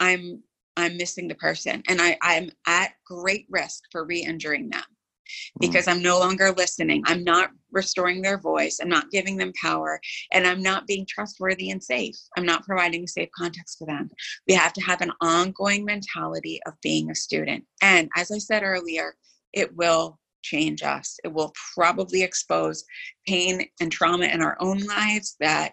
I'm 0.00 0.42
I'm 0.78 0.96
missing 0.96 1.28
the 1.28 1.34
person 1.34 1.82
and 1.88 2.00
I, 2.00 2.16
I'm 2.22 2.50
at 2.66 2.92
great 3.04 3.46
risk 3.50 3.82
for 3.90 4.04
re 4.04 4.22
injuring 4.22 4.70
them 4.70 4.82
hmm. 4.82 5.60
because 5.60 5.88
I'm 5.88 6.02
no 6.02 6.18
longer 6.18 6.52
listening. 6.52 7.02
I'm 7.06 7.24
not 7.24 7.50
restoring 7.72 8.22
their 8.22 8.38
voice. 8.38 8.78
I'm 8.80 8.88
not 8.88 9.10
giving 9.10 9.36
them 9.36 9.52
power 9.60 10.00
and 10.32 10.46
I'm 10.46 10.62
not 10.62 10.86
being 10.86 11.04
trustworthy 11.06 11.70
and 11.70 11.82
safe. 11.82 12.16
I'm 12.36 12.46
not 12.46 12.64
providing 12.64 13.04
a 13.04 13.08
safe 13.08 13.28
context 13.36 13.78
for 13.78 13.86
them. 13.86 14.08
We 14.46 14.54
have 14.54 14.72
to 14.74 14.80
have 14.82 15.00
an 15.00 15.12
ongoing 15.20 15.84
mentality 15.84 16.60
of 16.64 16.74
being 16.82 17.10
a 17.10 17.14
student. 17.14 17.64
And 17.82 18.08
as 18.16 18.30
I 18.30 18.38
said 18.38 18.62
earlier, 18.62 19.14
it 19.52 19.74
will 19.76 20.18
change 20.42 20.82
us. 20.82 21.18
It 21.24 21.32
will 21.32 21.52
probably 21.74 22.22
expose 22.22 22.84
pain 23.26 23.66
and 23.80 23.90
trauma 23.90 24.26
in 24.26 24.40
our 24.40 24.56
own 24.60 24.78
lives 24.78 25.36
that 25.40 25.72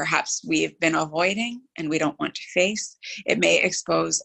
perhaps 0.00 0.40
we've 0.48 0.80
been 0.80 0.94
avoiding 0.94 1.60
and 1.76 1.90
we 1.90 1.98
don't 1.98 2.18
want 2.18 2.34
to 2.34 2.42
face. 2.54 2.96
It 3.26 3.38
may 3.38 3.60
expose 3.60 4.22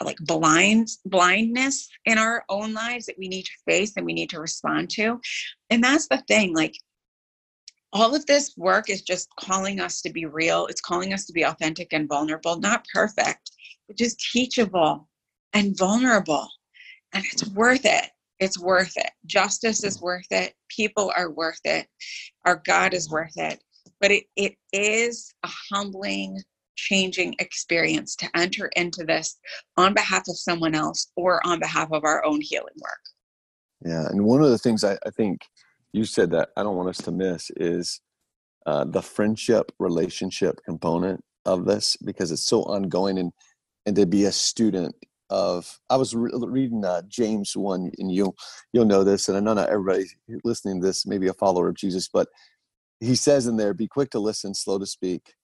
like 0.00 0.16
blind 0.18 0.90
blindness 1.06 1.88
in 2.04 2.18
our 2.18 2.44
own 2.48 2.72
lives 2.72 3.06
that 3.06 3.18
we 3.18 3.26
need 3.26 3.44
to 3.46 3.52
face 3.66 3.94
and 3.96 4.06
we 4.06 4.12
need 4.12 4.30
to 4.30 4.40
respond 4.40 4.90
to. 4.90 5.20
And 5.70 5.82
that's 5.82 6.06
the 6.06 6.22
thing 6.28 6.54
like 6.54 6.76
all 7.92 8.14
of 8.14 8.26
this 8.26 8.54
work 8.56 8.88
is 8.88 9.02
just 9.02 9.28
calling 9.40 9.80
us 9.80 10.00
to 10.02 10.12
be 10.12 10.24
real. 10.24 10.66
It's 10.66 10.80
calling 10.80 11.12
us 11.12 11.24
to 11.24 11.32
be 11.32 11.42
authentic 11.42 11.92
and 11.92 12.08
vulnerable 12.08 12.60
not 12.60 12.86
perfect 12.94 13.50
but 13.88 13.96
just 13.96 14.20
teachable 14.32 15.08
and 15.52 15.76
vulnerable. 15.76 16.48
And 17.12 17.24
it's 17.32 17.48
worth 17.48 17.84
it. 17.84 18.08
It's 18.38 18.60
worth 18.60 18.96
it. 18.96 19.10
Justice 19.26 19.82
is 19.82 20.00
worth 20.00 20.30
it. 20.30 20.54
People 20.68 21.10
are 21.16 21.32
worth 21.32 21.62
it. 21.64 21.88
Our 22.44 22.62
god 22.64 22.94
is 22.94 23.10
worth 23.10 23.36
it 23.36 23.60
but 24.00 24.10
it, 24.10 24.24
it 24.36 24.54
is 24.72 25.32
a 25.44 25.48
humbling 25.72 26.40
changing 26.76 27.34
experience 27.40 28.14
to 28.16 28.28
enter 28.36 28.70
into 28.76 29.04
this 29.04 29.38
on 29.76 29.94
behalf 29.94 30.22
of 30.28 30.38
someone 30.38 30.74
else 30.74 31.10
or 31.16 31.44
on 31.44 31.58
behalf 31.58 31.88
of 31.92 32.04
our 32.04 32.24
own 32.24 32.40
healing 32.40 32.74
work. 32.80 33.00
Yeah 33.84 34.06
and 34.08 34.24
one 34.24 34.42
of 34.42 34.50
the 34.50 34.58
things 34.58 34.84
i, 34.84 34.96
I 35.06 35.10
think 35.10 35.40
you 35.92 36.04
said 36.04 36.30
that 36.32 36.50
i 36.56 36.62
don't 36.62 36.76
want 36.76 36.88
us 36.88 36.98
to 36.98 37.12
miss 37.12 37.50
is 37.56 38.00
uh, 38.66 38.84
the 38.84 39.02
friendship 39.02 39.72
relationship 39.78 40.60
component 40.64 41.22
of 41.46 41.64
this 41.64 41.96
because 42.04 42.30
it's 42.30 42.42
so 42.42 42.62
ongoing 42.64 43.18
and 43.18 43.32
and 43.86 43.96
to 43.96 44.06
be 44.06 44.24
a 44.24 44.32
student 44.32 44.94
of 45.30 45.78
i 45.90 45.96
was 45.96 46.14
re- 46.14 46.30
reading 46.34 46.84
uh, 46.84 47.02
james 47.08 47.56
1 47.56 47.92
and 47.98 48.12
you'll 48.12 48.36
you'll 48.72 48.84
know 48.84 49.04
this 49.04 49.28
and 49.28 49.36
i 49.36 49.40
know 49.40 49.54
not 49.54 49.68
everybody 49.68 50.04
listening 50.44 50.80
to 50.80 50.86
this 50.86 51.06
maybe 51.06 51.28
a 51.28 51.34
follower 51.34 51.68
of 51.68 51.76
jesus 51.76 52.08
but 52.12 52.28
he 53.00 53.14
says 53.14 53.46
in 53.46 53.56
there, 53.56 53.74
be 53.74 53.86
quick 53.86 54.10
to 54.10 54.18
listen, 54.18 54.54
slow 54.54 54.78
to 54.78 54.86
speak, 54.86 55.34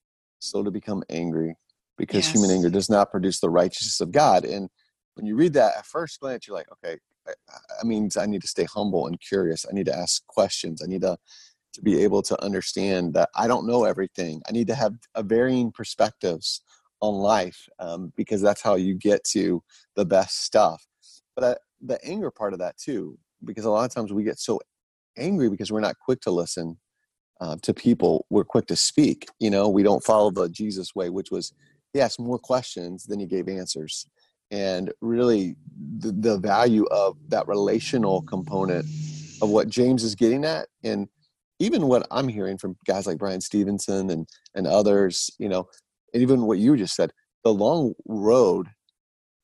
slow 0.40 0.62
to 0.62 0.70
become 0.70 1.02
angry, 1.08 1.56
because 1.96 2.26
yes. 2.26 2.32
human 2.32 2.50
anger 2.50 2.70
does 2.70 2.90
not 2.90 3.10
produce 3.10 3.40
the 3.40 3.50
righteousness 3.50 4.00
of 4.00 4.12
God. 4.12 4.44
And 4.44 4.68
when 5.14 5.26
you 5.26 5.36
read 5.36 5.52
that 5.54 5.76
at 5.78 5.86
first 5.86 6.20
glance, 6.20 6.46
you're 6.46 6.56
like, 6.56 6.70
okay, 6.72 6.98
I 7.28 7.84
mean, 7.84 8.10
I 8.18 8.26
need 8.26 8.42
to 8.42 8.48
stay 8.48 8.64
humble 8.64 9.06
and 9.06 9.20
curious. 9.20 9.64
I 9.68 9.72
need 9.72 9.86
to 9.86 9.96
ask 9.96 10.26
questions. 10.26 10.82
I 10.82 10.86
need 10.86 11.02
to 11.02 11.16
to 11.74 11.82
be 11.82 12.04
able 12.04 12.22
to 12.22 12.40
understand 12.42 13.14
that 13.14 13.28
I 13.34 13.48
don't 13.48 13.66
know 13.66 13.84
everything. 13.84 14.40
I 14.48 14.52
need 14.52 14.68
to 14.68 14.76
have 14.76 14.94
a 15.16 15.24
varying 15.24 15.72
perspectives 15.72 16.62
on 17.00 17.14
life 17.14 17.68
um, 17.80 18.12
because 18.16 18.40
that's 18.40 18.62
how 18.62 18.76
you 18.76 18.94
get 18.94 19.24
to 19.24 19.60
the 19.96 20.04
best 20.04 20.44
stuff. 20.44 20.86
But 21.34 21.44
I, 21.44 21.56
the 21.84 21.98
anger 22.04 22.30
part 22.30 22.52
of 22.52 22.60
that 22.60 22.78
too, 22.78 23.18
because 23.44 23.64
a 23.64 23.70
lot 23.70 23.84
of 23.84 23.92
times 23.92 24.12
we 24.12 24.22
get 24.22 24.38
so 24.38 24.60
angry 25.18 25.50
because 25.50 25.72
we're 25.72 25.80
not 25.80 25.98
quick 25.98 26.20
to 26.20 26.30
listen 26.30 26.78
uh, 27.40 27.56
to 27.62 27.74
people, 27.74 28.26
we're 28.30 28.44
quick 28.44 28.66
to 28.66 28.76
speak. 28.76 29.28
You 29.40 29.50
know, 29.50 29.68
we 29.68 29.82
don't 29.82 30.04
follow 30.04 30.30
the 30.30 30.48
Jesus 30.48 30.94
way, 30.94 31.10
which 31.10 31.30
was 31.30 31.52
he 31.92 32.00
asked 32.00 32.20
more 32.20 32.38
questions 32.38 33.04
than 33.04 33.20
he 33.20 33.26
gave 33.26 33.48
answers. 33.48 34.06
And 34.50 34.92
really, 35.00 35.56
the, 35.98 36.12
the 36.12 36.38
value 36.38 36.84
of 36.86 37.16
that 37.28 37.48
relational 37.48 38.22
component 38.22 38.84
of 39.42 39.50
what 39.50 39.68
James 39.68 40.04
is 40.04 40.14
getting 40.14 40.44
at, 40.44 40.68
and 40.82 41.08
even 41.58 41.86
what 41.86 42.06
I'm 42.10 42.28
hearing 42.28 42.58
from 42.58 42.76
guys 42.86 43.06
like 43.06 43.18
Bryan 43.18 43.40
Stevenson 43.40 44.10
and 44.10 44.28
and 44.54 44.66
others, 44.66 45.30
you 45.38 45.48
know, 45.48 45.68
and 46.12 46.22
even 46.22 46.42
what 46.42 46.58
you 46.58 46.76
just 46.76 46.94
said, 46.94 47.12
the 47.42 47.52
long 47.52 47.94
road 48.06 48.68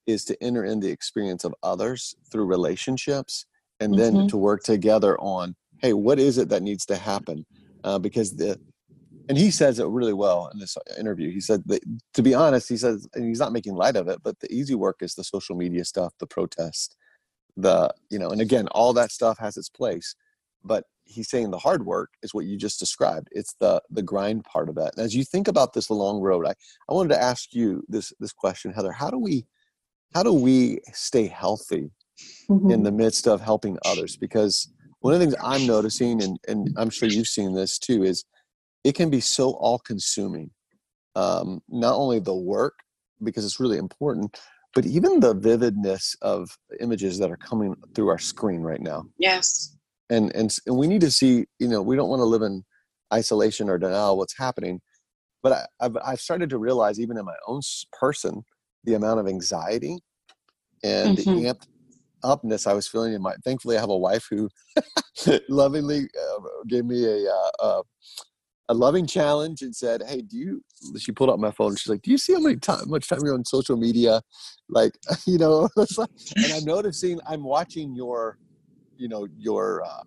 is 0.06 0.24
to 0.26 0.42
enter 0.42 0.64
in 0.64 0.80
the 0.80 0.90
experience 0.90 1.44
of 1.44 1.54
others 1.62 2.14
through 2.30 2.44
relationships 2.44 3.46
and 3.78 3.98
then 3.98 4.14
mm-hmm. 4.14 4.26
to 4.28 4.36
work 4.36 4.62
together 4.62 5.18
on 5.20 5.54
hey 5.78 5.92
what 5.92 6.18
is 6.18 6.38
it 6.38 6.48
that 6.48 6.62
needs 6.62 6.84
to 6.86 6.96
happen 6.96 7.44
uh, 7.84 7.98
because 7.98 8.36
the 8.36 8.58
and 9.28 9.38
he 9.38 9.52
says 9.52 9.78
it 9.78 9.86
really 9.86 10.12
well 10.12 10.50
in 10.52 10.58
this 10.58 10.76
interview. 10.98 11.30
He 11.30 11.40
said 11.40 11.62
that 11.66 11.82
to 12.14 12.22
be 12.22 12.34
honest, 12.34 12.68
he 12.68 12.76
says 12.76 13.08
and 13.14 13.26
he's 13.26 13.38
not 13.38 13.52
making 13.52 13.74
light 13.74 13.96
of 13.96 14.08
it, 14.08 14.20
but 14.22 14.40
the 14.40 14.52
easy 14.52 14.74
work 14.74 14.96
is 15.02 15.14
the 15.14 15.24
social 15.24 15.54
media 15.54 15.84
stuff, 15.84 16.12
the 16.18 16.26
protest, 16.26 16.96
the 17.56 17.92
you 18.10 18.18
know, 18.18 18.30
and 18.30 18.40
again, 18.40 18.68
all 18.68 18.92
that 18.94 19.12
stuff 19.12 19.38
has 19.38 19.56
its 19.56 19.68
place. 19.68 20.14
But 20.64 20.84
he's 21.04 21.30
saying 21.30 21.50
the 21.50 21.58
hard 21.58 21.86
work 21.86 22.10
is 22.22 22.34
what 22.34 22.44
you 22.44 22.56
just 22.56 22.78
described. 22.78 23.28
It's 23.32 23.54
the 23.60 23.82
the 23.90 24.02
grind 24.02 24.44
part 24.44 24.68
of 24.68 24.74
that. 24.76 24.96
And 24.96 25.04
as 25.04 25.14
you 25.14 25.24
think 25.24 25.48
about 25.48 25.72
this 25.72 25.90
long 25.90 26.20
road, 26.20 26.46
I, 26.46 26.54
I 26.88 26.92
wanted 26.92 27.10
to 27.10 27.22
ask 27.22 27.54
you 27.54 27.84
this 27.88 28.12
this 28.20 28.32
question, 28.32 28.72
Heather. 28.72 28.92
How 28.92 29.10
do 29.10 29.18
we 29.18 29.46
how 30.14 30.22
do 30.22 30.32
we 30.32 30.80
stay 30.92 31.26
healthy 31.26 31.92
mm-hmm. 32.48 32.70
in 32.70 32.82
the 32.82 32.92
midst 32.92 33.28
of 33.28 33.40
helping 33.40 33.78
others? 33.84 34.16
Because 34.16 34.68
one 35.00 35.12
of 35.14 35.20
the 35.20 35.26
things 35.26 35.36
I'm 35.42 35.66
noticing, 35.66 36.22
and, 36.22 36.38
and 36.48 36.68
I'm 36.76 36.90
sure 36.90 37.08
you've 37.08 37.26
seen 37.26 37.54
this 37.54 37.78
too, 37.78 38.04
is 38.04 38.24
it 38.84 38.94
can 38.94 39.10
be 39.10 39.20
so 39.20 39.50
all 39.52 39.78
consuming. 39.78 40.50
Um, 41.16 41.60
not 41.68 41.94
only 41.94 42.20
the 42.20 42.34
work, 42.34 42.74
because 43.22 43.44
it's 43.44 43.60
really 43.60 43.76
important, 43.76 44.38
but 44.74 44.86
even 44.86 45.20
the 45.20 45.34
vividness 45.34 46.16
of 46.22 46.56
images 46.80 47.18
that 47.18 47.30
are 47.30 47.36
coming 47.36 47.74
through 47.94 48.08
our 48.08 48.18
screen 48.18 48.60
right 48.60 48.80
now. 48.80 49.04
Yes. 49.18 49.76
And, 50.08 50.34
and, 50.34 50.56
and 50.66 50.76
we 50.76 50.86
need 50.86 51.00
to 51.02 51.10
see, 51.10 51.46
you 51.58 51.68
know, 51.68 51.82
we 51.82 51.96
don't 51.96 52.08
want 52.08 52.20
to 52.20 52.24
live 52.24 52.42
in 52.42 52.64
isolation 53.12 53.68
or 53.68 53.78
denial 53.78 54.16
what's 54.16 54.38
happening. 54.38 54.80
But 55.42 55.52
I, 55.52 55.66
I've, 55.80 55.96
I've 56.04 56.20
started 56.20 56.50
to 56.50 56.58
realize, 56.58 57.00
even 57.00 57.18
in 57.18 57.24
my 57.24 57.34
own 57.46 57.60
person, 57.92 58.44
the 58.84 58.94
amount 58.94 59.20
of 59.20 59.26
anxiety 59.26 59.98
and 60.82 61.18
mm-hmm. 61.18 61.34
the 61.34 61.42
amped 61.44 61.66
upness 62.22 62.66
I 62.66 62.72
was 62.72 62.88
feeling 62.88 63.12
in 63.12 63.22
my. 63.22 63.34
Thankfully, 63.44 63.76
I 63.76 63.80
have 63.80 63.90
a 63.90 63.96
wife 63.96 64.26
who 64.30 64.48
lovingly 65.48 66.08
uh, 66.20 66.40
gave 66.68 66.84
me 66.84 67.04
a, 67.04 67.30
uh, 67.30 67.50
uh, 67.60 67.82
a 68.70 68.74
loving 68.74 69.06
challenge 69.06 69.62
and 69.62 69.74
said, 69.74 70.02
"Hey, 70.06 70.22
do 70.22 70.38
you?" 70.38 70.62
She 70.98 71.12
pulled 71.12 71.30
out 71.30 71.40
my 71.40 71.50
phone. 71.50 71.76
She's 71.76 71.88
like, 71.88 72.02
"Do 72.02 72.10
you 72.10 72.18
see 72.18 72.34
how 72.34 72.40
many 72.40 72.56
time, 72.56 72.88
much 72.88 73.08
time 73.08 73.20
you're 73.24 73.34
on 73.34 73.44
social 73.44 73.76
media?" 73.76 74.22
Like, 74.68 74.96
you 75.26 75.38
know, 75.38 75.68
and 75.76 76.52
I'm 76.52 76.64
noticing 76.64 77.20
I'm 77.26 77.42
watching 77.42 77.94
your, 77.94 78.38
you 78.96 79.08
know, 79.08 79.26
your 79.36 79.82
uh, 79.84 80.02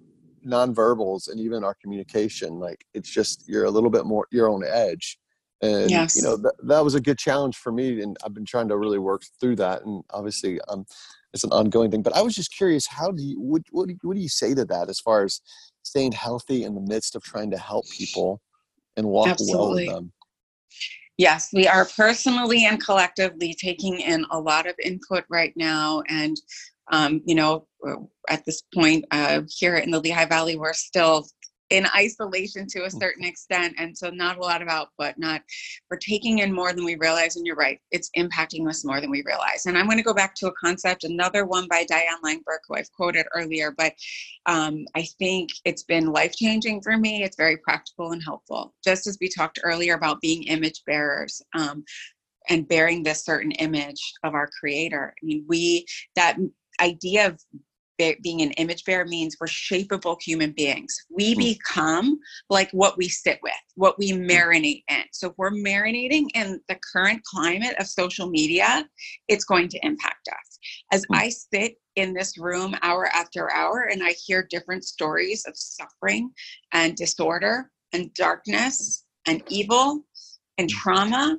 nonverbals 0.48 1.30
and 1.30 1.40
even 1.40 1.64
our 1.64 1.76
communication. 1.82 2.60
Like, 2.60 2.86
it's 2.94 3.10
just 3.10 3.44
you're 3.48 3.66
a 3.66 3.72
little 3.72 3.90
bit 3.90 4.06
more 4.06 4.28
your 4.32 4.50
own 4.50 4.64
edge. 4.66 5.20
And 5.62 5.90
yes. 5.90 6.16
you 6.16 6.24
know 6.24 6.36
that 6.38 6.56
that 6.64 6.84
was 6.84 6.96
a 6.96 7.02
good 7.02 7.18
challenge 7.18 7.58
for 7.58 7.72
me, 7.72 8.02
and 8.02 8.18
I've 8.26 8.34
been 8.34 8.46
trying 8.46 8.68
to 8.68 8.78
really 8.78 9.00
work 9.00 9.24
through 9.40 9.56
that. 9.58 9.84
And 9.84 10.04
obviously, 10.10 10.60
um, 10.68 10.86
it's 11.34 11.44
an 11.44 11.52
ongoing 11.52 11.90
thing. 11.92 12.02
But 12.02 12.16
I 12.16 12.22
was 12.22 12.36
just 12.36 12.56
curious, 12.56 12.88
how 12.88 13.12
do 13.12 13.22
you 13.24 13.40
what 13.40 13.64
what 13.72 13.88
do 13.88 13.94
you, 13.94 14.00
what 14.04 14.16
do 14.16 14.22
you 14.22 14.30
say 14.30 14.54
to 14.54 14.66
that 14.66 14.90
as 14.90 15.00
far 15.00 15.24
as 15.24 15.42
staying 15.84 16.12
healthy 16.12 16.64
in 16.64 16.76
the 16.76 16.82
midst 16.82 17.16
of 17.16 17.24
trying 17.24 17.52
to 17.52 17.58
help 17.58 17.86
people 17.90 18.40
and 18.96 19.08
walk 19.08 19.30
Absolutely. 19.30 19.58
well 19.58 19.74
with 19.74 19.88
them? 19.88 20.14
Yes, 21.18 21.50
we 21.54 21.68
are 21.68 21.86
personally 21.86 22.66
and 22.66 22.84
collectively 22.84 23.54
taking 23.54 24.00
in 24.00 24.26
a 24.32 24.40
lot 24.40 24.68
of 24.68 24.76
input 24.84 25.26
right 25.30 25.54
now, 25.56 26.02
and 26.10 26.36
um, 26.92 27.22
you 27.26 27.36
know, 27.36 27.68
at 28.30 28.46
this 28.46 28.64
point 28.74 29.06
uh, 29.12 29.42
here 29.48 29.78
in 29.78 29.92
the 29.92 30.00
Lehigh 30.00 30.26
Valley, 30.26 30.58
we're 30.58 30.74
still 30.74 31.28
in 31.70 31.86
isolation 31.96 32.68
to 32.68 32.84
a 32.84 32.88
mm. 32.88 33.00
certain 33.00 33.24
extent 33.24 33.74
and 33.78 33.98
so 33.98 34.10
not 34.10 34.38
a 34.38 34.42
lot 34.42 34.62
of 34.62 34.68
output 34.68 35.14
not 35.18 35.42
we're 35.90 35.98
taking 35.98 36.40
in 36.40 36.54
more 36.54 36.74
than 36.74 36.84
we 36.84 36.96
realize 36.96 37.36
and 37.36 37.46
you're 37.46 37.56
right 37.56 37.80
it's 37.92 38.10
impacting 38.18 38.68
us 38.68 38.86
more 38.86 39.00
than 39.00 39.10
we 39.10 39.24
realize 39.26 39.66
and 39.66 39.78
i'm 39.78 39.86
going 39.86 39.98
to 39.98 40.04
go 40.04 40.14
back 40.14 40.36
to 40.36 40.48
a 40.48 40.54
concept 40.54 41.04
another 41.04 41.46
one 41.46 41.68
by 41.70 41.86
diane 41.86 42.22
langberg 42.24 42.60
who 42.68 42.76
i've 42.76 42.92
quoted 42.92 43.26
earlier 43.36 43.74
but 43.78 43.94
um, 44.46 44.86
i 44.96 45.04
think 45.20 45.50
it's 45.66 45.84
been 45.84 46.12
life 46.12 46.36
changing 46.36 46.82
for 46.82 46.98
me 46.98 47.24
it's 47.24 47.38
very 47.38 47.58
practical 47.58 48.12
and 48.12 48.24
helpful 48.24 48.74
just 48.84 49.08
as 49.08 49.18
we 49.22 49.30
talked 49.30 49.60
earlier 49.64 49.96
about 49.96 50.22
being 50.22 50.44
image 50.44 50.82
bearers 50.86 51.42
um, 51.58 51.84
and 52.50 52.68
bearing 52.68 53.04
this 53.04 53.24
certain 53.24 53.52
image 53.54 54.14
of 54.24 54.34
our 54.34 54.50
creator 54.60 55.14
i 55.22 55.26
mean 55.26 55.46
we 55.48 55.86
that 56.16 56.38
idea 56.82 57.28
of 57.28 57.40
being 57.98 58.42
an 58.42 58.52
image 58.52 58.84
bearer 58.86 59.06
means 59.06 59.38
we're 59.40 59.48
shapeable 59.48 60.18
human 60.22 60.52
beings. 60.52 60.96
We 61.10 61.36
mm. 61.36 61.56
become 61.56 62.20
like 62.50 62.70
what 62.72 62.98
we 62.98 63.08
sit 63.08 63.40
with, 63.44 63.54
what 63.76 63.98
we 63.98 64.12
hmm. 64.12 64.26
marinate 64.26 64.84
in. 64.90 65.04
So 65.12 65.30
if 65.30 65.34
we're 65.38 65.52
marinating 65.52 66.28
in 66.36 66.60
the 66.68 66.78
current 66.92 67.22
climate 67.24 67.76
of 67.80 67.88
social 67.88 68.30
media, 68.30 68.88
it's 69.28 69.46
going 69.46 69.70
to 69.70 69.80
impact 69.84 70.28
us. 70.28 70.60
As 70.92 71.02
mm. 71.04 71.18
I 71.18 71.30
sit 71.30 71.76
in 71.96 72.14
this 72.14 72.38
room 72.38 72.76
hour 72.82 73.08
after 73.14 73.52
hour 73.52 73.88
and 73.92 74.04
I 74.04 74.14
hear 74.26 74.48
different 74.50 74.84
stories 74.84 75.46
of 75.46 75.54
suffering 75.56 76.32
and 76.72 76.96
disorder 76.96 77.70
and 77.94 78.14
darkness 78.14 79.06
and 79.28 79.44
evil 79.50 80.04
and 80.58 80.70
hmm. 80.72 80.78
trauma, 80.78 81.38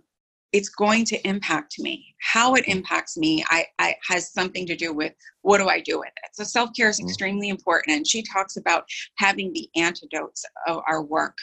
it's 0.55 0.69
going 0.69 1.05
to 1.05 1.29
impact 1.29 1.81
me. 1.81 2.15
How 2.21 2.55
it 2.55 2.69
impacts 2.69 3.17
me 3.17 3.45
I, 3.51 3.67
I, 3.81 3.97
has 4.09 4.33
something 4.33 4.67
to 4.69 4.77
do 4.77 4.95
with 4.95 5.13
what 5.43 5.59
do 5.59 5.69
I 5.69 5.81
do 5.81 5.99
with 5.99 6.13
it. 6.23 6.31
So 6.33 6.45
self 6.45 6.71
care 6.77 6.89
is 6.89 7.01
mm. 7.01 7.05
extremely 7.05 7.49
important, 7.49 7.97
and 7.97 8.07
she 8.07 8.23
talks 8.23 8.57
about 8.57 8.85
having 9.19 9.53
the 9.53 9.69
antidotes 9.75 10.45
of 10.69 10.81
our 10.87 11.03
work 11.03 11.37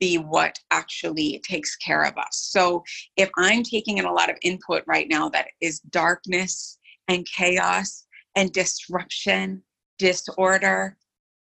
be 0.00 0.16
what 0.16 0.58
actually 0.70 1.40
takes 1.46 1.76
care 1.76 2.04
of 2.04 2.16
us. 2.16 2.48
So 2.50 2.82
if 3.16 3.30
I'm 3.36 3.62
taking 3.62 3.98
in 3.98 4.06
a 4.06 4.12
lot 4.12 4.30
of 4.30 4.36
input 4.42 4.82
right 4.86 5.06
now 5.08 5.28
that 5.30 5.48
is 5.60 5.80
darkness 5.80 6.78
and 7.08 7.26
chaos 7.26 8.06
and 8.36 8.52
disruption, 8.52 9.62
disorder, 9.98 10.96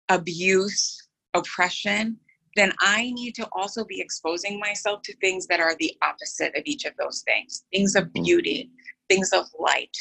abuse, 0.09 1.01
oppression, 1.33 2.17
then 2.55 2.71
I 2.79 3.11
need 3.11 3.35
to 3.35 3.47
also 3.53 3.83
be 3.83 3.99
exposing 3.99 4.59
myself 4.59 5.01
to 5.03 5.15
things 5.17 5.45
that 5.47 5.59
are 5.59 5.75
the 5.79 5.95
opposite 6.01 6.55
of 6.55 6.63
each 6.65 6.85
of 6.85 6.93
those 6.97 7.21
things 7.21 7.63
things 7.73 7.95
of 7.95 8.05
mm-hmm. 8.05 8.23
beauty, 8.23 8.71
things 9.09 9.31
of 9.33 9.45
light, 9.59 9.95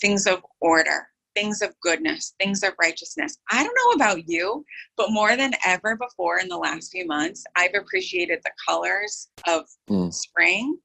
things 0.00 0.26
of 0.26 0.44
order, 0.60 1.06
things 1.34 1.62
of 1.62 1.74
goodness, 1.80 2.34
things 2.40 2.62
of 2.62 2.72
righteousness. 2.80 3.38
I 3.50 3.62
don't 3.62 3.76
know 3.76 4.04
about 4.04 4.28
you, 4.28 4.64
but 4.96 5.10
more 5.10 5.36
than 5.36 5.52
ever 5.64 5.96
before 5.96 6.38
in 6.38 6.48
the 6.48 6.56
last 6.56 6.90
few 6.90 7.06
months, 7.06 7.44
I've 7.56 7.74
appreciated 7.74 8.40
the 8.44 8.52
colors 8.68 9.28
of 9.46 9.64
mm. 9.88 10.12
spring. 10.12 10.76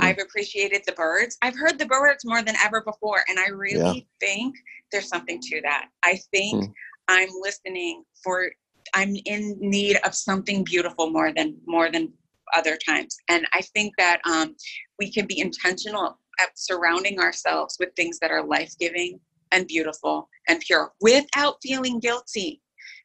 Mm. 0.00 0.06
I've 0.06 0.18
appreciated 0.18 0.82
the 0.86 0.92
birds. 0.92 1.36
I've 1.42 1.58
heard 1.58 1.78
the 1.78 1.86
birds 1.86 2.24
more 2.24 2.42
than 2.42 2.56
ever 2.64 2.82
before. 2.82 3.22
And 3.28 3.38
I 3.38 3.48
really 3.48 4.08
yeah. 4.20 4.26
think 4.28 4.56
there's 4.90 5.08
something 5.08 5.40
to 5.40 5.60
that. 5.62 5.88
I 6.02 6.18
think 6.32 6.64
mm. 6.64 6.72
I'm 7.08 7.28
listening 7.42 8.04
for 8.22 8.50
I'm 8.94 9.16
in 9.24 9.56
need 9.60 9.98
of 10.04 10.14
something 10.14 10.64
beautiful 10.64 11.10
more 11.10 11.32
than 11.32 11.56
more 11.66 11.90
than 11.90 12.12
other 12.54 12.76
times. 12.76 13.16
And 13.28 13.46
I 13.52 13.62
think 13.74 13.94
that 13.98 14.20
um, 14.26 14.54
we 14.98 15.10
can 15.10 15.26
be 15.26 15.40
intentional 15.40 16.18
at 16.40 16.58
surrounding 16.58 17.18
ourselves 17.18 17.76
with 17.78 17.94
things 17.94 18.18
that 18.20 18.30
are 18.30 18.44
life 18.44 18.74
giving 18.78 19.20
and 19.52 19.66
beautiful 19.66 20.28
and 20.48 20.60
pure 20.60 20.92
without 21.00 21.56
feeling 21.62 21.98
guilty. 21.98 22.60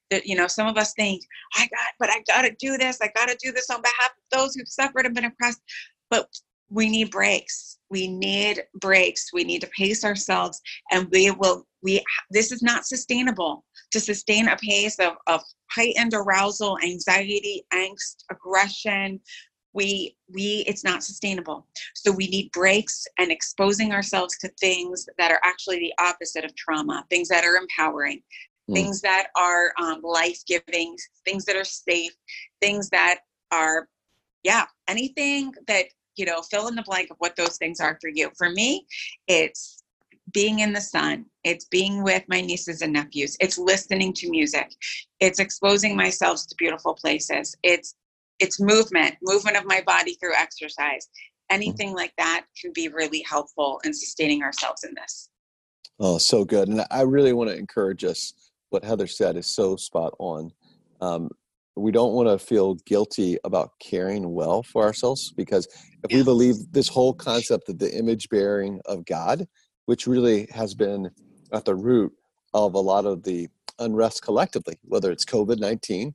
That 0.10 0.26
you 0.26 0.38
know, 0.38 0.48
some 0.48 0.68
of 0.68 0.78
us 0.78 0.94
think, 0.94 1.22
I 1.56 1.62
got, 1.68 1.94
but 2.00 2.10
I 2.10 2.24
got 2.28 2.44
to 2.44 2.56
do 2.60 2.78
this. 2.78 3.00
I 3.02 3.10
got 3.14 3.28
to 3.28 3.38
do 3.44 3.52
this 3.52 3.70
on 3.70 3.82
behalf 3.82 4.12
of 4.12 4.40
those 4.40 4.56
who've 4.56 4.68
suffered 4.68 5.06
and 5.06 5.14
been 5.14 5.26
oppressed. 5.26 5.62
But 6.10 6.30
we 6.70 6.90
need 6.90 7.12
breaks. 7.12 7.78
We 7.90 8.08
need 8.08 8.64
breaks. 8.76 9.34
We 9.34 9.44
need 9.44 9.62
to 9.62 9.70
pace 9.78 10.06
ourselves, 10.06 10.62
and 10.92 11.10
we 11.12 11.32
will. 11.32 11.68
We 11.84 12.04
this 12.32 12.54
is 12.54 12.64
not 12.64 12.86
sustainable 12.86 13.66
to 13.92 14.00
sustain 14.00 14.48
a 14.48 14.58
pace 14.58 15.00
of, 15.00 15.14
of 15.28 15.42
heightened 15.72 16.14
arousal, 16.14 16.78
anxiety, 16.84 17.64
angst, 17.74 18.24
aggression. 18.32 19.20
We 19.74 20.16
we 20.34 20.64
it's 20.68 20.84
not 20.84 21.04
sustainable. 21.04 21.68
So 21.96 22.12
we 22.12 22.28
need 22.28 22.52
breaks 22.52 23.06
and 23.20 23.32
exposing 23.32 23.92
ourselves 23.92 24.38
to 24.40 24.50
things 24.60 25.08
that 25.18 25.32
are 25.32 25.42
actually 25.44 25.80
the 25.80 25.94
opposite 26.00 26.46
of 26.46 26.56
trauma, 26.56 27.06
things 27.10 27.28
that 27.30 27.44
are 27.44 27.58
empowering, 27.58 28.22
mm. 28.70 28.74
things 28.74 29.02
that 29.02 29.28
are 29.36 29.74
um, 29.80 30.02
life 30.02 30.42
giving, 30.48 30.96
things 31.26 31.46
that 31.46 31.56
are 31.56 31.64
safe, 31.64 32.16
things 32.60 32.90
that 32.90 33.20
are 33.52 33.88
yeah 34.44 34.66
anything 34.88 35.52
that 35.68 35.86
you 36.16 36.26
know 36.26 36.42
fill 36.42 36.68
in 36.68 36.76
the 36.76 36.84
blank 36.84 37.10
of 37.12 37.18
what 37.20 37.36
those 37.36 37.58
things 37.58 37.80
are 37.80 37.98
for 38.02 38.10
you 38.14 38.30
for 38.38 38.50
me 38.50 38.86
it's 39.28 39.84
being 40.34 40.60
in 40.60 40.74
the 40.74 40.82
sun 40.82 41.26
it's 41.44 41.66
being 41.66 42.04
with 42.04 42.24
my 42.28 42.42
nieces 42.42 42.82
and 42.82 42.94
nephews 42.94 43.38
it's 43.40 43.58
listening 43.58 44.12
to 44.14 44.30
music 44.30 44.74
it's 45.20 45.40
exposing 45.40 45.96
myself 45.96 46.42
to 46.48 46.56
beautiful 46.58 46.94
places 46.94 47.56
it's 47.64 47.96
it's 48.40 48.60
movement 48.60 49.16
movement 49.22 49.58
of 49.58 49.66
my 49.66 49.82
body 49.86 50.16
through 50.16 50.36
exercise. 50.36 51.08
Anything 51.50 51.94
like 51.94 52.14
that 52.18 52.46
can 52.60 52.72
be 52.74 52.90
really 52.90 53.24
helpful 53.28 53.80
in 53.84 53.94
sustaining 53.94 54.44
ourselves 54.44 54.84
in 54.84 54.94
this. 54.96 55.30
Oh 56.00 56.18
so 56.18 56.46
good 56.46 56.68
and 56.68 56.86
i 56.92 57.02
really 57.02 57.34
want 57.34 57.50
to 57.50 57.58
encourage 57.58 58.04
us 58.04 58.34
what 58.70 58.84
heather 58.84 59.08
said 59.08 59.38
is 59.38 59.48
so 59.48 59.76
spot 59.78 60.14
on. 60.20 60.52
Um, 61.02 61.30
we 61.76 61.92
don't 61.92 62.14
want 62.14 62.28
to 62.28 62.44
feel 62.44 62.76
guilty 62.86 63.38
about 63.44 63.72
caring 63.80 64.34
well 64.34 64.62
for 64.62 64.84
ourselves 64.84 65.32
because 65.32 65.68
if 66.04 66.14
we 66.14 66.24
believe 66.24 66.56
this 66.72 66.88
whole 66.88 67.14
concept 67.14 67.70
of 67.70 67.80
the 67.80 67.96
image 67.96 68.30
bearing 68.30 68.82
of 68.86 69.06
God, 69.06 69.48
which 69.88 70.06
really 70.06 70.48
has 70.54 70.74
been 70.74 71.10
at 71.52 71.66
the 71.66 71.76
root 71.76 72.14
of 72.54 72.76
a 72.76 72.80
lot 72.80 73.06
of 73.06 73.24
the 73.24 73.48
unrest 73.80 74.22
collectively, 74.22 74.78
whether 74.84 75.12
it's 75.12 75.26
COVID 75.26 75.60
19 75.60 76.14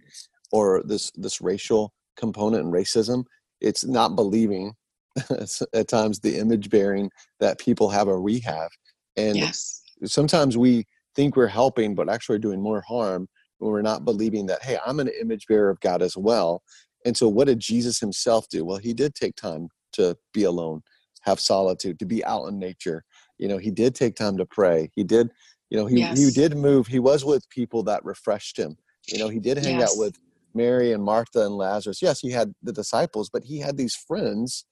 or 0.52 0.82
this, 0.84 1.10
this 1.12 1.40
racial 1.40 1.92
component 2.16 2.64
and 2.64 2.72
racism, 2.72 3.24
it's 3.60 3.84
not 3.84 4.14
believing 4.14 4.72
at 5.74 5.88
times 5.88 6.20
the 6.20 6.38
image 6.38 6.70
bearing 6.70 7.10
that 7.40 7.58
people 7.58 7.88
have 7.88 8.08
or 8.08 8.20
we 8.20 8.38
have. 8.40 8.70
And 9.16 9.36
yes. 9.36 9.82
sometimes 10.04 10.56
we 10.56 10.84
think 11.14 11.36
we're 11.36 11.46
helping, 11.46 11.94
but 11.94 12.08
actually 12.08 12.38
doing 12.38 12.60
more 12.60 12.82
harm 12.82 13.28
when 13.58 13.70
we're 13.70 13.82
not 13.82 14.04
believing 14.04 14.46
that, 14.46 14.62
hey, 14.62 14.78
I'm 14.84 15.00
an 15.00 15.10
image 15.20 15.46
bearer 15.46 15.70
of 15.70 15.80
God 15.80 16.02
as 16.02 16.16
well. 16.16 16.62
And 17.04 17.16
so, 17.16 17.28
what 17.28 17.46
did 17.46 17.60
Jesus 17.60 17.98
himself 17.98 18.48
do? 18.48 18.64
Well, 18.64 18.78
he 18.78 18.94
did 18.94 19.14
take 19.14 19.36
time 19.36 19.68
to 19.92 20.16
be 20.32 20.44
alone, 20.44 20.82
have 21.22 21.40
solitude, 21.40 21.98
to 21.98 22.06
be 22.06 22.24
out 22.24 22.46
in 22.46 22.58
nature. 22.58 23.04
You 23.38 23.48
know, 23.48 23.58
he 23.58 23.70
did 23.70 23.94
take 23.94 24.14
time 24.14 24.36
to 24.38 24.46
pray. 24.46 24.90
He 24.94 25.04
did, 25.04 25.30
you 25.70 25.78
know, 25.78 25.86
he, 25.86 26.00
yes. 26.00 26.18
he 26.18 26.30
did 26.30 26.56
move. 26.56 26.86
He 26.86 26.98
was 26.98 27.24
with 27.24 27.48
people 27.50 27.82
that 27.84 28.04
refreshed 28.04 28.58
him. 28.58 28.76
You 29.08 29.18
know, 29.18 29.28
he 29.28 29.40
did 29.40 29.58
hang 29.58 29.78
Yes. 29.78 29.92
out 29.92 29.98
with 29.98 30.16
Mary 30.54 30.92
and 30.92 31.02
Martha 31.02 31.44
and 31.44 31.56
Lazarus. 31.56 32.02
Yes, 32.02 32.20
he 32.20 32.30
had 32.30 32.52
the 32.62 32.72
disciples, 32.72 33.30
but 33.32 33.44
he 33.44 33.58
had 33.58 33.76
these 33.76 33.94
friends 33.94 34.64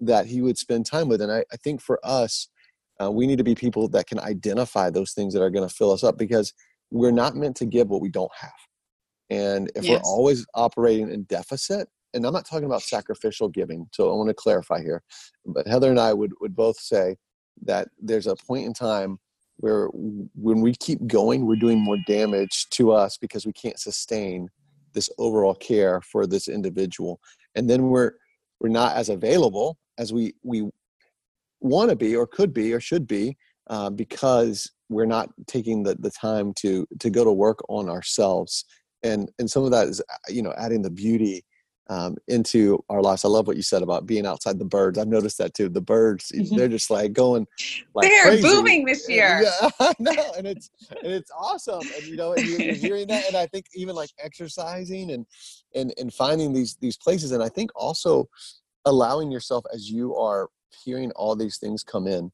that 0.00 0.26
he 0.26 0.40
would 0.40 0.58
spend 0.58 0.86
time 0.86 1.08
with. 1.08 1.20
And 1.20 1.32
I, 1.32 1.44
I 1.52 1.56
think 1.56 1.80
for 1.80 1.98
us, 2.02 2.48
uh, 3.02 3.10
we 3.10 3.26
need 3.26 3.38
to 3.38 3.44
be 3.44 3.54
people 3.54 3.88
that 3.88 4.06
can 4.06 4.20
identify 4.20 4.90
those 4.90 5.12
things 5.12 5.34
that 5.34 5.42
are 5.42 5.50
going 5.50 5.68
to 5.68 5.74
fill 5.74 5.90
us 5.90 6.04
up 6.04 6.16
because 6.16 6.52
we're 6.90 7.10
not 7.10 7.34
meant 7.34 7.56
to 7.56 7.66
give 7.66 7.88
what 7.88 8.00
we 8.00 8.08
don't 8.08 8.30
have. 8.38 8.52
And 9.30 9.70
if 9.74 9.88
we're 9.88 9.98
always 10.04 10.46
operating 10.54 11.10
in 11.10 11.24
deficit, 11.24 11.88
and 12.12 12.24
I'm 12.24 12.32
not 12.32 12.46
talking 12.46 12.66
about 12.66 12.82
sacrificial 12.82 13.48
giving, 13.48 13.88
so 13.92 14.10
I 14.10 14.14
want 14.14 14.28
to 14.28 14.34
clarify 14.34 14.80
here, 14.80 15.02
but 15.44 15.66
Heather 15.66 15.90
and 15.90 15.98
I 15.98 16.12
would, 16.12 16.32
would 16.40 16.54
both 16.54 16.78
say 16.78 17.16
that 17.62 17.88
there's 18.00 18.26
a 18.26 18.36
point 18.36 18.66
in 18.66 18.72
time 18.72 19.18
where 19.58 19.86
when 19.88 20.60
we 20.60 20.74
keep 20.74 21.06
going, 21.06 21.46
we're 21.46 21.56
doing 21.56 21.80
more 21.80 21.98
damage 22.06 22.68
to 22.70 22.92
us 22.92 23.16
because 23.16 23.46
we 23.46 23.52
can't 23.52 23.78
sustain 23.78 24.48
this 24.92 25.10
overall 25.18 25.54
care 25.54 26.00
for 26.00 26.26
this 26.26 26.48
individual. 26.48 27.20
And 27.54 27.68
then 27.68 27.84
we're 27.84 28.12
we're 28.60 28.68
not 28.68 28.96
as 28.96 29.08
available 29.08 29.78
as 29.98 30.12
we 30.12 30.34
we 30.42 30.68
want 31.60 31.90
to 31.90 31.96
be 31.96 32.14
or 32.16 32.26
could 32.26 32.52
be 32.52 32.72
or 32.72 32.80
should 32.80 33.06
be 33.06 33.36
uh, 33.68 33.90
because 33.90 34.70
we're 34.88 35.06
not 35.06 35.30
taking 35.46 35.82
the, 35.82 35.94
the 35.96 36.10
time 36.10 36.52
to 36.54 36.86
to 37.00 37.10
go 37.10 37.24
to 37.24 37.32
work 37.32 37.60
on 37.68 37.88
ourselves 37.88 38.64
and 39.04 39.30
and 39.38 39.50
some 39.50 39.64
of 39.64 39.70
that 39.70 39.86
is 39.86 40.02
you 40.28 40.42
know 40.42 40.52
adding 40.56 40.82
the 40.82 40.90
beauty 40.90 41.44
um, 41.88 42.16
into 42.28 42.82
our 42.88 43.02
lives. 43.02 43.24
I 43.24 43.28
love 43.28 43.46
what 43.46 43.56
you 43.56 43.62
said 43.62 43.82
about 43.82 44.06
being 44.06 44.26
outside 44.26 44.58
the 44.58 44.64
birds. 44.64 44.98
I've 44.98 45.08
noticed 45.08 45.38
that 45.38 45.54
too. 45.54 45.68
The 45.68 45.80
birds, 45.80 46.32
Mhm. 46.34 46.56
they're 46.56 46.68
just 46.68 46.90
like 46.90 47.12
going 47.12 47.46
like 47.94 48.08
They're 48.08 48.22
crazy. 48.22 48.42
booming 48.42 48.84
this 48.84 49.08
year. 49.08 49.42
Yeah, 49.42 49.68
I 49.80 49.94
know, 49.98 50.32
and 50.36 50.46
it's 50.46 50.70
and 51.02 51.12
it's 51.12 51.30
awesome. 51.36 51.90
And 51.96 52.06
you 52.06 52.16
know, 52.16 52.32
and 52.32 52.46
you're, 52.46 52.60
you're 52.60 52.74
hearing 52.74 53.06
that, 53.08 53.26
and 53.26 53.36
I 53.36 53.46
think 53.46 53.66
even 53.74 53.94
like 53.94 54.10
exercising 54.18 55.10
and 55.10 55.26
and 55.74 55.92
and 55.98 56.12
finding 56.12 56.52
these 56.52 56.76
these 56.80 56.96
places, 56.96 57.32
and 57.32 57.42
I 57.42 57.48
think 57.48 57.70
also 57.74 58.28
allowing 58.86 59.30
yourself 59.30 59.64
as 59.72 59.90
you 59.90 60.14
are 60.16 60.48
hearing 60.84 61.10
all 61.12 61.36
these 61.36 61.58
things 61.58 61.82
come 61.82 62.06
in. 62.06 62.32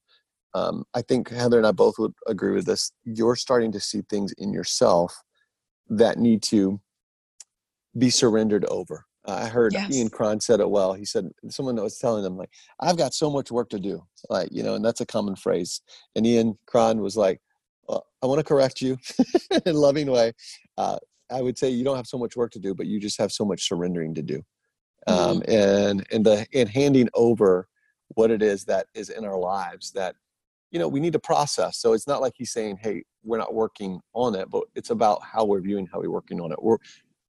Um, 0.53 0.83
I 0.93 1.01
think 1.01 1.29
Heather 1.29 1.57
and 1.57 1.65
I 1.67 1.71
both 1.71 1.97
would 1.97 2.13
agree 2.27 2.53
with 2.53 2.65
this. 2.65 2.91
You're 3.05 3.37
starting 3.37 3.71
to 3.73 3.79
see 3.79 4.01
things 4.09 4.33
in 4.37 4.51
yourself 4.51 5.15
that 5.89 6.17
need 6.17 6.41
to 6.43 6.79
be 7.97 8.09
surrendered 8.09 8.65
over. 8.65 9.05
Uh, 9.25 9.41
I 9.43 9.47
heard 9.47 9.73
Yes. 9.73 9.91
Ian 9.91 10.09
Cron 10.09 10.39
said 10.39 10.59
it 10.59 10.69
well. 10.69 10.93
He 10.93 11.05
said 11.05 11.29
someone 11.49 11.75
was 11.75 11.99
telling 11.99 12.25
him 12.25 12.37
like, 12.37 12.49
"I've 12.79 12.97
got 12.97 13.13
so 13.13 13.29
much 13.29 13.51
work 13.51 13.69
to 13.69 13.79
do," 13.79 14.03
like 14.29 14.49
you 14.51 14.63
know, 14.63 14.73
and 14.75 14.83
that's 14.83 15.01
a 15.01 15.05
common 15.05 15.35
phrase. 15.35 15.81
And 16.15 16.25
Ian 16.25 16.57
Cron 16.65 17.01
was 17.01 17.15
like, 17.15 17.39
well, 17.87 18.07
"I 18.23 18.25
want 18.25 18.39
to 18.39 18.43
correct 18.43 18.81
you 18.81 18.97
in 19.51 19.61
a 19.65 19.73
loving 19.73 20.09
way. 20.09 20.33
Uh, 20.77 20.97
I 21.29 21.41
would 21.41 21.57
say 21.57 21.69
you 21.69 21.83
don't 21.83 21.97
have 21.97 22.07
so 22.07 22.17
much 22.17 22.35
work 22.35 22.51
to 22.53 22.59
do, 22.59 22.73
but 22.73 22.87
you 22.87 22.99
just 22.99 23.19
have 23.19 23.31
so 23.31 23.45
much 23.45 23.67
surrendering 23.67 24.15
to 24.15 24.23
do, 24.23 24.43
um, 25.05 25.43
and 25.47 26.05
and 26.11 26.25
the 26.25 26.47
and 26.53 26.67
handing 26.67 27.09
over 27.13 27.67
what 28.15 28.31
it 28.31 28.41
is 28.41 28.65
that 28.65 28.87
is 28.95 29.09
in 29.09 29.23
our 29.23 29.37
lives 29.37 29.91
that 29.91 30.15
you 30.71 30.79
know 30.79 30.87
we 30.87 30.99
need 30.99 31.13
to 31.13 31.19
process. 31.19 31.77
So 31.77 31.93
it's 31.93 32.07
not 32.07 32.21
like 32.21 32.33
he's 32.35 32.51
saying, 32.51 32.79
"Hey, 32.81 33.03
we're 33.23 33.37
not 33.37 33.53
working 33.53 34.01
on 34.13 34.33
it," 34.33 34.49
but 34.49 34.63
it's 34.73 34.89
about 34.89 35.21
how 35.23 35.45
we're 35.45 35.61
viewing 35.61 35.85
how 35.85 35.99
we're 35.99 36.09
working 36.09 36.41
on 36.41 36.51
it. 36.51 36.61
We're 36.61 36.77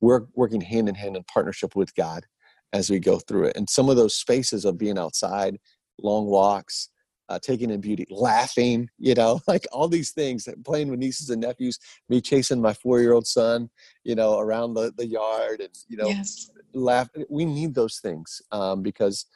we're 0.03 0.27
working 0.35 0.61
hand 0.61 0.91
in 0.91 0.95
hand 0.95 1.17
in 1.17 1.23
partnership 1.25 1.75
with 1.75 1.95
God 1.95 2.27
as 2.75 2.91
we 2.91 2.99
go 2.99 3.19
through 3.19 3.45
it. 3.45 3.57
And 3.57 3.71
some 3.71 3.89
of 3.89 3.97
those 3.97 4.15
spaces 4.15 4.65
of 4.67 4.77
being 4.77 4.99
outside, 4.99 5.59
long 6.03 6.27
walks, 6.27 6.89
uh, 7.29 7.39
taking 7.41 7.71
in 7.71 7.81
beauty, 7.81 8.05
laughing, 8.11 8.91
you 8.99 9.15
know, 9.15 9.41
like 9.47 9.67
all 9.73 9.89
these 9.89 10.11
things, 10.11 10.49
playing 10.65 10.91
with 10.91 10.99
nieces 10.99 11.31
and 11.31 11.41
nephews, 11.41 11.79
me 12.09 12.21
chasing 12.21 12.61
my 12.61 12.75
four 12.75 13.01
year 13.01 13.13
old 13.13 13.27
son, 13.27 13.71
you 14.05 14.15
know, 14.15 14.39
around 14.39 14.75
the, 14.75 14.93
the 14.99 15.07
yard 15.07 15.61
and, 15.61 15.71
you 15.89 15.97
know, 15.97 16.09
yes. 16.09 16.51
laugh. 16.75 17.09
We 17.31 17.45
need 17.45 17.75
those 17.75 17.99
things 17.99 18.43
um, 18.51 18.83
because, 18.83 19.27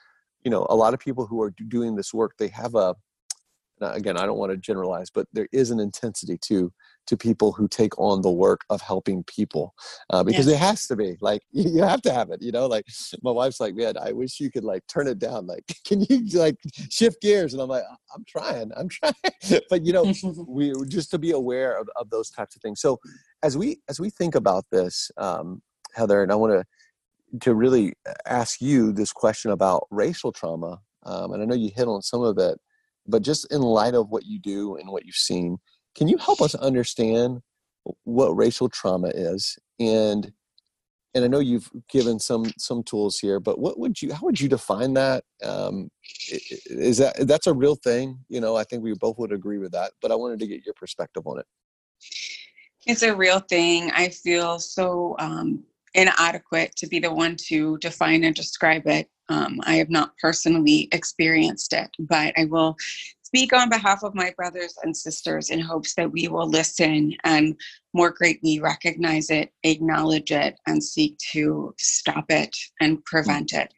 you 0.45 0.51
know, 0.51 0.67
a 0.69 0.75
lot 0.75 0.95
of 0.95 1.01
people 1.01 1.27
who 1.27 1.41
are 1.41 1.55
doing 1.69 1.95
this 1.95 2.13
work, 2.13 2.33
they 2.39 2.49
have 2.49 2.75
a, 2.75 2.97
again, 3.81 4.17
I 4.17 4.27
don't 4.27 4.39
want 4.39 4.51
to 4.51 4.59
generalize, 4.59 5.11
but 5.11 5.29
there 5.33 5.49
is 5.53 5.71
an 5.71 5.79
intensity 5.79 6.39
to 6.47 6.73
to 7.07 7.17
people 7.17 7.53
who 7.53 7.69
take 7.69 7.99
on 7.99 8.23
the 8.23 8.31
work 8.31 8.63
of 8.71 8.81
helping 8.81 9.23
people 9.25 9.75
uh, 10.11 10.23
because 10.23 10.47
it 10.47 10.59
has 10.59 10.87
to 10.87 10.97
be 10.97 11.17
like 11.21 11.43
you 11.53 11.71
you 11.77 11.83
have 11.83 12.03
to 12.03 12.13
have 12.13 12.31
it. 12.31 12.43
You 12.43 12.53
know, 12.53 12.67
like 12.67 12.87
my 13.23 13.31
wife's 13.31 13.61
like, 13.61 13.75
man, 13.75 13.95
I 14.01 14.13
wish 14.13 14.41
you 14.41 14.51
could 14.51 14.65
like 14.65 14.87
turn 14.87 15.07
it 15.07 15.19
down. 15.19 15.47
Like, 15.47 15.65
can 15.85 16.03
you 16.09 16.27
like 16.39 16.57
shift 16.91 17.21
gears? 17.21 17.53
And 17.53 17.63
I'm 17.63 17.69
like, 17.69 17.85
I'm 18.15 18.25
trying, 18.27 18.71
I'm 18.77 18.89
trying. 18.89 19.15
but 19.71 19.85
you 19.85 19.93
know, 19.93 20.13
we 20.47 20.73
just 20.89 21.11
to 21.13 21.19
be 21.19 21.33
aware 21.33 21.79
of, 21.79 21.89
of 21.97 22.11
those 22.11 22.31
types 22.31 22.57
of 22.57 22.63
things. 22.63 22.81
So 22.81 22.99
as 23.43 23.57
we 23.57 23.81
as 23.89 24.01
we 24.01 24.11
think 24.11 24.35
about 24.35 24.65
this, 24.71 25.11
um, 25.17 25.63
Heather, 25.95 26.23
and 26.23 26.33
I 26.33 26.35
want 26.35 26.53
to 26.53 26.65
to 27.41 27.55
really 27.55 27.93
ask 28.27 28.61
you 28.61 28.93
this 28.93 29.13
question 29.13 29.51
about 29.51 29.87
racial 29.91 30.33
trauma. 30.33 30.81
Um, 31.05 31.33
and 31.33 31.43
I 31.43 31.47
know 31.47 31.55
you 31.55 31.71
hit 31.75 31.89
on 31.89 32.03
some 32.03 32.23
of 32.23 32.39
it, 32.39 32.59
but 33.07 33.23
just 33.23 33.53
in 33.53 33.61
light 33.61 33.95
of 33.95 34.09
what 34.11 34.25
you 34.25 34.39
do 34.39 34.77
and 34.77 34.91
what 34.91 35.05
you've 35.05 35.15
seen, 35.15 35.59
can 35.97 36.09
you 36.09 36.19
help 36.19 36.41
us 36.41 36.55
understand 36.55 37.41
what 38.05 38.37
racial 38.37 38.69
trauma 38.69 39.09
is? 39.09 39.59
And 39.81 40.33
and 41.15 41.25
I 41.25 41.29
know 41.29 41.39
you've 41.39 41.71
given 41.89 42.19
some 42.19 42.45
some 42.59 42.83
tools 42.83 43.19
here, 43.19 43.41
but 43.41 43.59
what 43.59 43.79
would 43.79 44.01
you 44.03 44.13
how 44.13 44.21
would 44.25 44.39
you 44.39 44.49
define 44.49 44.93
that? 44.95 45.25
Um, 45.43 45.89
is 46.67 46.99
that 46.99 47.27
that's 47.27 47.47
a 47.47 47.55
real 47.55 47.75
thing? 47.75 48.19
You 48.29 48.41
know, 48.41 48.57
I 48.57 48.65
think 48.65 48.83
we 48.83 48.93
both 48.95 49.19
would 49.19 49.33
agree 49.33 49.59
with 49.59 49.73
that. 49.73 49.93
But 50.03 50.13
I 50.13 50.15
wanted 50.15 50.41
to 50.41 50.47
get 50.47 50.65
your 50.67 50.75
perspective 50.75 51.27
on 51.27 51.39
it. 51.39 51.47
It's 52.87 53.03
a 53.03 53.17
real 53.17 53.41
thing. 53.41 53.91
I 53.93 54.11
feel 54.11 54.59
so 54.59 55.17
um, 55.19 55.65
inadequate 55.95 56.77
to 56.77 56.87
be 56.87 56.99
the 56.99 57.13
one 57.13 57.37
to 57.49 57.79
define 57.79 58.23
and 58.23 58.35
describe 58.35 58.87
it. 58.87 59.09
Um, 59.29 59.59
I 59.65 59.77
have 59.77 59.91
not 59.91 60.13
personally 60.19 60.89
experienced 60.93 61.73
it, 61.73 61.89
but 61.99 62.39
I 62.39 62.45
will 62.45 62.77
speak 63.37 63.53
on 63.53 63.69
behalf 63.69 64.03
of 64.03 64.15
my 64.15 64.33
brothers 64.35 64.79
and 64.83 64.97
sisters 64.97 65.51
in 65.51 65.61
hopes 65.61 65.95
that 65.95 66.11
we 66.11 66.27
will 66.27 66.49
listen 66.49 67.15
and 67.25 67.55
more 67.93 68.11
greatly 68.11 68.61
recognize 68.61 69.29
it, 69.29 69.53
acknowledge 69.63 70.31
it, 70.31 70.59
and 70.67 70.83
seek 70.83 71.19
to 71.19 71.75
stop 71.77 72.25
it 72.31 72.57
and 72.81 73.05
prevent 73.05 73.53
it. 73.53 73.71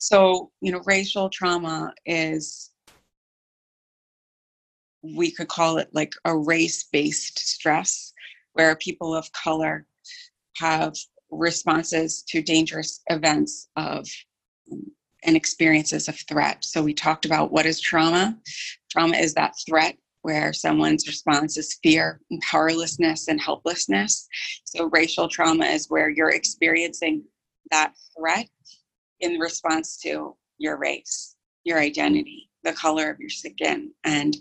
So, 0.00 0.50
you 0.62 0.72
know, 0.72 0.80
racial 0.86 1.28
trauma 1.28 1.92
is 2.06 2.70
we 5.02 5.30
could 5.30 5.48
call 5.48 5.76
it 5.76 5.90
like 5.92 6.14
a 6.24 6.34
race 6.34 6.84
based 6.90 7.38
stress 7.38 8.14
where 8.54 8.74
people 8.76 9.14
of 9.14 9.30
color 9.32 9.86
have 10.56 10.94
responses 11.30 12.22
to 12.28 12.40
dangerous 12.40 13.02
events 13.10 13.68
of 13.76 14.08
and 15.24 15.36
experiences 15.36 16.08
of 16.08 16.18
threat. 16.28 16.64
So 16.64 16.82
we 16.82 16.94
talked 16.94 17.24
about 17.24 17.52
what 17.52 17.66
is 17.66 17.80
trauma. 17.80 18.36
Trauma 18.90 19.16
is 19.16 19.34
that 19.34 19.54
threat 19.66 19.96
where 20.22 20.52
someone's 20.52 21.06
response 21.06 21.58
is 21.58 21.78
fear 21.82 22.20
and 22.30 22.40
powerlessness 22.40 23.28
and 23.28 23.40
helplessness. 23.40 24.26
So 24.64 24.86
racial 24.86 25.28
trauma 25.28 25.66
is 25.66 25.90
where 25.90 26.08
you're 26.08 26.30
experiencing 26.30 27.24
that 27.70 27.92
threat 28.16 28.48
in 29.20 29.38
response 29.38 29.98
to 29.98 30.34
your 30.58 30.78
race, 30.78 31.36
your 31.64 31.78
identity, 31.78 32.48
the 32.62 32.72
color 32.72 33.10
of 33.10 33.20
your 33.20 33.28
skin, 33.28 33.92
and 34.04 34.36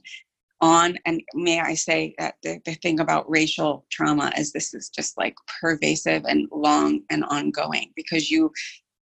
on 0.63 0.97
and 1.05 1.21
may 1.33 1.59
i 1.59 1.73
say 1.73 2.15
that 2.17 2.35
the, 2.41 2.57
the 2.63 2.73
thing 2.75 3.01
about 3.01 3.29
racial 3.29 3.85
trauma 3.91 4.31
is 4.37 4.53
this 4.53 4.73
is 4.73 4.87
just 4.87 5.17
like 5.17 5.35
pervasive 5.59 6.23
and 6.25 6.47
long 6.53 7.01
and 7.09 7.25
ongoing 7.25 7.91
because 7.97 8.31
you 8.31 8.49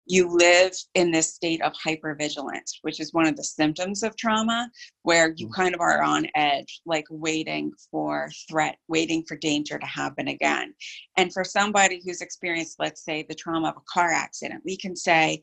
you 0.10 0.28
live 0.28 0.74
in 0.96 1.12
this 1.12 1.36
state 1.36 1.62
of 1.62 1.72
hypervigilance 1.74 2.80
which 2.82 3.00
is 3.00 3.14
one 3.14 3.28
of 3.28 3.36
the 3.36 3.44
symptoms 3.44 4.04
of 4.04 4.16
trauma 4.18 4.70
where 5.04 5.34
you 5.38 5.46
mm-hmm. 5.46 5.62
kind 5.62 5.76
of 5.76 5.82
are 5.82 6.02
on 6.02 6.28
edge 6.36 6.82
like 6.86 7.06
waiting 7.10 7.72
for 7.92 8.30
threat 8.50 8.78
waiting 8.88 9.24
for 9.24 9.38
danger 9.38 9.78
to 9.78 9.86
happen 9.86 10.28
again. 10.28 10.74
And 11.18 11.32
for 11.32 11.44
somebody 11.44 12.02
who's 12.04 12.22
experienced 12.22 12.78
let's 12.80 13.04
say 13.06 13.26
the 13.28 13.36
trauma 13.36 13.70
of 13.70 13.78
a 13.78 13.92
car 13.92 14.12
accident 14.12 14.62
we 14.66 14.78
can 14.78 14.96
say 14.96 15.42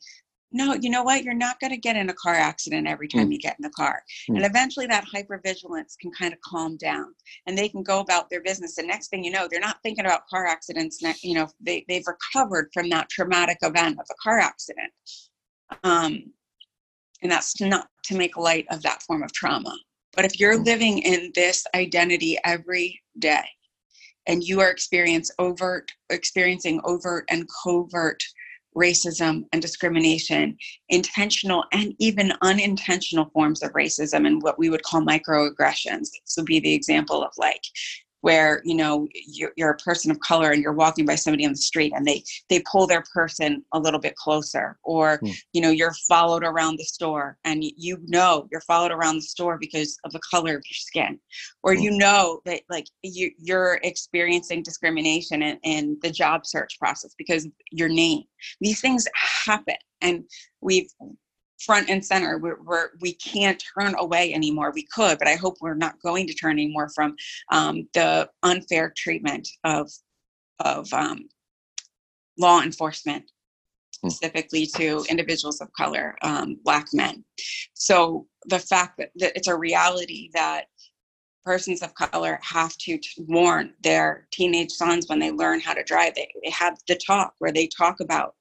no, 0.53 0.74
you 0.74 0.90
know 0.90 1.03
what? 1.03 1.24
You're 1.24 1.34
not 1.34 1.59
going 1.61 1.72
to 1.72 1.76
get 1.76 1.97
in 1.97 2.09
a 2.09 2.14
car 2.14 2.34
accident 2.34 2.86
every 2.86 3.09
time 3.09 3.28
Mm. 3.28 3.32
you 3.32 3.38
get 3.38 3.57
in 3.59 3.62
the 3.62 3.70
car. 3.70 4.03
Mm. 4.30 4.36
And 4.36 4.47
eventually 4.47 4.86
that 4.86 5.05
hypervigilance 5.12 5.99
can 6.01 6.11
kind 6.12 6.32
of 6.32 6.40
calm 6.40 6.76
down 6.76 7.14
and 7.47 7.59
they 7.59 7.68
can 7.68 7.82
go 7.82 8.01
about 8.01 8.30
their 8.30 8.42
business. 8.42 8.78
And 8.78 8.86
next 8.86 9.09
thing 9.09 9.24
you 9.24 9.30
know, 9.30 9.49
they're 9.51 9.61
not 9.61 9.82
thinking 9.82 10.05
about 10.05 10.26
car 10.28 10.47
accidents. 10.47 11.03
You 11.22 11.34
know, 11.34 11.49
they, 11.61 11.84
they've 11.88 12.07
recovered 12.07 12.70
from 12.72 12.88
that 12.90 13.09
traumatic 13.09 13.59
event 13.62 13.99
of 13.99 14.07
a 14.11 14.14
car 14.22 14.38
accident. 14.38 14.92
Um, 15.82 16.32
and 17.22 17.32
that's 17.32 17.61
not 17.61 17.88
to 18.05 18.16
make 18.16 18.36
light 18.36 18.66
of 18.70 18.82
that 18.82 19.03
form 19.03 19.22
of 19.22 19.32
trauma. 19.32 19.76
But 20.14 20.24
if 20.24 20.38
you're 20.38 20.59
Mm. 20.59 20.64
living 20.66 20.99
in 20.99 21.32
this 21.34 21.66
identity 21.74 22.38
every 22.44 23.01
day 23.18 23.44
and 24.26 24.42
you 24.42 24.61
are 24.61 24.70
experience 24.70 25.30
overt, 25.38 25.90
experiencing 26.11 26.80
overt 26.84 27.24
and 27.30 27.47
covert 27.64 28.22
racism 28.77 29.45
and 29.53 29.62
discrimination, 29.62 30.57
intentional 30.89 31.64
and 31.72 31.95
even 31.99 32.33
unintentional 32.43 33.31
forms 33.33 33.62
of 33.62 33.72
racism, 33.72 34.27
and 34.27 34.43
what 34.43 34.59
we 34.59 34.70
would 34.70 34.83
call 34.83 35.01
microaggressions. 35.01 36.11
This 36.11 36.35
would 36.37 36.47
be 36.47 36.61
the 36.61 36.74
example 36.74 37.22
of 37.22 37.33
like 37.37 37.62
where 38.21 38.62
you 38.64 38.75
know 38.75 39.07
you're, 39.27 39.53
you're, 39.57 39.71
a 39.71 39.77
person 39.77 40.11
of 40.11 40.19
color 40.21 40.51
and 40.51 40.62
you're 40.62 40.73
walking 40.73 41.05
by 41.05 41.14
somebody 41.14 41.45
on 41.45 41.53
the 41.53 41.57
street 41.57 41.93
and 41.95 42.07
they 42.07 42.23
they 42.49 42.62
pull 42.71 42.87
their 42.87 43.05
person 43.12 43.64
a 43.73 43.79
little 43.79 44.01
bit 44.01 44.17
closer 44.17 44.79
or 44.85 45.19
mm. 45.19 45.35
you 45.53 45.61
know 45.61 45.71
you're 45.71 45.95
followed 46.09 46.45
around 46.45 46.77
the 46.77 46.85
store 46.85 47.37
and 47.45 47.62
you 47.77 47.99
know 48.07 48.49
you're 48.51 48.61
followed 48.62 48.93
around 48.93 49.17
the 49.17 49.23
store 49.23 49.59
because 49.59 49.99
of 50.05 50.12
the 50.12 50.21
color 50.31 50.57
of 50.57 50.64
your 50.64 50.75
skin 50.75 51.19
or 51.62 51.75
mm. 51.75 51.83
you 51.83 51.91
know 51.91 52.41
that 52.45 52.62
like 52.71 52.87
you 53.03 53.31
you're 53.39 53.79
experiencing 53.83 54.62
discrimination 54.62 55.43
in, 55.43 55.59
in 55.62 55.99
the 56.03 56.11
job 56.11 56.47
search 56.47 56.79
process 56.79 57.14
because 57.19 57.45
of 57.45 57.53
your 57.71 57.89
name 57.89 58.23
these 58.61 58.81
things 58.81 59.07
happen 59.45 59.77
and 60.01 60.25
we've 60.61 60.91
front 61.59 61.89
and 61.89 62.05
center. 62.05 62.39
We're, 62.39 62.63
we're, 62.63 62.91
we 63.01 63.15
can't 63.15 63.63
turn 63.79 63.95
away 63.99 64.33
anymore. 64.35 64.73
We 64.75 64.87
could, 64.87 65.19
but 65.19 65.29
I 65.29 65.35
hope 65.35 65.57
we're 65.61 65.75
not 65.75 66.01
going 66.03 66.27
to 66.27 66.35
turn 66.35 66.53
anymore 66.53 66.91
from 66.95 67.17
um, 67.53 67.89
the 67.95 68.29
unfair 68.43 68.93
treatment 68.97 69.49
of 69.65 69.91
of 70.61 70.91
um, 70.93 71.29
law 72.39 72.63
enforcement, 72.63 73.25
hmm. 74.03 74.09
specifically 74.09 74.67
to 74.77 75.05
individuals 75.09 75.61
of 75.61 75.73
color, 75.75 76.17
um, 76.23 76.59
Black 76.65 76.87
men. 76.93 77.25
So 77.75 78.27
the 78.47 78.59
fact 78.59 78.99
that, 78.99 79.11
that 79.17 79.37
it's 79.37 79.49
a 79.49 79.57
reality 79.57 80.31
that 80.35 80.67
persons 81.45 81.83
of 81.83 81.95
color 81.95 82.41
have 82.43 82.77
to 82.79 82.99
warn 83.19 83.73
their 83.83 84.27
teenage 84.33 84.73
sons 84.73 85.07
when 85.09 85.21
they 85.21 85.31
learn 85.31 85.61
how 85.61 85.75
to 85.75 85.85
drive. 85.85 86.15
They, 86.15 86.29
they 86.43 86.51
have 86.51 86.77
the 86.89 86.97
talk 86.97 87.35
where 87.39 87.53
they 87.53 87.69
talk 87.69 88.01
about 88.01 88.35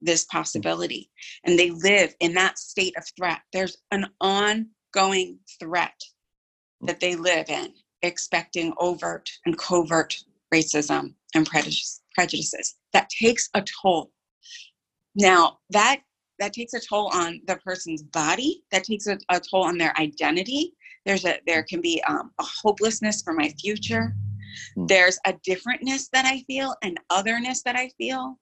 this 0.00 0.24
possibility 0.24 1.10
and 1.44 1.58
they 1.58 1.70
live 1.70 2.14
in 2.20 2.34
that 2.34 2.58
state 2.58 2.94
of 2.96 3.04
threat. 3.16 3.40
There's 3.52 3.76
an 3.90 4.06
ongoing 4.20 5.38
threat 5.58 6.00
that 6.82 7.00
they 7.00 7.16
live 7.16 7.48
in 7.48 7.74
expecting 8.02 8.72
overt 8.78 9.30
and 9.44 9.58
covert 9.58 10.16
racism 10.52 11.14
and 11.34 11.46
prejudices. 11.46 12.76
That 12.92 13.08
takes 13.10 13.48
a 13.54 13.62
toll. 13.82 14.10
Now 15.14 15.58
that 15.70 16.00
that 16.38 16.54
takes 16.54 16.72
a 16.72 16.80
toll 16.80 17.10
on 17.12 17.42
the 17.46 17.56
person's 17.56 18.02
body. 18.02 18.62
That 18.72 18.84
takes 18.84 19.06
a, 19.06 19.18
a 19.28 19.38
toll 19.38 19.64
on 19.64 19.76
their 19.76 19.92
identity. 20.00 20.72
There's 21.04 21.26
a 21.26 21.38
there 21.46 21.62
can 21.62 21.82
be 21.82 22.02
um, 22.08 22.30
a 22.38 22.44
hopelessness 22.44 23.22
for 23.22 23.34
my 23.34 23.50
future. 23.60 24.14
Hmm. 24.74 24.86
there's 24.86 25.18
a 25.26 25.32
differentness 25.48 26.08
that 26.12 26.24
i 26.26 26.40
feel 26.46 26.74
and 26.82 26.98
otherness 27.10 27.62
that 27.62 27.76
i 27.76 27.88
feel 27.98 28.38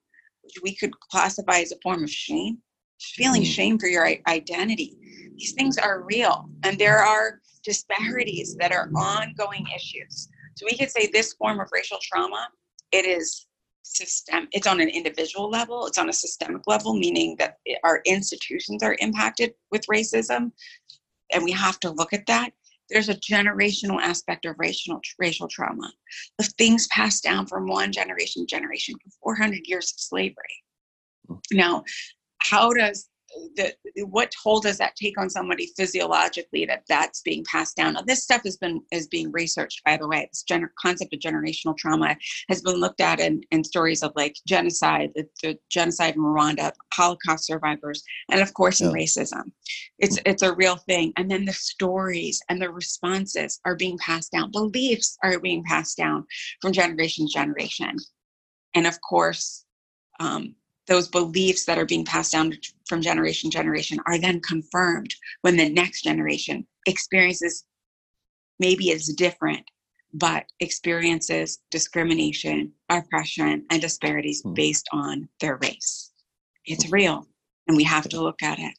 we 0.63 0.75
could 0.75 0.97
classify 0.99 1.59
as 1.59 1.71
a 1.71 1.77
form 1.83 2.03
of 2.03 2.09
shame 2.09 2.59
feeling 2.99 3.43
shame. 3.43 3.79
for 3.79 3.87
your 3.87 4.07
identity. 4.27 4.97
These 5.37 5.53
things 5.53 5.77
are 5.77 6.03
real 6.03 6.49
and 6.63 6.77
there 6.77 6.99
are 6.99 7.39
disparities 7.63 8.55
that 8.59 8.71
are 8.71 8.89
ongoing 8.95 9.65
issues. 9.75 10.27
So 10.55 10.65
we 10.69 10.77
could 10.77 10.91
say 10.91 11.09
this 11.11 11.33
form 11.33 11.59
of 11.59 11.69
racial 11.71 11.97
trauma 12.01 12.49
it 12.91 13.05
is 13.05 13.45
system 13.83 14.47
it's 14.51 14.67
on 14.67 14.81
an 14.81 14.89
individual 14.89 15.49
level 15.49 15.87
it's 15.87 15.97
on 15.97 16.09
a 16.09 16.13
systemic 16.13 16.61
level 16.67 16.93
meaning 16.93 17.35
that 17.39 17.57
our 17.83 18.01
institutions 18.05 18.83
are 18.83 18.95
impacted 18.99 19.53
with 19.71 19.85
racism 19.87 20.51
and 21.33 21.43
we 21.43 21.51
have 21.51 21.79
to 21.79 21.89
look 21.89 22.13
at 22.13 22.25
that 22.27 22.51
there's 22.89 23.09
a 23.09 23.15
generational 23.15 23.99
aspect 24.01 24.45
of 24.45 24.55
racial 24.57 24.99
racial 25.17 25.47
trauma. 25.47 25.91
The 26.37 26.45
things 26.57 26.87
passed 26.87 27.23
down 27.23 27.47
from 27.47 27.67
one 27.67 27.91
generation 27.91 28.43
to 28.43 28.47
generation 28.47 28.95
for 29.03 29.35
400 29.35 29.61
years 29.65 29.91
of 29.91 29.99
slavery. 29.99 30.63
Hmm. 31.27 31.35
Now 31.51 31.83
how 32.41 32.73
does 32.73 33.07
the, 33.55 33.73
what 34.05 34.33
toll 34.43 34.59
does 34.59 34.77
that 34.77 34.95
take 34.95 35.19
on 35.19 35.29
somebody 35.29 35.71
physiologically 35.77 36.65
that 36.65 36.83
that's 36.87 37.21
being 37.21 37.43
passed 37.45 37.75
down? 37.75 37.93
Now 37.93 38.01
this 38.01 38.23
stuff 38.23 38.43
has 38.43 38.57
been 38.57 38.81
is 38.91 39.07
being 39.07 39.31
researched 39.31 39.83
by 39.83 39.97
the 39.97 40.07
way. 40.07 40.27
This 40.31 40.43
gener- 40.49 40.69
concept 40.79 41.13
of 41.13 41.19
generational 41.19 41.77
trauma 41.77 42.15
has 42.49 42.61
been 42.61 42.75
looked 42.75 43.01
at 43.01 43.19
in, 43.19 43.41
in 43.51 43.63
stories 43.63 44.03
of 44.03 44.11
like 44.15 44.35
genocide 44.47 45.11
the, 45.15 45.27
the 45.43 45.57
genocide 45.69 46.15
in 46.15 46.21
rwanda 46.21 46.71
holocaust 46.93 47.45
survivors 47.45 48.03
and 48.31 48.41
of 48.41 48.53
course 48.53 48.81
in 48.81 48.91
racism. 48.91 49.51
It's 49.99 50.19
it's 50.25 50.43
a 50.43 50.53
real 50.53 50.77
thing. 50.77 51.13
And 51.17 51.29
then 51.29 51.45
the 51.45 51.53
stories 51.53 52.41
and 52.49 52.61
the 52.61 52.69
responses 52.69 53.59
are 53.65 53.75
being 53.75 53.97
passed 53.97 54.31
down. 54.31 54.51
Beliefs 54.51 55.17
are 55.23 55.39
being 55.39 55.63
passed 55.63 55.97
down 55.97 56.25
from 56.61 56.71
generation 56.71 57.27
to 57.27 57.33
generation. 57.33 57.95
And 58.75 58.87
of 58.87 58.99
course 59.01 59.65
um, 60.19 60.55
those 60.89 61.07
beliefs 61.07 61.65
that 61.65 61.77
are 61.77 61.85
being 61.85 62.03
passed 62.03 62.31
down 62.33 62.53
from 62.89 63.01
generation 63.01 63.49
to 63.49 63.57
generation 63.57 63.99
are 64.07 64.17
then 64.17 64.41
confirmed 64.41 65.13
when 65.41 65.55
the 65.55 65.69
next 65.69 66.01
generation 66.01 66.65
experiences 66.87 67.65
maybe 68.59 68.89
it's 68.89 69.13
different 69.13 69.63
but 70.13 70.45
experiences 70.59 71.59
discrimination 71.69 72.73
oppression 72.89 73.63
and 73.69 73.81
disparities 73.81 74.41
mm. 74.43 74.55
based 74.55 74.87
on 74.91 75.29
their 75.39 75.57
race 75.57 76.11
it's 76.65 76.91
real 76.91 77.27
and 77.67 77.77
we 77.77 77.83
have 77.83 78.09
to 78.09 78.19
look 78.19 78.41
at 78.41 78.59
it 78.59 78.73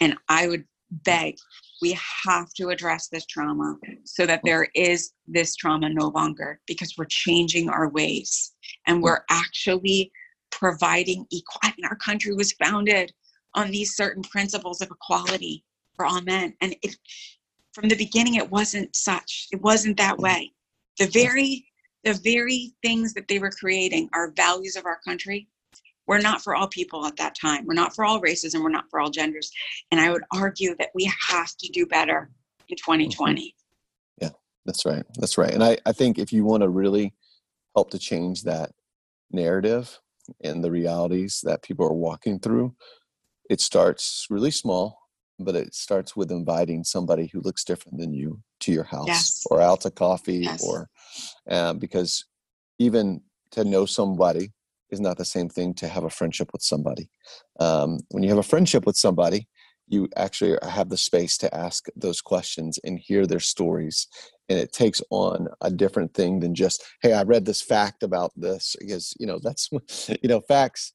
and 0.00 0.14
i 0.28 0.46
would 0.46 0.64
beg 1.04 1.34
we 1.80 1.98
have 2.24 2.52
to 2.54 2.68
address 2.68 3.08
this 3.08 3.26
trauma 3.26 3.76
so 4.04 4.24
that 4.24 4.40
there 4.44 4.68
is 4.74 5.12
this 5.26 5.56
trauma 5.56 5.88
no 5.88 6.08
longer 6.08 6.60
because 6.66 6.94
we're 6.96 7.06
changing 7.06 7.68
our 7.68 7.88
ways 7.88 8.52
and 8.86 8.98
hmm. 8.98 9.02
we're 9.02 9.24
actually 9.30 10.12
providing 10.52 11.26
equality. 11.32 11.82
Our 11.84 11.96
country 11.96 12.34
was 12.34 12.52
founded 12.52 13.12
on 13.54 13.70
these 13.70 13.96
certain 13.96 14.22
principles 14.22 14.80
of 14.80 14.90
equality 14.90 15.64
for 15.94 16.04
all 16.04 16.20
men. 16.22 16.54
And 16.60 16.74
it, 16.82 16.96
from 17.72 17.88
the 17.88 17.96
beginning, 17.96 18.34
it 18.34 18.50
wasn't 18.50 18.94
such. 18.94 19.48
It 19.52 19.60
wasn't 19.62 19.96
that 19.98 20.14
mm-hmm. 20.14 20.24
way. 20.24 20.52
The 20.98 21.06
very, 21.06 21.64
the 22.04 22.14
very 22.14 22.72
things 22.82 23.14
that 23.14 23.28
they 23.28 23.38
were 23.38 23.50
creating, 23.50 24.08
our 24.12 24.32
values 24.32 24.76
of 24.76 24.86
our 24.86 24.98
country, 25.06 25.48
were 26.06 26.18
not 26.18 26.42
for 26.42 26.54
all 26.54 26.68
people 26.68 27.06
at 27.06 27.16
that 27.16 27.36
time. 27.40 27.64
We're 27.64 27.74
not 27.74 27.94
for 27.94 28.04
all 28.04 28.20
races 28.20 28.54
and 28.54 28.62
we're 28.62 28.70
not 28.70 28.90
for 28.90 29.00
all 29.00 29.10
genders. 29.10 29.50
And 29.90 30.00
I 30.00 30.10
would 30.10 30.24
argue 30.34 30.74
that 30.76 30.90
we 30.94 31.10
have 31.28 31.56
to 31.56 31.68
do 31.72 31.86
better 31.86 32.30
in 32.68 32.76
2020. 32.76 33.40
Mm-hmm. 33.40 34.24
Yeah, 34.24 34.30
that's 34.66 34.84
right. 34.84 35.04
That's 35.14 35.38
right. 35.38 35.52
And 35.52 35.62
I, 35.62 35.78
I 35.86 35.92
think 35.92 36.18
if 36.18 36.32
you 36.32 36.44
want 36.44 36.62
to 36.62 36.68
really 36.68 37.14
help 37.74 37.90
to 37.90 37.98
change 37.98 38.42
that 38.42 38.72
narrative, 39.30 39.98
and 40.42 40.62
the 40.62 40.70
realities 40.70 41.40
that 41.44 41.62
people 41.62 41.86
are 41.86 41.92
walking 41.92 42.38
through, 42.38 42.74
it 43.52 43.60
starts 43.60 44.26
really 44.30 44.50
small, 44.50 44.98
but 45.38 45.54
it 45.54 45.74
starts 45.74 46.16
with 46.16 46.30
inviting 46.30 46.82
somebody 46.84 47.26
who 47.26 47.42
looks 47.42 47.64
different 47.64 47.98
than 47.98 48.14
you 48.14 48.40
to 48.60 48.72
your 48.72 48.84
house 48.84 49.06
yes. 49.06 49.42
or 49.50 49.60
out 49.60 49.82
to 49.82 49.90
coffee 49.90 50.38
yes. 50.38 50.64
or 50.64 50.88
um, 51.50 51.78
because 51.78 52.24
even 52.78 53.20
to 53.50 53.62
know 53.64 53.84
somebody 53.84 54.52
is 54.88 55.00
not 55.00 55.18
the 55.18 55.24
same 55.26 55.50
thing 55.50 55.74
to 55.74 55.86
have 55.86 56.04
a 56.04 56.10
friendship 56.10 56.48
with 56.54 56.62
somebody. 56.62 57.10
Um, 57.60 57.98
when 58.08 58.22
you 58.22 58.30
have 58.30 58.38
a 58.38 58.42
friendship 58.42 58.86
with 58.86 58.96
somebody, 58.96 59.48
you 59.86 60.08
actually 60.16 60.56
have 60.62 60.88
the 60.88 60.96
space 60.96 61.36
to 61.36 61.54
ask 61.54 61.88
those 61.94 62.22
questions 62.22 62.78
and 62.84 62.98
hear 62.98 63.26
their 63.26 63.40
stories 63.40 64.08
and 64.48 64.58
it 64.58 64.72
takes 64.72 65.00
on 65.10 65.48
a 65.60 65.70
different 65.70 66.14
thing 66.14 66.40
than 66.40 66.54
just 66.54 66.84
hey 67.02 67.12
i 67.12 67.22
read 67.22 67.44
this 67.44 67.60
fact 67.60 68.02
about 68.02 68.30
this 68.36 68.76
because 68.78 69.14
you 69.18 69.26
know 69.26 69.38
that's 69.42 69.68
you 70.22 70.28
know 70.28 70.40
facts 70.40 70.92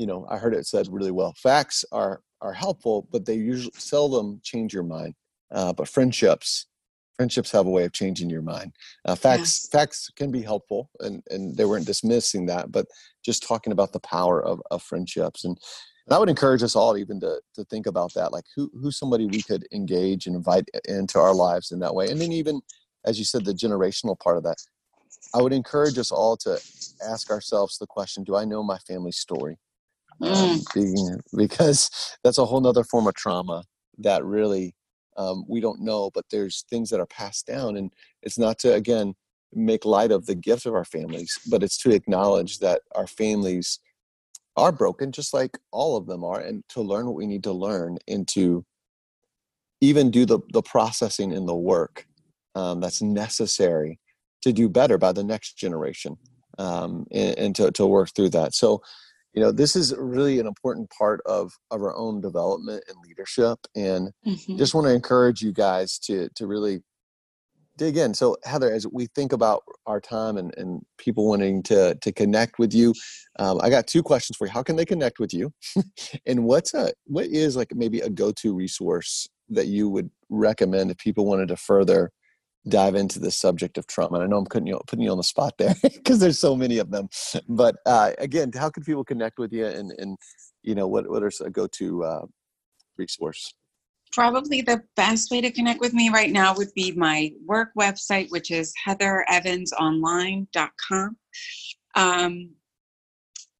you 0.00 0.06
know 0.06 0.26
i 0.30 0.38
heard 0.38 0.54
it 0.54 0.66
said 0.66 0.88
really 0.90 1.10
well 1.10 1.34
facts 1.36 1.84
are 1.92 2.22
are 2.40 2.54
helpful 2.54 3.06
but 3.12 3.26
they 3.26 3.34
usually 3.34 3.72
seldom 3.76 4.40
change 4.42 4.72
your 4.72 4.82
mind 4.82 5.14
uh, 5.52 5.72
but 5.72 5.86
friendships 5.86 6.66
friendships 7.16 7.50
have 7.50 7.66
a 7.66 7.70
way 7.70 7.84
of 7.84 7.92
changing 7.92 8.30
your 8.30 8.40
mind 8.40 8.72
uh, 9.04 9.14
facts 9.14 9.40
yes. 9.40 9.68
facts 9.70 10.10
can 10.16 10.30
be 10.30 10.40
helpful 10.40 10.88
and 11.00 11.22
and 11.28 11.54
they 11.56 11.66
weren't 11.66 11.86
dismissing 11.86 12.46
that 12.46 12.72
but 12.72 12.86
just 13.22 13.46
talking 13.46 13.72
about 13.72 13.92
the 13.92 14.00
power 14.00 14.42
of, 14.42 14.60
of 14.70 14.82
friendships 14.82 15.44
and 15.44 15.58
and 16.06 16.16
I 16.16 16.18
would 16.18 16.30
encourage 16.30 16.62
us 16.64 16.74
all 16.74 16.96
even 16.96 17.20
to 17.20 17.40
to 17.54 17.62
think 17.66 17.86
about 17.86 18.14
that, 18.14 18.32
like 18.32 18.46
who 18.56 18.68
who's 18.74 18.98
somebody 18.98 19.26
we 19.26 19.42
could 19.42 19.64
engage 19.70 20.26
and 20.26 20.34
invite 20.34 20.68
into 20.88 21.20
our 21.20 21.34
lives 21.34 21.70
in 21.70 21.78
that 21.80 21.94
way, 21.94 22.10
and 22.10 22.20
then 22.20 22.32
even 22.32 22.60
as 23.04 23.18
you 23.18 23.24
said, 23.24 23.44
the 23.44 23.52
generational 23.52 24.18
part 24.18 24.36
of 24.36 24.42
that. 24.42 24.56
I 25.34 25.40
would 25.40 25.52
encourage 25.52 25.98
us 25.98 26.10
all 26.10 26.36
to 26.38 26.60
ask 27.06 27.30
ourselves 27.30 27.78
the 27.78 27.86
question: 27.86 28.24
Do 28.24 28.34
I 28.34 28.44
know 28.44 28.62
my 28.64 28.78
family 28.78 29.12
story? 29.12 29.58
Um, 30.22 30.60
mm. 30.60 31.14
Um, 31.14 31.20
because 31.36 32.16
that's 32.22 32.38
a 32.38 32.44
whole 32.44 32.60
nother 32.60 32.84
form 32.84 33.06
of 33.06 33.14
trauma 33.14 33.64
that 33.98 34.24
really 34.24 34.74
um, 35.16 35.44
we 35.48 35.60
don't 35.60 35.80
know, 35.80 36.10
but 36.14 36.24
there's 36.30 36.64
things 36.70 36.90
that 36.90 37.00
are 37.00 37.06
passed 37.06 37.46
down, 37.46 37.76
and 37.76 37.92
it's 38.22 38.38
not 38.38 38.58
to 38.60 38.74
again 38.74 39.14
make 39.52 39.84
light 39.84 40.12
of 40.12 40.26
the 40.26 40.34
gift 40.34 40.64
of 40.66 40.74
our 40.74 40.84
families, 40.84 41.38
but 41.50 41.62
it's 41.62 41.76
to 41.78 41.90
acknowledge 41.90 42.60
that 42.60 42.82
our 42.94 43.06
families 43.06 43.80
are 44.56 44.72
broken 44.72 45.12
just 45.12 45.32
like 45.32 45.58
all 45.72 45.96
of 45.96 46.06
them 46.06 46.24
are 46.24 46.40
and 46.40 46.62
to 46.68 46.80
learn 46.80 47.06
what 47.06 47.14
we 47.14 47.26
need 47.26 47.42
to 47.42 47.52
learn 47.52 47.96
and 48.08 48.26
to 48.28 48.64
even 49.80 50.10
do 50.10 50.26
the, 50.26 50.40
the 50.52 50.62
processing 50.62 51.32
and 51.32 51.48
the 51.48 51.54
work 51.54 52.06
um, 52.54 52.80
that's 52.80 53.00
necessary 53.00 53.98
to 54.42 54.52
do 54.52 54.68
better 54.68 54.98
by 54.98 55.12
the 55.12 55.24
next 55.24 55.56
generation 55.56 56.16
um, 56.58 57.06
and, 57.12 57.38
and 57.38 57.56
to, 57.56 57.70
to 57.70 57.86
work 57.86 58.10
through 58.14 58.28
that 58.28 58.54
so 58.54 58.82
you 59.34 59.40
know 59.40 59.52
this 59.52 59.76
is 59.76 59.94
really 59.96 60.40
an 60.40 60.46
important 60.46 60.90
part 60.90 61.20
of 61.26 61.52
of 61.70 61.82
our 61.82 61.94
own 61.96 62.20
development 62.20 62.82
and 62.88 62.96
leadership 63.06 63.58
and 63.74 64.10
mm-hmm. 64.26 64.56
just 64.56 64.74
want 64.74 64.86
to 64.86 64.92
encourage 64.92 65.40
you 65.42 65.52
guys 65.52 65.98
to 65.98 66.28
to 66.34 66.46
really 66.46 66.82
dig 67.80 67.96
in. 67.96 68.12
So 68.12 68.36
Heather, 68.44 68.70
as 68.70 68.86
we 68.86 69.06
think 69.14 69.32
about 69.32 69.62
our 69.86 70.02
time 70.02 70.36
and, 70.36 70.52
and 70.58 70.82
people 70.98 71.26
wanting 71.26 71.62
to 71.64 71.94
to 71.94 72.12
connect 72.12 72.58
with 72.58 72.74
you, 72.74 72.92
um, 73.38 73.58
I 73.62 73.70
got 73.70 73.86
two 73.86 74.02
questions 74.02 74.36
for 74.36 74.46
you. 74.46 74.52
How 74.52 74.62
can 74.62 74.76
they 74.76 74.84
connect 74.84 75.18
with 75.18 75.32
you? 75.32 75.52
and 76.26 76.44
what's 76.44 76.74
a 76.74 76.92
what 77.06 77.26
is 77.26 77.56
like 77.56 77.74
maybe 77.74 78.00
a 78.00 78.10
go-to 78.10 78.54
resource 78.54 79.26
that 79.48 79.66
you 79.66 79.88
would 79.88 80.10
recommend 80.28 80.90
if 80.90 80.98
people 80.98 81.24
wanted 81.24 81.48
to 81.48 81.56
further 81.56 82.12
dive 82.68 82.94
into 82.94 83.18
the 83.18 83.30
subject 83.30 83.78
of 83.78 83.86
trauma? 83.86 84.16
And 84.16 84.24
I 84.24 84.26
know 84.26 84.38
I'm 84.38 84.44
putting 84.44 84.66
you, 84.66 84.78
putting 84.86 85.04
you 85.04 85.10
on 85.10 85.16
the 85.16 85.24
spot 85.24 85.54
there 85.58 85.74
because 85.82 86.18
there's 86.18 86.38
so 86.38 86.56
many 86.56 86.78
of 86.78 86.90
them. 86.90 87.08
But 87.48 87.76
uh, 87.86 88.12
again, 88.18 88.50
how 88.54 88.68
can 88.70 88.84
people 88.84 89.04
connect 89.04 89.38
with 89.38 89.52
you 89.52 89.66
and, 89.66 89.92
and 89.98 90.16
you 90.62 90.74
know, 90.74 90.86
what, 90.86 91.08
what 91.08 91.22
is 91.22 91.40
a 91.40 91.48
go-to 91.50 92.04
uh, 92.04 92.26
resource? 92.98 93.54
Probably 94.12 94.60
the 94.60 94.82
best 94.96 95.30
way 95.30 95.40
to 95.40 95.52
connect 95.52 95.80
with 95.80 95.94
me 95.94 96.10
right 96.10 96.32
now 96.32 96.52
would 96.54 96.74
be 96.74 96.92
my 96.92 97.32
work 97.46 97.70
website, 97.78 98.30
which 98.30 98.50
is 98.50 98.74
heatherevansonline.com. 98.86 101.16
Um, 101.94 102.50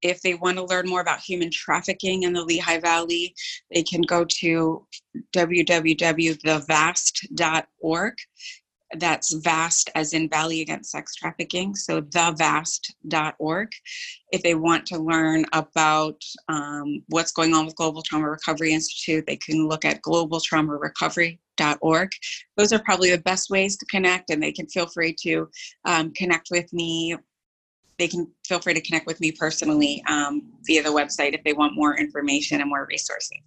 if 0.03 0.23
they 0.23 0.35
want 0.35 0.57
to 0.57 0.65
learn 0.65 0.89
more 0.89 1.01
about 1.01 1.21
human 1.21 1.51
trafficking 1.51 2.23
in 2.23 2.33
the 2.33 2.43
Lehigh 2.43 2.81
Valley, 2.81 3.35
they 3.73 3.83
can 3.83 4.01
go 4.03 4.25
to 4.25 4.87
www.thevast.org 5.35 8.15
that's 8.99 9.33
vast 9.35 9.91
as 9.95 10.13
in 10.13 10.29
valley 10.29 10.61
against 10.61 10.91
sex 10.91 11.15
trafficking. 11.15 11.75
So 11.75 12.03
thevast.org 12.03 13.69
if 14.33 14.43
they 14.43 14.55
want 14.55 14.87
to 14.87 14.99
learn 14.99 15.45
about 15.53 16.23
um, 16.49 17.03
what's 17.09 17.33
going 17.33 17.55
on 17.55 17.67
with 17.67 17.77
global 17.77 18.03
trauma 18.03 18.31
recovery 18.31 18.73
institute 18.73 19.25
they 19.27 19.37
can 19.37 19.69
look 19.69 19.85
at 19.85 20.01
globaltraumarecovery.org 20.03 22.11
those 22.57 22.73
are 22.73 22.79
probably 22.81 23.11
the 23.11 23.19
best 23.19 23.51
ways 23.51 23.77
to 23.77 23.87
connect 23.87 24.31
and 24.31 24.43
they 24.43 24.53
can 24.53 24.67
feel 24.69 24.87
free 24.87 25.15
to 25.21 25.49
um, 25.85 26.13
connect 26.13 26.49
with 26.51 26.73
me. 26.73 27.17
They 27.99 28.09
can 28.09 28.29
feel 28.47 28.61
free 28.61 28.75
to 28.75 28.81
connect 28.81 29.07
with 29.07 29.21
me 29.21 29.33
personally 29.33 30.03
um, 30.09 30.43
via 30.65 30.83
the 30.83 30.89
website 30.89 31.35
if 31.35 31.45
they 31.45 31.53
want 31.53 31.75
more 31.75 31.99
information 31.99 32.61
and 32.61 32.69
more 32.69 32.87
resources 32.89 33.39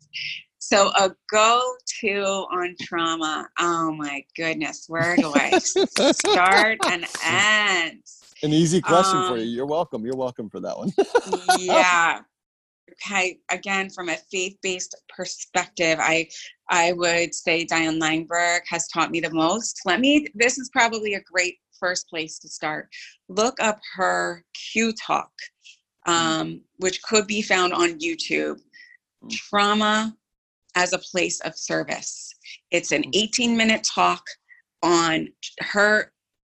so 0.64 0.92
a 0.96 1.12
go-to 1.30 2.22
on 2.52 2.76
trauma. 2.82 3.50
Oh 3.60 3.92
my 3.92 4.24
goodness, 4.38 4.86
where 4.88 5.18
do 5.18 5.34
I 5.36 5.58
start 5.60 6.78
and 6.86 7.06
end? 7.22 8.02
An 8.44 8.54
easy 8.54 8.80
question 8.80 9.18
um, 9.18 9.28
for 9.28 9.38
you. 9.38 9.44
You're 9.44 9.66
welcome. 9.66 10.06
You're 10.06 10.16
welcome 10.16 10.50
for 10.50 10.62
that 10.62 10.78
one. 10.78 10.92
yeah. 11.60 12.22
Okay. 13.08 13.40
Again, 13.50 13.90
from 13.90 14.10
a 14.10 14.18
faith-based 14.32 14.96
perspective, 15.10 15.98
I 16.00 16.28
I 16.70 16.92
would 16.92 17.34
say 17.34 17.66
Diane 17.66 18.00
Langberg 18.00 18.60
has 18.68 18.88
taught 18.88 19.10
me 19.10 19.20
the 19.20 19.32
most. 19.32 19.80
Let 19.84 20.00
me. 20.00 20.28
This 20.36 20.60
is 20.60 20.70
probably 20.72 21.16
a 21.16 21.22
great 21.22 21.56
first 21.80 22.08
place 22.08 22.38
to 22.40 22.48
start. 22.48 22.90
Look 23.30 23.60
up 23.60 23.80
her 23.96 24.44
Q 24.54 24.94
Talk, 24.94 25.32
mm. 26.08 26.14
um, 26.14 26.62
which 26.78 27.02
could 27.02 27.26
be 27.26 27.42
found 27.42 27.74
on 27.74 27.98
YouTube. 27.98 28.60
Mm. 29.24 29.32
Trauma 29.32 30.16
as 30.76 30.94
a 30.94 31.00
place 31.00 31.40
of 31.42 31.58
service. 31.58 32.34
It's 32.72 32.92
an 32.92 33.04
mm. 33.04 33.12
18 33.14 33.56
minute 33.56 33.84
talk 33.84 34.24
on 34.82 35.30
her 35.60 36.12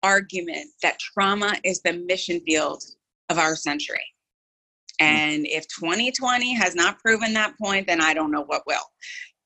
argument 0.04 0.68
that 0.82 1.00
trauma 1.00 1.56
is 1.64 1.82
the 1.82 1.94
mission 1.94 2.40
field 2.46 2.84
of 3.30 3.38
our 3.38 3.56
century. 3.56 4.06
Mm. 5.02 5.06
And 5.06 5.48
if 5.48 5.66
2020 5.68 6.54
has 6.56 6.76
not 6.76 7.00
proven 7.00 7.34
that 7.34 7.58
point, 7.62 7.88
then 7.88 8.02
I 8.02 8.14
don't 8.14 8.32
know 8.32 8.44
what 8.44 8.64
will. 8.68 8.86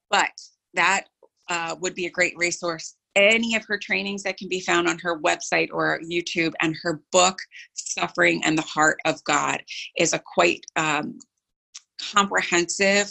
But 0.10 0.32
that 0.74 1.06
uh, 1.50 1.76
would 1.80 1.96
be 1.96 2.06
a 2.06 2.12
great 2.12 2.34
resource. 2.38 2.96
Any 3.16 3.56
of 3.56 3.66
her 3.66 3.78
trainings 3.78 4.24
that 4.24 4.38
can 4.38 4.48
be 4.48 4.62
found 4.62 4.88
on 4.88 5.00
her 5.00 5.20
website 5.20 5.70
or 5.72 6.00
YouTube, 6.00 6.54
and 6.62 6.76
her 6.84 7.02
book, 7.12 7.38
Suffering 7.74 8.42
and 8.46 8.58
the 8.58 8.64
Heart 8.64 9.00
of 9.06 9.24
God, 9.24 9.62
is 9.98 10.14
a 10.14 10.22
quite 10.34 10.64
um, 10.76 11.18
comprehensive 12.14 13.10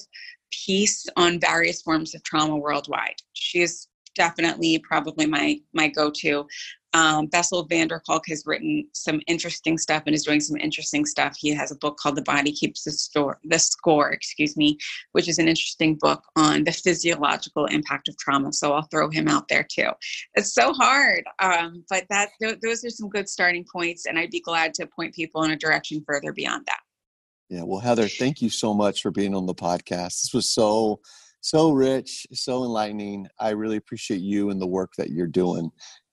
piece 0.50 1.06
on 1.16 1.40
various 1.40 1.82
forms 1.82 2.14
of 2.14 2.22
trauma 2.22 2.56
worldwide. 2.56 3.16
She 3.32 3.60
is 3.60 3.88
definitely 4.14 4.78
probably 4.80 5.26
my 5.26 5.58
my 5.72 5.88
go-to. 5.88 6.46
Um, 6.94 7.26
Bessel 7.26 7.64
van 7.64 7.88
der 7.88 8.00
Kolk 8.00 8.24
has 8.28 8.44
written 8.46 8.88
some 8.94 9.20
interesting 9.26 9.76
stuff 9.76 10.04
and 10.06 10.14
is 10.14 10.24
doing 10.24 10.40
some 10.40 10.56
interesting 10.56 11.04
stuff. 11.04 11.36
He 11.38 11.50
has 11.50 11.70
a 11.70 11.76
book 11.76 11.98
called 11.98 12.16
"The 12.16 12.22
Body 12.22 12.50
Keeps 12.50 12.84
the 12.84 12.92
Store," 12.92 13.38
the 13.44 13.58
score, 13.58 14.10
excuse 14.10 14.56
me, 14.56 14.78
which 15.12 15.28
is 15.28 15.38
an 15.38 15.48
interesting 15.48 15.96
book 15.96 16.22
on 16.36 16.64
the 16.64 16.72
physiological 16.72 17.66
impact 17.66 18.08
of 18.08 18.16
trauma. 18.16 18.52
So 18.52 18.72
I'll 18.72 18.88
throw 18.90 19.10
him 19.10 19.28
out 19.28 19.48
there 19.48 19.66
too. 19.70 19.90
It's 20.34 20.54
so 20.54 20.72
hard, 20.72 21.24
um, 21.40 21.84
but 21.90 22.04
that 22.10 22.30
th- 22.40 22.60
those 22.62 22.84
are 22.84 22.90
some 22.90 23.10
good 23.10 23.28
starting 23.28 23.66
points, 23.70 24.06
and 24.06 24.18
I'd 24.18 24.30
be 24.30 24.40
glad 24.40 24.72
to 24.74 24.86
point 24.86 25.14
people 25.14 25.42
in 25.42 25.50
a 25.50 25.56
direction 25.56 26.02
further 26.06 26.32
beyond 26.32 26.64
that. 26.66 26.80
Yeah. 27.48 27.62
Well, 27.64 27.80
Heather, 27.80 28.08
thank 28.08 28.42
you 28.42 28.50
so 28.50 28.74
much 28.74 29.02
for 29.02 29.10
being 29.10 29.34
on 29.34 29.46
the 29.46 29.54
podcast. 29.54 30.22
This 30.22 30.30
was 30.34 30.52
so, 30.52 31.00
so 31.40 31.70
rich, 31.70 32.26
so 32.32 32.64
enlightening. 32.64 33.28
I 33.38 33.50
really 33.50 33.76
appreciate 33.76 34.20
you 34.20 34.50
and 34.50 34.60
the 34.60 34.66
work 34.66 34.92
that 34.98 35.10
you're 35.10 35.26
doing. 35.26 35.70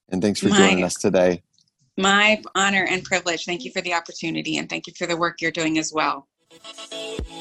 And 0.09 0.21
thanks 0.21 0.39
for 0.39 0.49
my, 0.49 0.57
joining 0.57 0.83
us 0.83 0.95
today. 0.95 1.43
My 1.97 2.41
honor 2.55 2.85
and 2.89 3.03
privilege. 3.03 3.45
Thank 3.45 3.65
you 3.65 3.71
for 3.71 3.81
the 3.81 3.93
opportunity 3.93 4.57
and 4.57 4.69
thank 4.69 4.87
you 4.87 4.93
for 4.97 5.07
the 5.07 5.17
work 5.17 5.41
you're 5.41 5.51
doing 5.51 5.77
as 5.77 5.91
well. 5.93 6.27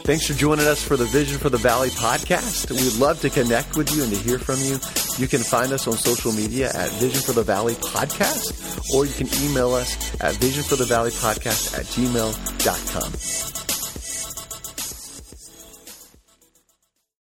Thanks 0.04 0.26
for 0.26 0.34
joining 0.34 0.66
us 0.66 0.82
for 0.82 0.96
the 0.96 1.04
Vision 1.06 1.38
for 1.38 1.48
the 1.48 1.58
Valley 1.58 1.88
podcast. 1.90 2.70
We'd 2.70 3.00
love 3.00 3.20
to 3.20 3.30
connect 3.30 3.76
with 3.76 3.94
you 3.94 4.02
and 4.02 4.12
to 4.12 4.18
hear 4.18 4.38
from 4.38 4.58
you. 4.60 4.78
You 5.18 5.28
can 5.28 5.40
find 5.40 5.72
us 5.72 5.86
on 5.86 5.94
social 5.94 6.32
media 6.32 6.70
at 6.74 6.90
Vision 6.92 7.22
for 7.22 7.32
the 7.32 7.42
Valley 7.42 7.74
podcast, 7.74 8.92
or 8.94 9.06
you 9.06 9.12
can 9.12 9.28
email 9.44 9.72
us 9.72 9.96
at 10.20 10.34
visionforthevalleypodcast 10.34 11.78
at 11.78 11.84
gmail.com. 11.86 13.63